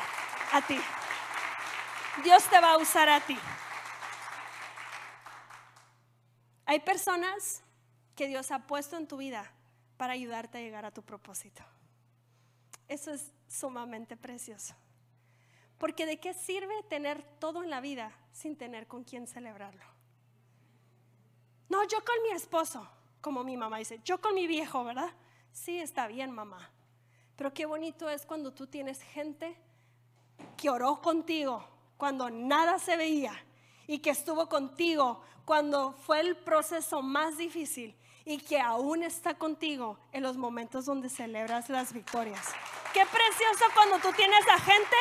a 0.52 0.62
ti. 0.62 0.78
Dios 2.24 2.42
te 2.44 2.60
va 2.60 2.72
a 2.72 2.78
usar 2.78 3.08
a 3.08 3.20
ti. 3.20 3.38
Hay 6.68 6.80
personas 6.80 7.62
que 8.14 8.26
Dios 8.28 8.50
ha 8.50 8.66
puesto 8.66 8.98
en 8.98 9.08
tu 9.08 9.16
vida 9.16 9.50
para 9.96 10.12
ayudarte 10.12 10.58
a 10.58 10.60
llegar 10.60 10.84
a 10.84 10.90
tu 10.90 11.02
propósito. 11.02 11.62
Eso 12.88 13.10
es 13.10 13.32
sumamente 13.48 14.18
precioso. 14.18 14.74
Porque 15.78 16.04
de 16.04 16.20
qué 16.20 16.34
sirve 16.34 16.74
tener 16.90 17.22
todo 17.38 17.62
en 17.62 17.70
la 17.70 17.80
vida 17.80 18.12
sin 18.32 18.54
tener 18.54 18.86
con 18.86 19.02
quién 19.02 19.26
celebrarlo. 19.26 19.82
No, 21.70 21.84
yo 21.84 22.04
con 22.04 22.22
mi 22.24 22.36
esposo, 22.36 22.86
como 23.22 23.42
mi 23.44 23.56
mamá 23.56 23.78
dice, 23.78 24.02
yo 24.04 24.20
con 24.20 24.34
mi 24.34 24.46
viejo, 24.46 24.84
¿verdad? 24.84 25.10
Sí, 25.52 25.78
está 25.78 26.06
bien, 26.06 26.32
mamá. 26.32 26.70
Pero 27.34 27.54
qué 27.54 27.64
bonito 27.64 28.10
es 28.10 28.26
cuando 28.26 28.52
tú 28.52 28.66
tienes 28.66 29.00
gente 29.00 29.56
que 30.58 30.68
oró 30.68 31.00
contigo 31.00 31.66
cuando 31.96 32.28
nada 32.28 32.78
se 32.78 32.98
veía 32.98 33.42
y 33.88 33.98
que 33.98 34.10
estuvo 34.10 34.48
contigo 34.48 35.20
cuando 35.44 35.92
fue 35.92 36.20
el 36.20 36.36
proceso 36.36 37.02
más 37.02 37.38
difícil 37.38 37.96
y 38.24 38.36
que 38.38 38.60
aún 38.60 39.02
está 39.02 39.34
contigo 39.34 39.98
en 40.12 40.22
los 40.22 40.36
momentos 40.36 40.84
donde 40.84 41.08
celebras 41.08 41.70
las 41.70 41.94
victorias. 41.94 42.46
Qué 42.92 43.00
precioso 43.06 43.64
cuando 43.74 43.98
tú 43.98 44.14
tienes 44.14 44.46
a 44.52 44.58
gente 44.60 44.96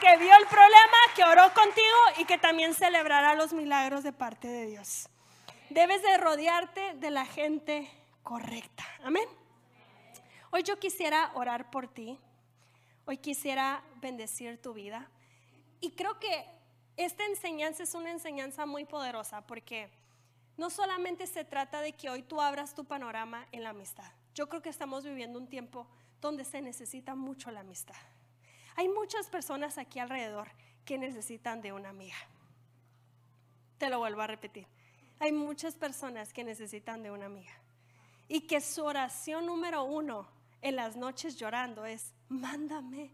que 0.00 0.16
vio 0.18 0.30
el 0.36 0.46
problema, 0.46 0.98
que 1.16 1.24
oró 1.24 1.52
contigo 1.54 1.96
y 2.18 2.26
que 2.26 2.36
también 2.36 2.74
celebrará 2.74 3.34
los 3.34 3.54
milagros 3.54 4.04
de 4.04 4.12
parte 4.12 4.46
de 4.46 4.66
Dios. 4.66 5.08
Debes 5.70 6.02
de 6.02 6.18
rodearte 6.18 6.94
de 6.94 7.10
la 7.10 7.24
gente 7.24 7.90
correcta. 8.22 8.84
Amén. 9.02 9.26
Hoy 10.50 10.62
yo 10.62 10.78
quisiera 10.78 11.32
orar 11.34 11.70
por 11.70 11.88
ti. 11.88 12.18
Hoy 13.06 13.16
quisiera 13.16 13.82
bendecir 14.02 14.60
tu 14.60 14.74
vida. 14.74 15.10
Y 15.80 15.92
creo 15.92 16.18
que 16.18 16.57
esta 16.98 17.24
enseñanza 17.24 17.84
es 17.84 17.94
una 17.94 18.10
enseñanza 18.10 18.66
muy 18.66 18.84
poderosa 18.84 19.46
porque 19.46 19.88
no 20.56 20.68
solamente 20.68 21.28
se 21.28 21.44
trata 21.44 21.80
de 21.80 21.92
que 21.92 22.10
hoy 22.10 22.22
tú 22.22 22.40
abras 22.40 22.74
tu 22.74 22.84
panorama 22.84 23.46
en 23.52 23.62
la 23.62 23.70
amistad. 23.70 24.10
Yo 24.34 24.48
creo 24.48 24.60
que 24.60 24.68
estamos 24.68 25.04
viviendo 25.04 25.38
un 25.38 25.46
tiempo 25.46 25.86
donde 26.20 26.44
se 26.44 26.60
necesita 26.60 27.14
mucho 27.14 27.52
la 27.52 27.60
amistad. 27.60 27.94
Hay 28.74 28.88
muchas 28.88 29.28
personas 29.30 29.78
aquí 29.78 30.00
alrededor 30.00 30.48
que 30.84 30.98
necesitan 30.98 31.62
de 31.62 31.72
una 31.72 31.90
amiga. 31.90 32.16
Te 33.78 33.88
lo 33.88 34.00
vuelvo 34.00 34.22
a 34.22 34.26
repetir. 34.26 34.66
Hay 35.20 35.30
muchas 35.30 35.76
personas 35.76 36.32
que 36.32 36.42
necesitan 36.42 37.04
de 37.04 37.12
una 37.12 37.26
amiga. 37.26 37.52
Y 38.26 38.40
que 38.42 38.60
su 38.60 38.84
oración 38.84 39.46
número 39.46 39.84
uno 39.84 40.28
en 40.62 40.74
las 40.74 40.96
noches 40.96 41.36
llorando 41.36 41.86
es, 41.86 42.12
mándame 42.28 43.12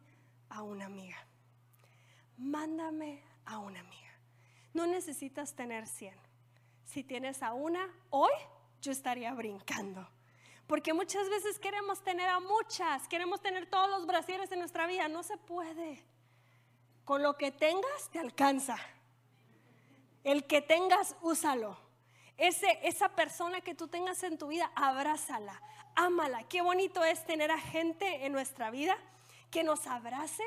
a 0.49 0.63
una 0.63 0.87
amiga. 0.87 1.19
Mándame 2.39 3.23
a 3.47 3.59
una 3.59 3.81
amiga. 3.81 4.13
No 4.73 4.87
necesitas 4.87 5.55
tener 5.55 5.87
100. 5.87 6.15
Si 6.85 7.03
tienes 7.05 7.43
a 7.43 7.53
una, 7.55 7.89
hoy 8.11 8.33
yo 8.81 8.93
estaría 8.93 9.33
brincando. 9.33 10.07
Porque 10.67 10.95
muchas 10.95 11.29
veces 11.29 11.59
queremos 11.59 12.03
tener 12.03 12.29
a 12.29 12.41
muchas, 12.41 13.07
queremos 13.09 13.41
tener 13.41 13.67
todos 13.67 13.89
los 13.91 14.07
brasieres 14.07 14.51
en 14.53 14.59
nuestra 14.61 14.87
vida. 14.87 15.09
No 15.09 15.23
se 15.23 15.37
puede. 15.37 16.03
Con 17.05 17.23
lo 17.23 17.37
que 17.37 17.51
tengas, 17.51 18.11
te 18.11 18.19
alcanza. 18.19 18.79
El 20.23 20.47
que 20.47 20.63
tengas, 20.63 21.17
úsalo. 21.21 21.77
Esa 22.37 23.11
persona 23.11 23.61
que 23.61 23.75
tú 23.75 23.89
tengas 23.89 24.23
en 24.23 24.39
tu 24.39 24.49
vida, 24.49 24.73
abrázala, 24.75 25.61
ámala. 25.95 26.43
Qué 26.45 26.63
bonito 26.63 27.05
es 27.05 27.25
tener 27.27 27.51
a 27.51 27.59
gente 27.59 28.27
en 28.27 28.33
nuestra 28.33 28.71
vida 28.71 28.97
que 29.51 29.63
nos 29.63 29.87
abrace, 29.87 30.43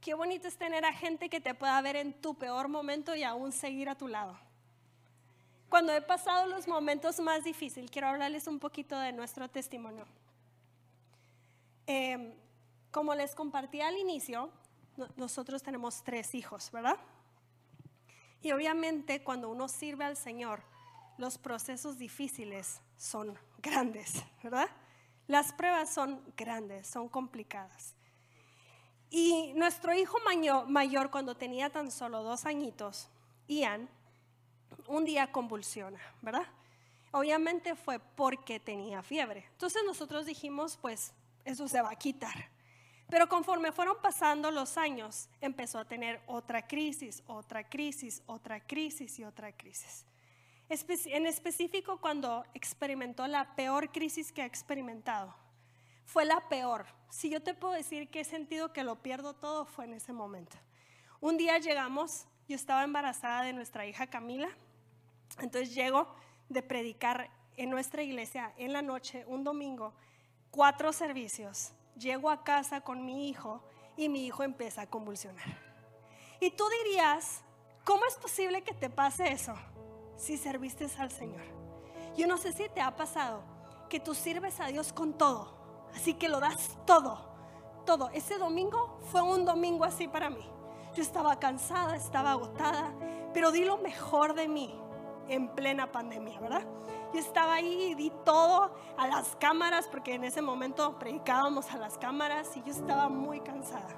Qué 0.00 0.14
bonito 0.14 0.48
es 0.48 0.56
tener 0.56 0.84
a 0.84 0.92
gente 0.92 1.28
que 1.28 1.40
te 1.40 1.54
pueda 1.54 1.80
ver 1.82 1.96
en 1.96 2.14
tu 2.14 2.34
peor 2.34 2.68
momento 2.68 3.14
y 3.14 3.22
aún 3.22 3.52
seguir 3.52 3.88
a 3.88 3.94
tu 3.94 4.08
lado. 4.08 4.38
Cuando 5.68 5.92
he 5.92 6.00
pasado 6.00 6.46
los 6.46 6.66
momentos 6.66 7.20
más 7.20 7.44
difíciles, 7.44 7.90
quiero 7.90 8.08
hablarles 8.08 8.46
un 8.46 8.58
poquito 8.58 8.98
de 8.98 9.12
nuestro 9.12 9.48
testimonio. 9.48 10.06
Em, 11.86 12.32
como 12.90 13.14
les 13.14 13.34
compartí 13.34 13.80
al 13.80 13.96
inicio, 13.96 14.50
nosotros 15.16 15.62
tenemos 15.62 16.02
tres 16.02 16.34
hijos, 16.34 16.70
¿verdad? 16.72 16.96
Y 18.42 18.52
obviamente 18.52 19.22
cuando 19.22 19.50
uno 19.50 19.68
sirve 19.68 20.04
al 20.04 20.16
Señor, 20.16 20.62
los 21.18 21.36
procesos 21.36 21.98
difíciles 21.98 22.80
son 22.96 23.38
grandes, 23.58 24.24
¿verdad? 24.42 24.68
Las 25.26 25.52
pruebas 25.52 25.92
son 25.92 26.22
grandes, 26.36 26.86
son 26.86 27.08
complicadas. 27.08 27.94
Y 29.10 29.52
nuestro 29.54 29.92
hijo 29.92 30.18
mayor, 30.68 31.10
cuando 31.10 31.34
tenía 31.34 31.68
tan 31.68 31.90
solo 31.90 32.22
dos 32.22 32.46
añitos, 32.46 33.08
Ian, 33.48 33.88
un 34.86 35.04
día 35.04 35.32
convulsiona, 35.32 36.00
¿verdad? 36.22 36.46
Obviamente 37.10 37.74
fue 37.74 37.98
porque 37.98 38.60
tenía 38.60 39.02
fiebre. 39.02 39.46
Entonces 39.50 39.82
nosotros 39.84 40.26
dijimos, 40.26 40.78
pues 40.80 41.12
eso 41.44 41.66
se 41.66 41.82
va 41.82 41.90
a 41.90 41.96
quitar. 41.96 42.48
Pero 43.08 43.28
conforme 43.28 43.72
fueron 43.72 43.96
pasando 44.00 44.52
los 44.52 44.78
años, 44.78 45.28
empezó 45.40 45.80
a 45.80 45.84
tener 45.84 46.22
otra 46.28 46.68
crisis, 46.68 47.24
otra 47.26 47.68
crisis, 47.68 48.22
otra 48.26 48.60
crisis 48.60 49.18
y 49.18 49.24
otra 49.24 49.50
crisis. 49.50 50.06
En 50.68 51.26
específico 51.26 52.00
cuando 52.00 52.44
experimentó 52.54 53.26
la 53.26 53.56
peor 53.56 53.90
crisis 53.90 54.30
que 54.30 54.42
ha 54.42 54.46
experimentado, 54.46 55.34
fue 56.10 56.24
la 56.24 56.48
peor. 56.48 56.86
Si 57.08 57.30
yo 57.30 57.40
te 57.40 57.54
puedo 57.54 57.74
decir 57.74 58.10
que 58.10 58.20
he 58.20 58.24
sentido 58.24 58.72
que 58.72 58.82
lo 58.82 58.96
pierdo 58.96 59.32
todo, 59.32 59.64
fue 59.64 59.84
en 59.84 59.94
ese 59.94 60.12
momento. 60.12 60.56
Un 61.20 61.36
día 61.36 61.58
llegamos, 61.58 62.26
yo 62.48 62.56
estaba 62.56 62.82
embarazada 62.82 63.42
de 63.42 63.52
nuestra 63.52 63.86
hija 63.86 64.08
Camila, 64.08 64.48
entonces 65.38 65.72
llego 65.72 66.12
de 66.48 66.62
predicar 66.62 67.30
en 67.56 67.70
nuestra 67.70 68.02
iglesia 68.02 68.52
en 68.56 68.72
la 68.72 68.82
noche, 68.82 69.24
un 69.28 69.44
domingo, 69.44 69.94
cuatro 70.50 70.92
servicios. 70.92 71.70
Llego 71.96 72.28
a 72.28 72.42
casa 72.42 72.80
con 72.80 73.04
mi 73.04 73.28
hijo 73.28 73.62
y 73.96 74.08
mi 74.08 74.26
hijo 74.26 74.42
empieza 74.42 74.82
a 74.82 74.86
convulsionar. 74.90 75.46
Y 76.40 76.50
tú 76.50 76.64
dirías, 76.84 77.42
¿cómo 77.84 78.04
es 78.06 78.16
posible 78.16 78.62
que 78.62 78.74
te 78.74 78.90
pase 78.90 79.30
eso 79.30 79.54
si 80.16 80.36
serviste 80.36 80.88
al 80.98 81.12
Señor? 81.12 81.44
Yo 82.16 82.26
no 82.26 82.36
sé 82.36 82.52
si 82.52 82.68
te 82.68 82.80
ha 82.80 82.96
pasado 82.96 83.44
que 83.88 84.00
tú 84.00 84.12
sirves 84.12 84.58
a 84.58 84.66
Dios 84.66 84.92
con 84.92 85.16
todo 85.16 85.59
Así 85.94 86.14
que 86.14 86.28
lo 86.28 86.40
das 86.40 86.76
todo, 86.86 87.18
todo. 87.84 88.10
Ese 88.10 88.38
domingo 88.38 88.98
fue 89.10 89.22
un 89.22 89.44
domingo 89.44 89.84
así 89.84 90.08
para 90.08 90.30
mí. 90.30 90.46
Yo 90.94 91.02
estaba 91.02 91.38
cansada, 91.38 91.96
estaba 91.96 92.32
agotada, 92.32 92.92
pero 93.32 93.50
di 93.52 93.64
lo 93.64 93.78
mejor 93.78 94.34
de 94.34 94.48
mí 94.48 94.74
en 95.28 95.48
plena 95.48 95.92
pandemia, 95.92 96.40
¿verdad? 96.40 96.66
Yo 97.12 97.18
estaba 97.20 97.54
ahí 97.54 97.90
y 97.90 97.94
di 97.94 98.12
todo 98.24 98.72
a 98.96 99.06
las 99.06 99.36
cámaras, 99.36 99.88
porque 99.88 100.14
en 100.14 100.24
ese 100.24 100.42
momento 100.42 100.98
predicábamos 100.98 101.70
a 101.72 101.76
las 101.76 101.98
cámaras 101.98 102.56
y 102.56 102.62
yo 102.62 102.72
estaba 102.72 103.08
muy 103.08 103.40
cansada. 103.40 103.96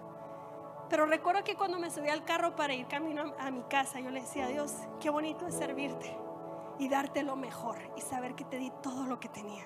Pero 0.88 1.06
recuerdo 1.06 1.42
que 1.44 1.56
cuando 1.56 1.78
me 1.78 1.90
subí 1.90 2.08
al 2.08 2.24
carro 2.24 2.54
para 2.54 2.74
ir 2.74 2.86
camino 2.86 3.34
a 3.38 3.50
mi 3.50 3.62
casa, 3.62 4.00
yo 4.00 4.10
le 4.10 4.20
decía 4.20 4.44
a 4.44 4.48
Dios, 4.48 4.72
qué 5.00 5.08
bonito 5.08 5.46
es 5.46 5.54
servirte. 5.54 6.18
y 6.78 6.88
darte 6.88 7.22
lo 7.22 7.36
mejor 7.36 7.76
y 7.96 8.00
saber 8.00 8.34
que 8.34 8.44
te 8.44 8.58
di 8.58 8.72
todo 8.82 9.04
lo 9.04 9.20
que 9.20 9.28
tenía. 9.28 9.64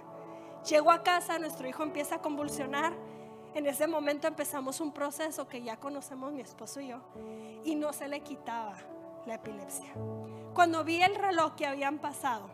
Llego 0.68 0.90
a 0.90 1.04
casa, 1.04 1.38
nuestro 1.38 1.68
hijo 1.68 1.84
empieza 1.84 2.16
a 2.16 2.18
convulsionar. 2.20 2.92
En 3.54 3.66
ese 3.66 3.86
momento 3.86 4.26
empezamos 4.26 4.80
un 4.80 4.92
proceso 4.92 5.46
que 5.46 5.62
ya 5.62 5.76
conocemos 5.76 6.32
mi 6.32 6.40
esposo 6.40 6.80
y 6.80 6.88
yo 6.88 7.00
y 7.64 7.76
no 7.76 7.92
se 7.92 8.08
le 8.08 8.20
quitaba 8.20 8.74
la 9.26 9.34
epilepsia. 9.34 9.92
Cuando 10.54 10.82
vi 10.82 11.00
el 11.02 11.14
reloj 11.14 11.54
que 11.54 11.66
habían 11.66 11.98
pasado 11.98 12.48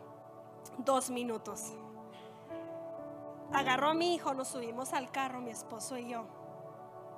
dos 0.77 1.09
minutos, 1.09 1.73
agarró 3.51 3.89
a 3.89 3.93
mi 3.95 4.13
hijo, 4.13 4.33
nos 4.33 4.49
subimos 4.49 4.93
al 4.93 5.11
carro, 5.11 5.41
mi 5.41 5.51
esposo 5.51 5.97
y 5.97 6.09
yo, 6.09 6.25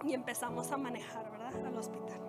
y 0.04 0.14
empezamos 0.14 0.72
a 0.72 0.78
manejar, 0.78 1.30
¿verdad? 1.30 1.54
Al 1.66 1.78
hospital. 1.78 2.22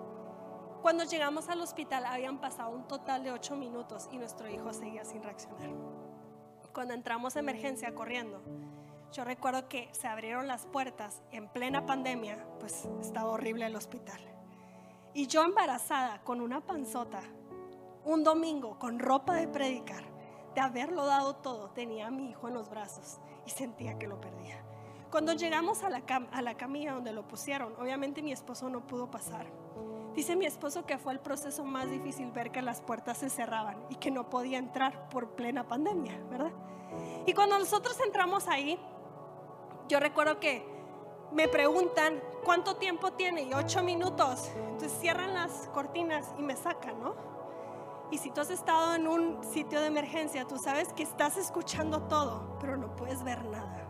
Cuando 0.82 1.04
llegamos 1.04 1.48
al 1.48 1.60
hospital 1.60 2.04
habían 2.04 2.38
pasado 2.38 2.70
un 2.70 2.86
total 2.86 3.22
de 3.22 3.30
ocho 3.30 3.56
minutos 3.56 4.08
y 4.10 4.18
nuestro 4.18 4.48
hijo 4.48 4.72
seguía 4.72 5.04
sin 5.04 5.22
reaccionar. 5.22 5.70
Cuando 6.77 6.93
entramos 6.93 7.35
a 7.35 7.39
emergencia 7.39 7.95
corriendo, 7.95 8.43
yo 9.11 9.24
recuerdo 9.24 9.66
que 9.66 9.89
se 9.93 10.09
abrieron 10.09 10.47
las 10.47 10.66
puertas 10.66 11.22
en 11.33 11.49
plena 11.49 11.87
pandemia, 11.87 12.47
pues 12.61 12.87
estaba 13.01 13.31
horrible 13.31 13.64
el 13.64 13.77
hospital. 13.77 14.20
Y 15.14 15.27
yo 15.27 15.43
embarazada 15.43 16.20
con 16.22 16.43
una 16.43 16.61
panzota, 16.61 17.22
un 18.05 18.24
domingo 18.24 18.79
con 18.79 18.99
ropa 18.99 19.37
de 19.37 19.49
predicar, 19.49 20.05
de 20.55 20.61
haberlo 20.61 21.07
dado 21.07 21.37
todo, 21.37 21.70
tenía 21.70 22.09
a 22.09 22.11
mi 22.11 22.29
hijo 22.29 22.47
en 22.47 22.53
los 22.53 22.68
brazos 22.68 23.20
y 23.47 23.51
sentía 23.53 23.99
que 23.99 24.07
lo 24.07 24.20
perdía. 24.20 24.62
Cuando 25.11 25.33
llegamos 25.33 25.83
a 25.83 25.89
la, 25.89 26.03
a 26.31 26.43
la 26.43 26.59
camilla 26.59 26.93
donde 26.93 27.14
lo 27.14 27.27
pusieron, 27.27 27.74
obviamente 27.81 28.20
mi 28.20 28.33
esposo 28.33 28.68
no 28.68 28.87
pudo 28.87 29.11
pasar 29.11 29.47
Dice 30.16 30.34
mi 30.34 30.46
esposo 30.46 30.86
que 30.86 30.96
fue 30.96 31.12
el 31.12 31.20
proceso 31.20 31.62
más 31.62 31.90
difícil 31.90 32.32
ver 32.32 32.50
que 32.50 32.62
las 32.62 32.80
puertas 32.80 33.18
se 33.18 33.28
cerraban 33.28 33.76
y 33.90 33.96
que 33.96 34.10
no 34.10 34.30
podía 34.30 34.56
entrar 34.56 35.10
por 35.10 35.32
plena 35.32 35.68
pandemia, 35.68 36.18
¿verdad? 36.30 36.52
Y 37.26 37.34
cuando 37.34 37.58
nosotros 37.58 38.00
entramos 38.00 38.48
ahí, 38.48 38.78
yo 39.88 40.00
recuerdo 40.00 40.40
que 40.40 40.66
me 41.32 41.48
preguntan 41.48 42.22
cuánto 42.44 42.76
tiempo 42.76 43.12
tiene 43.12 43.42
y 43.42 43.52
ocho 43.52 43.82
minutos. 43.82 44.50
Entonces 44.56 44.96
cierran 44.98 45.34
las 45.34 45.68
cortinas 45.74 46.34
y 46.38 46.42
me 46.42 46.56
sacan, 46.56 46.98
¿no? 46.98 47.14
Y 48.10 48.16
si 48.16 48.30
tú 48.30 48.40
has 48.40 48.50
estado 48.50 48.94
en 48.94 49.06
un 49.08 49.44
sitio 49.44 49.82
de 49.82 49.88
emergencia, 49.88 50.46
tú 50.46 50.56
sabes 50.56 50.94
que 50.94 51.02
estás 51.02 51.36
escuchando 51.36 52.04
todo, 52.04 52.56
pero 52.58 52.78
no 52.78 52.96
puedes 52.96 53.22
ver 53.22 53.44
nada. 53.44 53.86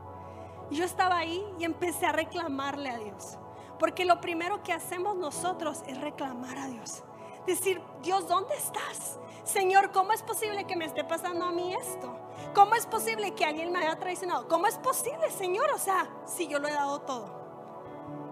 Y 0.71 0.75
yo 0.75 0.85
estaba 0.85 1.19
ahí 1.19 1.47
y 1.61 1.65
empecé 1.65 2.07
a 2.07 2.13
reclamarle 2.13 2.91
a 2.91 2.99
Dios. 2.99 3.39
Porque 3.79 4.05
lo 4.05 4.21
primero 4.21 4.63
que 4.63 4.73
hacemos 4.73 5.17
nosotros 5.17 5.83
es 5.87 6.01
reclamar 6.01 6.57
a 6.59 6.69
Dios. 6.69 7.03
Decir, 7.47 7.81
Dios, 8.03 8.27
¿dónde 8.29 8.55
estás? 8.57 9.19
Señor, 9.45 9.93
¿cómo 9.93 10.13
es 10.13 10.23
posible 10.23 10.65
que 10.65 10.77
me 10.77 10.87
esté 10.87 11.05
pasando 11.05 11.45
a 11.45 11.53
mí 11.53 11.73
esto? 11.75 12.19
¿Cómo 12.55 12.75
es 12.75 12.87
posible 12.87 13.35
que 13.35 13.45
alguien 13.45 13.71
me 13.71 13.79
haya 13.79 13.97
traicionado? 13.97 14.49
¿Cómo 14.49 14.67
es 14.67 14.77
posible, 14.79 15.31
Señor? 15.31 15.71
O 15.71 15.79
sea, 15.79 16.09
si 16.27 16.49
yo 16.49 16.59
lo 16.59 16.67
he 16.67 16.73
dado 16.73 17.03
todo. 17.03 17.47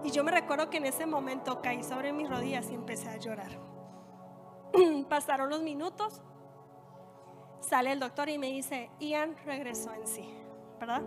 Y 0.03 0.11
yo 0.11 0.23
me 0.23 0.31
recuerdo 0.31 0.69
que 0.69 0.77
en 0.77 0.85
ese 0.85 1.05
momento 1.05 1.61
caí 1.61 1.83
sobre 1.83 2.11
mis 2.11 2.29
rodillas 2.29 2.69
y 2.69 2.75
empecé 2.75 3.09
a 3.09 3.17
llorar. 3.17 3.51
Pasaron 5.09 5.49
los 5.49 5.61
minutos, 5.61 6.21
sale 7.61 7.91
el 7.91 7.99
doctor 7.99 8.29
y 8.29 8.37
me 8.37 8.47
dice, 8.47 8.89
Ian 8.99 9.35
regresó 9.45 9.93
en 9.93 10.05
sí, 10.05 10.29
¿verdad? 10.79 11.01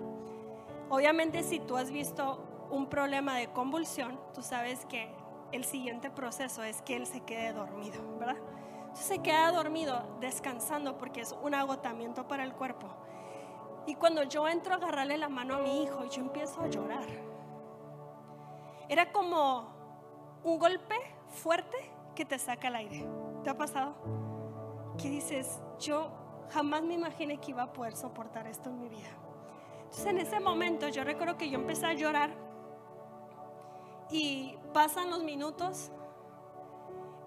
Obviamente 0.88 1.42
si 1.42 1.60
tú 1.60 1.76
has 1.76 1.90
visto 1.90 2.47
un 2.70 2.86
problema 2.86 3.36
de 3.36 3.48
convulsión, 3.48 4.18
tú 4.34 4.42
sabes 4.42 4.84
que 4.86 5.12
el 5.52 5.64
siguiente 5.64 6.10
proceso 6.10 6.62
es 6.62 6.82
que 6.82 6.96
él 6.96 7.06
se 7.06 7.20
quede 7.20 7.52
dormido, 7.52 8.00
¿verdad? 8.18 8.36
Entonces 8.80 9.06
se 9.06 9.18
queda 9.18 9.50
dormido 9.52 10.02
descansando 10.20 10.98
porque 10.98 11.20
es 11.20 11.34
un 11.42 11.54
agotamiento 11.54 12.26
para 12.26 12.44
el 12.44 12.52
cuerpo. 12.52 12.88
Y 13.86 13.94
cuando 13.94 14.22
yo 14.24 14.46
entro 14.48 14.74
a 14.74 14.76
agarrarle 14.76 15.16
la 15.16 15.28
mano 15.28 15.54
a 15.54 15.58
mi 15.58 15.82
hijo, 15.82 16.04
yo 16.04 16.20
empiezo 16.20 16.60
a 16.60 16.68
llorar. 16.68 17.04
Era 18.88 19.12
como 19.12 19.66
un 20.44 20.58
golpe 20.58 20.94
fuerte 21.28 21.76
que 22.14 22.24
te 22.24 22.38
saca 22.38 22.68
el 22.68 22.76
aire. 22.76 23.06
¿Te 23.44 23.50
ha 23.50 23.56
pasado? 23.56 23.94
Que 24.98 25.08
dices, 25.08 25.60
yo 25.78 26.10
jamás 26.50 26.82
me 26.82 26.94
imaginé 26.94 27.38
que 27.38 27.52
iba 27.52 27.62
a 27.62 27.72
poder 27.72 27.96
soportar 27.96 28.46
esto 28.46 28.70
en 28.70 28.80
mi 28.80 28.88
vida. 28.88 29.08
Entonces 29.84 30.06
en 30.06 30.18
ese 30.18 30.40
momento 30.40 30.88
yo 30.88 31.04
recuerdo 31.04 31.36
que 31.36 31.48
yo 31.48 31.58
empecé 31.58 31.86
a 31.86 31.94
llorar 31.94 32.47
y 34.10 34.56
pasan 34.72 35.10
los 35.10 35.22
minutos 35.22 35.90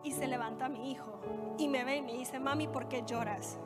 y 0.04 0.12
se 0.12 0.28
levanta 0.28 0.68
mi 0.68 0.92
hijo 0.92 1.20
y 1.58 1.68
me 1.68 1.84
ve 1.84 1.98
y 1.98 2.02
me 2.02 2.14
dice, 2.14 2.40
mami, 2.40 2.68
¿por 2.68 2.88
qué 2.88 3.04
lloras? 3.06 3.60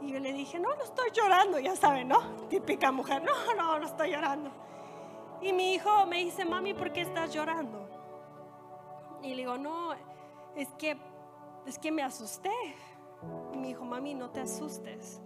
Y 0.00 0.12
yo 0.12 0.20
le 0.20 0.32
dije, 0.32 0.58
no, 0.60 0.74
no 0.76 0.84
estoy 0.84 1.10
llorando, 1.12 1.58
ya 1.58 1.74
saben, 1.74 2.08
¿no? 2.08 2.20
Típica 2.48 2.92
mujer, 2.92 3.22
no, 3.22 3.54
no, 3.56 3.78
no 3.80 3.86
estoy 3.86 4.12
llorando. 4.12 4.50
Y 5.40 5.52
mi 5.52 5.74
hijo 5.74 6.06
me 6.06 6.18
dice, 6.18 6.44
mami, 6.44 6.74
¿por 6.74 6.92
qué 6.92 7.00
estás 7.00 7.32
llorando? 7.32 7.88
Y 9.22 9.30
le 9.30 9.36
digo, 9.36 9.58
no, 9.58 9.92
es 10.54 10.68
que, 10.78 10.96
es 11.66 11.78
que 11.78 11.90
me 11.90 12.02
asusté. 12.02 12.52
Y 13.52 13.56
me 13.56 13.68
dijo, 13.68 13.84
mami, 13.84 14.14
no 14.14 14.30
te 14.30 14.40
asustes. 14.40 15.20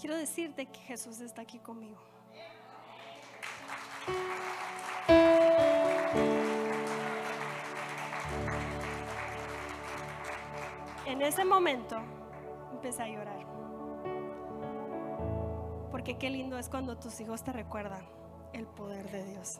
Quiero 0.00 0.16
decirte 0.16 0.66
que 0.66 0.78
Jesús 0.80 1.20
está 1.20 1.42
aquí 1.42 1.58
conmigo. 1.58 1.98
En 11.08 11.22
ese 11.22 11.42
momento 11.42 11.96
empecé 12.70 13.02
a 13.02 13.08
llorar. 13.08 13.38
Porque 15.90 16.18
qué 16.18 16.28
lindo 16.28 16.58
es 16.58 16.68
cuando 16.68 16.98
tus 16.98 17.18
hijos 17.22 17.42
te 17.42 17.50
recuerdan 17.50 18.06
el 18.52 18.66
poder 18.66 19.10
de 19.10 19.24
Dios. 19.24 19.58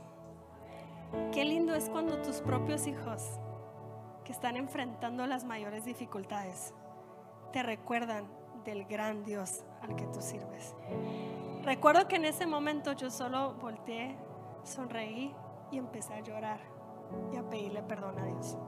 Qué 1.32 1.46
lindo 1.46 1.74
es 1.74 1.88
cuando 1.88 2.20
tus 2.20 2.42
propios 2.42 2.86
hijos 2.86 3.40
que 4.24 4.32
están 4.32 4.58
enfrentando 4.58 5.26
las 5.26 5.44
mayores 5.44 5.86
dificultades 5.86 6.74
te 7.50 7.62
recuerdan 7.62 8.28
del 8.66 8.84
gran 8.84 9.24
Dios 9.24 9.64
al 9.80 9.96
que 9.96 10.04
tú 10.08 10.20
sirves. 10.20 10.76
Recuerdo 11.62 12.08
que 12.08 12.16
en 12.16 12.26
ese 12.26 12.46
momento 12.46 12.92
yo 12.92 13.10
solo 13.10 13.54
volteé, 13.54 14.18
sonreí 14.64 15.34
y 15.70 15.78
empecé 15.78 16.12
a 16.12 16.20
llorar 16.20 16.60
y 17.32 17.38
a 17.38 17.48
pedirle 17.48 17.82
perdón 17.82 18.18
a 18.18 18.26
Dios. 18.26 18.58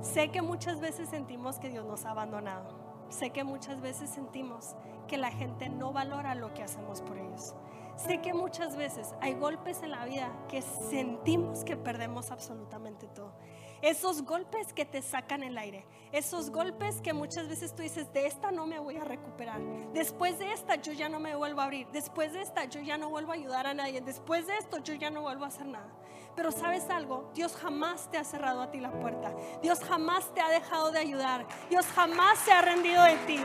Sé 0.00 0.30
que 0.30 0.42
muchas 0.42 0.80
veces 0.80 1.08
sentimos 1.08 1.58
que 1.58 1.68
Dios 1.68 1.84
nos 1.84 2.04
ha 2.04 2.10
abandonado. 2.10 2.66
Sé 3.08 3.30
que 3.30 3.44
muchas 3.44 3.80
veces 3.80 4.10
sentimos 4.10 4.74
que 5.06 5.16
la 5.16 5.30
gente 5.30 5.68
no 5.68 5.92
valora 5.92 6.34
lo 6.34 6.52
que 6.54 6.62
hacemos 6.62 7.00
por 7.00 7.18
ellos. 7.18 7.54
Sé 7.96 8.20
que 8.20 8.32
muchas 8.32 8.76
veces 8.76 9.14
hay 9.20 9.34
golpes 9.34 9.82
en 9.82 9.90
la 9.90 10.04
vida 10.04 10.30
que 10.48 10.62
sentimos 10.62 11.64
que 11.64 11.76
perdemos 11.76 12.30
absolutamente 12.30 13.08
todo. 13.08 13.32
Esos 13.80 14.22
golpes 14.22 14.72
que 14.72 14.84
te 14.84 15.02
sacan 15.02 15.42
el 15.42 15.56
aire. 15.56 15.84
Esos 16.12 16.50
golpes 16.50 17.00
que 17.00 17.12
muchas 17.12 17.48
veces 17.48 17.74
tú 17.74 17.82
dices, 17.82 18.12
de 18.12 18.26
esta 18.26 18.50
no 18.50 18.66
me 18.66 18.78
voy 18.78 18.96
a 18.96 19.04
recuperar. 19.04 19.60
Después 19.92 20.38
de 20.38 20.52
esta 20.52 20.76
yo 20.76 20.92
ya 20.92 21.08
no 21.08 21.18
me 21.20 21.34
vuelvo 21.34 21.60
a 21.60 21.64
abrir. 21.64 21.88
Después 21.88 22.32
de 22.32 22.42
esta 22.42 22.64
yo 22.64 22.80
ya 22.80 22.98
no 22.98 23.10
vuelvo 23.10 23.32
a 23.32 23.34
ayudar 23.34 23.66
a 23.66 23.74
nadie. 23.74 24.00
Después 24.00 24.46
de 24.46 24.56
esto 24.58 24.78
yo 24.78 24.94
ya 24.94 25.10
no 25.10 25.22
vuelvo 25.22 25.44
a 25.44 25.48
hacer 25.48 25.66
nada. 25.66 25.90
Pero 26.38 26.52
sabes 26.52 26.88
algo, 26.88 27.32
Dios 27.34 27.56
jamás 27.56 28.08
te 28.12 28.16
ha 28.16 28.22
cerrado 28.22 28.62
a 28.62 28.70
ti 28.70 28.78
la 28.78 28.92
puerta. 28.92 29.32
Dios 29.60 29.80
jamás 29.80 30.32
te 30.34 30.40
ha 30.40 30.48
dejado 30.48 30.92
de 30.92 31.00
ayudar. 31.00 31.44
Dios 31.68 31.84
jamás 31.86 32.38
se 32.38 32.52
ha 32.52 32.62
rendido 32.62 33.02
de 33.02 33.16
ti. 33.26 33.40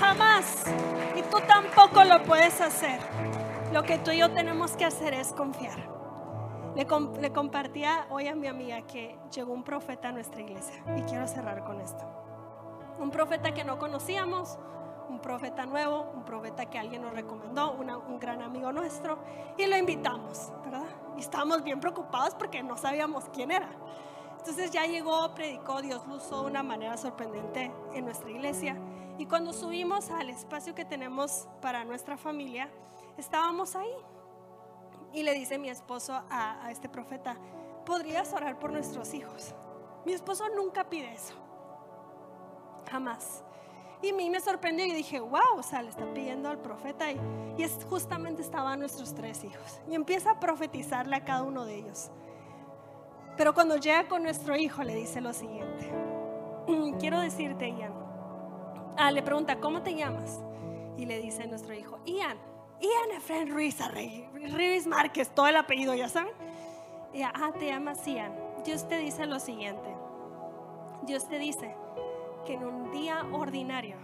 Jamás. 0.00 0.64
Y 1.14 1.22
tú 1.22 1.36
tampoco 1.46 2.02
lo 2.02 2.24
puedes 2.24 2.60
hacer. 2.60 2.98
Lo 3.72 3.84
que 3.84 3.98
tú 3.98 4.10
y 4.10 4.18
yo 4.18 4.32
tenemos 4.32 4.72
que 4.72 4.84
hacer 4.84 5.14
es 5.14 5.32
confiar. 5.34 5.88
Le, 6.74 7.32
compartía 7.32 8.08
hoy 8.10 8.26
a 8.26 8.34
mi 8.34 8.48
amiga 8.48 8.82
que 8.82 9.16
llegó 9.32 9.52
un 9.52 9.62
profeta 9.62 10.08
a 10.08 10.12
nuestra 10.12 10.40
iglesia 10.40 10.82
y 10.96 11.02
quiero 11.02 11.28
cerrar 11.28 11.62
con 11.62 11.80
esto. 11.80 12.04
Un 12.98 13.12
profeta 13.12 13.54
que 13.54 13.62
no 13.62 13.78
conocíamos, 13.78 14.58
un 15.08 15.20
profeta 15.20 15.64
nuevo, 15.64 16.10
un 16.12 16.24
profeta 16.24 16.66
que 16.66 16.76
alguien 16.76 17.02
nos 17.02 17.12
recomendó, 17.12 17.70
un 17.70 18.18
gran 18.18 18.42
amigo 18.42 18.72
nuestro, 18.72 19.20
y 19.56 19.66
lo 19.66 19.76
invitamos, 19.76 20.52
¿verdad? 20.64 21.03
Y 21.16 21.20
estábamos 21.20 21.62
bien 21.62 21.80
preocupados 21.80 22.34
porque 22.34 22.62
no 22.62 22.76
sabíamos 22.76 23.24
quién 23.32 23.50
era. 23.50 23.68
Entonces 24.38 24.70
ya 24.70 24.84
llegó, 24.84 25.34
predicó, 25.34 25.80
Dios 25.80 26.06
lo 26.06 26.16
usó 26.16 26.42
de 26.42 26.50
una 26.50 26.62
manera 26.62 26.96
sorprendente 26.96 27.72
en 27.92 28.04
nuestra 28.04 28.30
iglesia. 28.30 28.76
Y 29.16 29.26
cuando 29.26 29.52
subimos 29.52 30.10
al 30.10 30.28
espacio 30.28 30.74
que 30.74 30.84
tenemos 30.84 31.48
para 31.62 31.84
nuestra 31.84 32.16
familia, 32.16 32.68
estábamos 33.16 33.74
ahí. 33.74 33.94
Y 35.12 35.22
le 35.22 35.32
dice 35.32 35.58
mi 35.58 35.70
esposo 35.70 36.12
a, 36.28 36.64
a 36.64 36.70
este 36.70 36.88
profeta, 36.88 37.36
¿podrías 37.86 38.32
orar 38.32 38.58
por 38.58 38.72
nuestros 38.72 39.14
hijos? 39.14 39.54
Mi 40.04 40.12
esposo 40.12 40.48
nunca 40.50 40.84
pide 40.84 41.12
eso. 41.14 41.34
Jamás. 42.90 43.44
Y 44.04 44.10
a 44.10 44.14
mí 44.14 44.28
me 44.28 44.40
sorprendió 44.40 44.84
y 44.84 44.92
dije, 44.92 45.18
wow, 45.18 45.56
o 45.56 45.62
sea, 45.62 45.80
le 45.80 45.88
está 45.88 46.04
pidiendo 46.12 46.50
al 46.50 46.58
profeta. 46.58 47.10
Y, 47.10 47.18
y 47.56 47.62
es, 47.62 47.78
justamente 47.88 48.42
estaban 48.42 48.78
nuestros 48.78 49.14
tres 49.14 49.42
hijos. 49.44 49.80
Y 49.88 49.94
empieza 49.94 50.32
a 50.32 50.40
profetizarle 50.40 51.16
a 51.16 51.24
cada 51.24 51.42
uno 51.42 51.64
de 51.64 51.76
ellos. 51.76 52.10
Pero 53.36 53.54
cuando 53.54 53.76
llega 53.76 54.06
con 54.06 54.22
nuestro 54.22 54.56
hijo 54.56 54.82
le 54.82 54.94
dice 54.94 55.20
lo 55.20 55.32
siguiente. 55.32 55.90
Quiero 57.00 57.18
decirte, 57.18 57.70
Ian, 57.70 58.04
Ah, 58.96 59.10
le 59.10 59.22
pregunta, 59.22 59.58
¿cómo 59.58 59.82
te 59.82 59.94
llamas? 59.94 60.40
Y 60.96 61.06
le 61.06 61.20
dice 61.20 61.42
a 61.42 61.46
nuestro 61.46 61.74
hijo, 61.74 61.98
Ian, 62.06 62.38
Ian 62.80 63.16
Efren 63.16 63.50
Ruiz 63.50 63.76
Ruiz 64.52 64.86
Márquez, 64.86 65.34
todo 65.34 65.48
el 65.48 65.56
apellido, 65.56 65.94
ya 65.94 66.08
saben. 66.08 66.32
Y 67.12 67.22
ah, 67.22 67.52
te 67.58 67.66
llamas 67.66 68.06
Ian. 68.06 68.32
Dios 68.64 68.86
te 68.88 68.98
dice 68.98 69.26
lo 69.26 69.40
siguiente. 69.40 69.88
Dios 71.02 71.28
te 71.28 71.38
dice 71.38 71.74
que 72.44 72.54
en 72.54 72.64
un 72.64 72.90
día 72.90 73.24
ordinario 73.32 73.96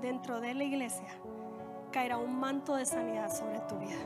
dentro 0.00 0.40
de 0.40 0.54
la 0.54 0.64
iglesia 0.64 1.08
caerá 1.92 2.18
un 2.18 2.38
manto 2.38 2.74
de 2.74 2.84
sanidad 2.84 3.34
sobre 3.34 3.60
tu 3.60 3.78
vida. 3.78 3.96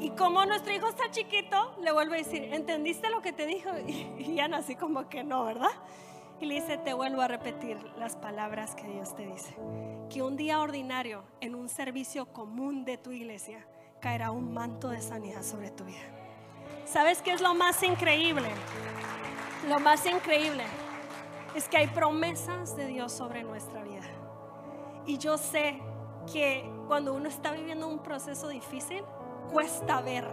Y 0.00 0.10
como 0.10 0.44
nuestro 0.44 0.72
hijo 0.72 0.88
está 0.88 1.10
chiquito, 1.10 1.76
le 1.80 1.92
vuelve 1.92 2.16
a 2.16 2.18
decir, 2.18 2.44
¿entendiste 2.52 3.10
lo 3.10 3.22
que 3.22 3.32
te 3.32 3.46
dijo? 3.46 3.70
Y, 3.86 4.34
Ian 4.34 4.54
así 4.54 4.76
como 4.76 5.08
que 5.08 5.24
no, 5.24 5.44
¿verdad? 5.44 5.70
Y 6.40 6.46
le 6.46 6.54
dice, 6.54 6.78
te 6.78 6.94
vuelvo 6.94 7.22
a 7.22 7.28
repetir 7.28 7.78
las 7.96 8.14
palabras 8.14 8.74
que 8.76 8.86
Dios 8.86 9.14
te 9.16 9.26
dice. 9.26 9.56
Que 10.08 10.22
un 10.22 10.36
día 10.36 10.60
ordinario, 10.60 11.24
en 11.40 11.56
un 11.56 11.68
servicio 11.68 12.32
común 12.32 12.84
de 12.84 12.96
tu 12.96 13.10
iglesia, 13.10 13.66
caerá 14.00 14.30
un 14.30 14.54
manto 14.54 14.90
de 14.90 15.00
sanidad 15.00 15.42
sobre 15.42 15.70
tu 15.70 15.84
vida. 15.84 15.98
¿Sabes 16.84 17.20
qué 17.22 17.32
es 17.32 17.40
lo 17.40 17.54
más 17.54 17.82
increíble? 17.82 18.48
Lo 19.68 19.80
más 19.80 20.06
increíble 20.06 20.64
es 21.58 21.68
que 21.68 21.76
hay 21.76 21.88
promesas 21.88 22.76
de 22.76 22.86
Dios 22.86 23.10
sobre 23.12 23.42
nuestra 23.42 23.82
vida. 23.82 24.06
Y 25.06 25.18
yo 25.18 25.36
sé 25.36 25.82
que 26.32 26.70
cuando 26.86 27.14
uno 27.14 27.28
está 27.28 27.50
viviendo 27.50 27.88
un 27.88 27.98
proceso 27.98 28.46
difícil, 28.48 29.02
cuesta 29.50 30.00
ver 30.00 30.24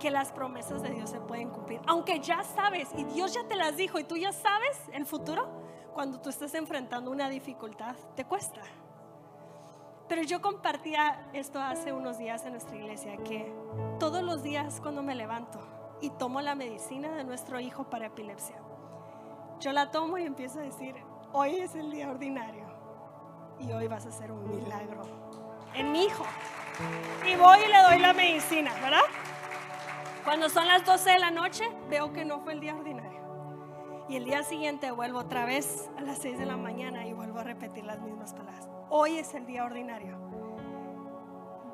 que 0.00 0.10
las 0.10 0.32
promesas 0.32 0.82
de 0.82 0.90
Dios 0.90 1.10
se 1.10 1.20
pueden 1.20 1.50
cumplir. 1.50 1.80
Aunque 1.86 2.18
ya 2.18 2.42
sabes 2.42 2.88
y 2.96 3.04
Dios 3.04 3.34
ya 3.34 3.46
te 3.46 3.54
las 3.54 3.76
dijo 3.76 4.00
y 4.00 4.04
tú 4.04 4.16
ya 4.16 4.32
sabes 4.32 4.76
el 4.92 5.06
futuro, 5.06 5.48
cuando 5.94 6.20
tú 6.20 6.28
estás 6.28 6.54
enfrentando 6.54 7.12
una 7.12 7.28
dificultad, 7.28 7.94
te 8.16 8.24
cuesta. 8.24 8.62
Pero 10.08 10.22
yo 10.22 10.42
compartía 10.42 11.28
esto 11.34 11.60
hace 11.60 11.92
unos 11.92 12.18
días 12.18 12.44
en 12.44 12.52
nuestra 12.52 12.76
iglesia, 12.76 13.16
que 13.18 13.52
todos 14.00 14.22
los 14.24 14.42
días 14.42 14.80
cuando 14.80 15.04
me 15.04 15.14
levanto 15.14 15.60
y 16.00 16.10
tomo 16.10 16.40
la 16.40 16.56
medicina 16.56 17.14
de 17.14 17.22
nuestro 17.22 17.60
hijo 17.60 17.84
para 17.84 18.06
epilepsia, 18.06 18.56
yo 19.66 19.72
la 19.72 19.90
tomo 19.90 20.16
y 20.16 20.22
empiezo 20.22 20.60
a 20.60 20.62
decir, 20.62 20.94
hoy 21.32 21.56
es 21.56 21.74
el 21.74 21.90
día 21.90 22.08
ordinario 22.08 22.68
y 23.58 23.72
hoy 23.72 23.88
vas 23.88 24.06
a 24.06 24.10
hacer 24.10 24.30
un 24.30 24.48
milagro 24.48 25.02
en 25.74 25.90
mi 25.90 26.04
hijo. 26.04 26.24
Y 27.28 27.34
voy 27.34 27.58
y 27.66 27.68
le 27.68 27.82
doy 27.82 27.98
la 27.98 28.12
medicina, 28.12 28.72
¿verdad? 28.74 29.02
Cuando 30.24 30.48
son 30.50 30.68
las 30.68 30.84
12 30.84 31.10
de 31.10 31.18
la 31.18 31.32
noche, 31.32 31.68
veo 31.90 32.12
que 32.12 32.24
no 32.24 32.38
fue 32.42 32.52
el 32.52 32.60
día 32.60 32.76
ordinario. 32.76 33.18
Y 34.08 34.14
el 34.14 34.24
día 34.24 34.44
siguiente 34.44 34.92
vuelvo 34.92 35.18
otra 35.18 35.46
vez 35.46 35.90
a 35.98 36.00
las 36.00 36.18
6 36.18 36.38
de 36.38 36.46
la 36.46 36.56
mañana 36.56 37.04
y 37.04 37.12
vuelvo 37.12 37.40
a 37.40 37.42
repetir 37.42 37.84
las 37.86 38.00
mismas 38.00 38.34
palabras. 38.34 38.68
Hoy 38.88 39.18
es 39.18 39.34
el 39.34 39.46
día 39.46 39.64
ordinario, 39.64 40.16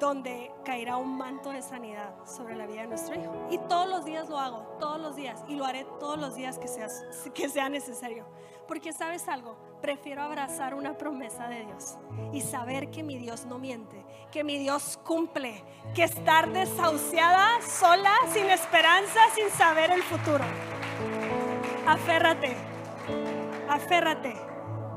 donde 0.03 0.50
caerá 0.64 0.96
un 0.96 1.16
manto 1.16 1.50
de 1.50 1.62
sanidad 1.62 2.12
sobre 2.26 2.57
la 2.57 2.66
vida 2.66 2.80
de 2.80 2.88
nuestro 2.88 3.14
hijo. 3.14 3.32
Y 3.53 3.59
todos 3.59 3.88
los 3.88 4.05
días 4.05 4.28
lo 4.28 4.36
hago, 4.36 4.76
todos 4.80 5.00
los 5.00 5.14
días, 5.14 5.44
y 5.46 5.55
lo 5.55 5.64
haré 5.64 5.86
todos 6.00 6.18
los 6.18 6.34
días 6.34 6.59
que 6.59 6.66
sea, 6.66 6.88
que 7.32 7.48
sea 7.48 7.68
necesario. 7.68 8.26
Porque 8.66 8.92
sabes 8.92 9.28
algo, 9.28 9.57
prefiero 9.80 10.22
abrazar 10.22 10.74
una 10.74 10.98
promesa 10.98 11.46
de 11.46 11.64
Dios 11.66 11.98
y 12.32 12.40
saber 12.40 12.90
que 12.90 13.05
mi 13.05 13.16
Dios 13.16 13.46
no 13.46 13.61
miente, 13.61 14.05
que 14.32 14.42
mi 14.42 14.59
Dios 14.59 14.98
cumple, 15.05 15.62
que 15.94 16.03
estar 16.03 16.53
desahuciada, 16.53 17.61
sola, 17.62 18.12
sin 18.32 18.46
esperanza, 18.46 19.20
sin 19.36 19.50
saber 19.50 19.92
el 19.92 20.03
futuro. 20.03 20.44
Aférrate, 21.86 22.57
aférrate, 23.68 24.34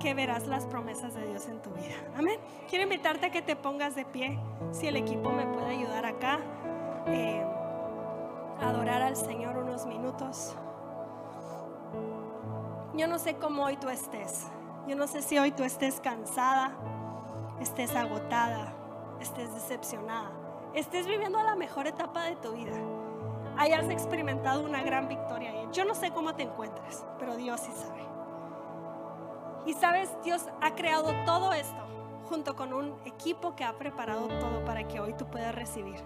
que 0.05 0.13
verás 0.13 0.45
las 0.45 0.67
promesas 0.67 1.15
de 1.15 1.25
Dios 1.25 1.47
en 1.47 1.59
tu 1.63 1.71
vida. 1.71 1.95
Amén. 2.15 2.39
Quiero 2.69 2.83
invitarte 2.83 3.25
a 3.25 3.31
que 3.31 3.41
te 3.41 3.55
pongas 3.55 3.95
de 3.95 4.05
pie, 4.05 4.37
si 4.71 4.85
el 4.85 4.97
equipo 4.97 5.31
me 5.31 5.47
puede 5.47 5.71
ayudar 5.71 6.05
acá, 6.05 6.41
eh, 7.07 7.43
adorar 8.61 9.01
al 9.01 9.15
Señor 9.15 9.57
unos 9.57 9.87
minutos. 9.87 10.55
Yo 12.93 13.07
no 13.07 13.17
sé 13.17 13.37
cómo 13.37 13.63
hoy 13.63 13.77
tú 13.77 13.89
estés. 13.89 14.45
Yo 14.87 14.95
no 14.95 15.07
sé 15.07 15.23
si 15.23 15.39
hoy 15.39 15.51
tú 15.51 15.63
estés 15.63 15.99
cansada, 16.01 16.73
estés 17.59 17.95
agotada, 17.95 18.75
estés 19.19 19.55
decepcionada, 19.55 20.29
estés 20.75 21.07
viviendo 21.07 21.41
la 21.41 21.55
mejor 21.55 21.87
etapa 21.87 22.25
de 22.25 22.35
tu 22.35 22.51
vida, 22.51 22.77
hayas 23.57 23.89
experimentado 23.89 24.63
una 24.63 24.83
gran 24.83 25.07
victoria. 25.07 25.51
Yo 25.71 25.83
no 25.83 25.95
sé 25.95 26.11
cómo 26.11 26.35
te 26.35 26.43
encuentres, 26.43 27.03
pero 27.17 27.35
Dios 27.35 27.59
sí 27.61 27.71
sabe. 27.71 28.14
Y 29.65 29.73
sabes, 29.73 30.09
Dios 30.23 30.45
ha 30.61 30.75
creado 30.75 31.13
todo 31.25 31.53
esto 31.53 31.85
junto 32.29 32.55
con 32.55 32.73
un 32.73 32.95
equipo 33.05 33.55
que 33.55 33.63
ha 33.63 33.77
preparado 33.77 34.27
todo 34.27 34.63
para 34.65 34.87
que 34.87 34.99
hoy 34.99 35.13
tú 35.13 35.25
puedas 35.25 35.53
recibir. 35.53 36.01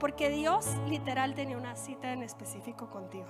Porque 0.00 0.28
Dios 0.28 0.66
literal 0.88 1.34
tenía 1.34 1.56
una 1.56 1.76
cita 1.76 2.12
en 2.12 2.22
específico 2.22 2.90
contigo. 2.90 3.28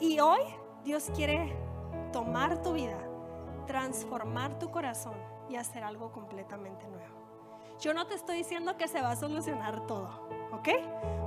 Y 0.00 0.18
hoy 0.20 0.40
Dios 0.84 1.10
quiere 1.14 1.54
tomar 2.12 2.62
tu 2.62 2.72
vida, 2.72 2.98
transformar 3.66 4.58
tu 4.58 4.70
corazón 4.70 5.14
y 5.48 5.56
hacer 5.56 5.84
algo 5.84 6.10
completamente 6.12 6.88
nuevo. 6.88 7.20
Yo 7.80 7.94
no 7.94 8.06
te 8.06 8.14
estoy 8.14 8.38
diciendo 8.38 8.76
que 8.76 8.88
se 8.88 9.00
va 9.00 9.12
a 9.12 9.16
solucionar 9.16 9.86
todo, 9.86 10.08
¿ok? 10.52 10.68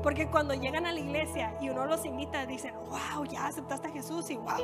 Porque 0.03 0.29
cuando 0.29 0.53
llegan 0.53 0.85
a 0.85 0.91
la 0.91 0.99
iglesia 0.99 1.57
y 1.59 1.69
uno 1.69 1.85
los 1.85 2.05
invita, 2.05 2.45
dicen, 2.45 2.75
wow, 2.89 3.25
ya 3.25 3.47
aceptaste 3.47 3.87
a 3.87 3.91
Jesús 3.91 4.29
y 4.29 4.35
wow, 4.35 4.59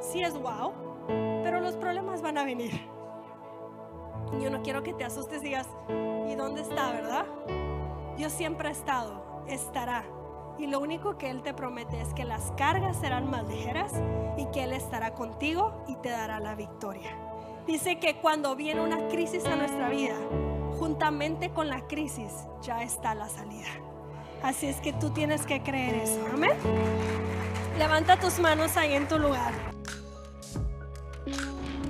sí 0.00 0.22
es 0.22 0.32
wow, 0.40 0.72
pero 1.06 1.60
los 1.60 1.76
problemas 1.76 2.22
van 2.22 2.38
a 2.38 2.44
venir. 2.44 2.88
Yo 4.40 4.50
no 4.50 4.62
quiero 4.62 4.82
que 4.82 4.94
te 4.94 5.04
asustes 5.04 5.42
y 5.42 5.46
digas, 5.46 5.68
¿y 6.28 6.34
dónde 6.34 6.62
está, 6.62 6.92
verdad? 6.92 7.26
Dios 8.16 8.32
siempre 8.32 8.68
ha 8.68 8.72
estado, 8.72 9.44
estará 9.46 10.04
y 10.58 10.66
lo 10.66 10.80
único 10.80 11.18
que 11.18 11.30
Él 11.30 11.42
te 11.42 11.52
promete 11.52 12.00
es 12.00 12.14
que 12.14 12.24
las 12.24 12.52
cargas 12.56 12.96
serán 12.98 13.28
más 13.28 13.46
ligeras 13.48 13.92
y 14.36 14.46
que 14.46 14.64
Él 14.64 14.72
estará 14.72 15.14
contigo 15.14 15.84
y 15.88 15.96
te 15.96 16.10
dará 16.10 16.38
la 16.40 16.54
victoria. 16.54 17.16
Dice 17.66 17.98
que 17.98 18.16
cuando 18.16 18.54
viene 18.54 18.80
una 18.80 19.08
crisis 19.08 19.44
a 19.46 19.56
nuestra 19.56 19.88
vida, 19.88 20.14
juntamente 20.78 21.50
con 21.50 21.68
la 21.68 21.86
crisis 21.86 22.32
ya 22.62 22.82
está 22.82 23.14
la 23.14 23.28
salida. 23.28 23.68
Así 24.42 24.66
es 24.66 24.80
que 24.80 24.92
tú 24.92 25.10
tienes 25.10 25.46
que 25.46 25.62
creer 25.62 25.94
eso. 25.94 26.20
Amén. 26.32 26.52
Levanta 27.78 28.18
tus 28.18 28.38
manos 28.38 28.76
ahí 28.76 28.92
en 28.92 29.08
tu 29.08 29.18
lugar. 29.18 29.73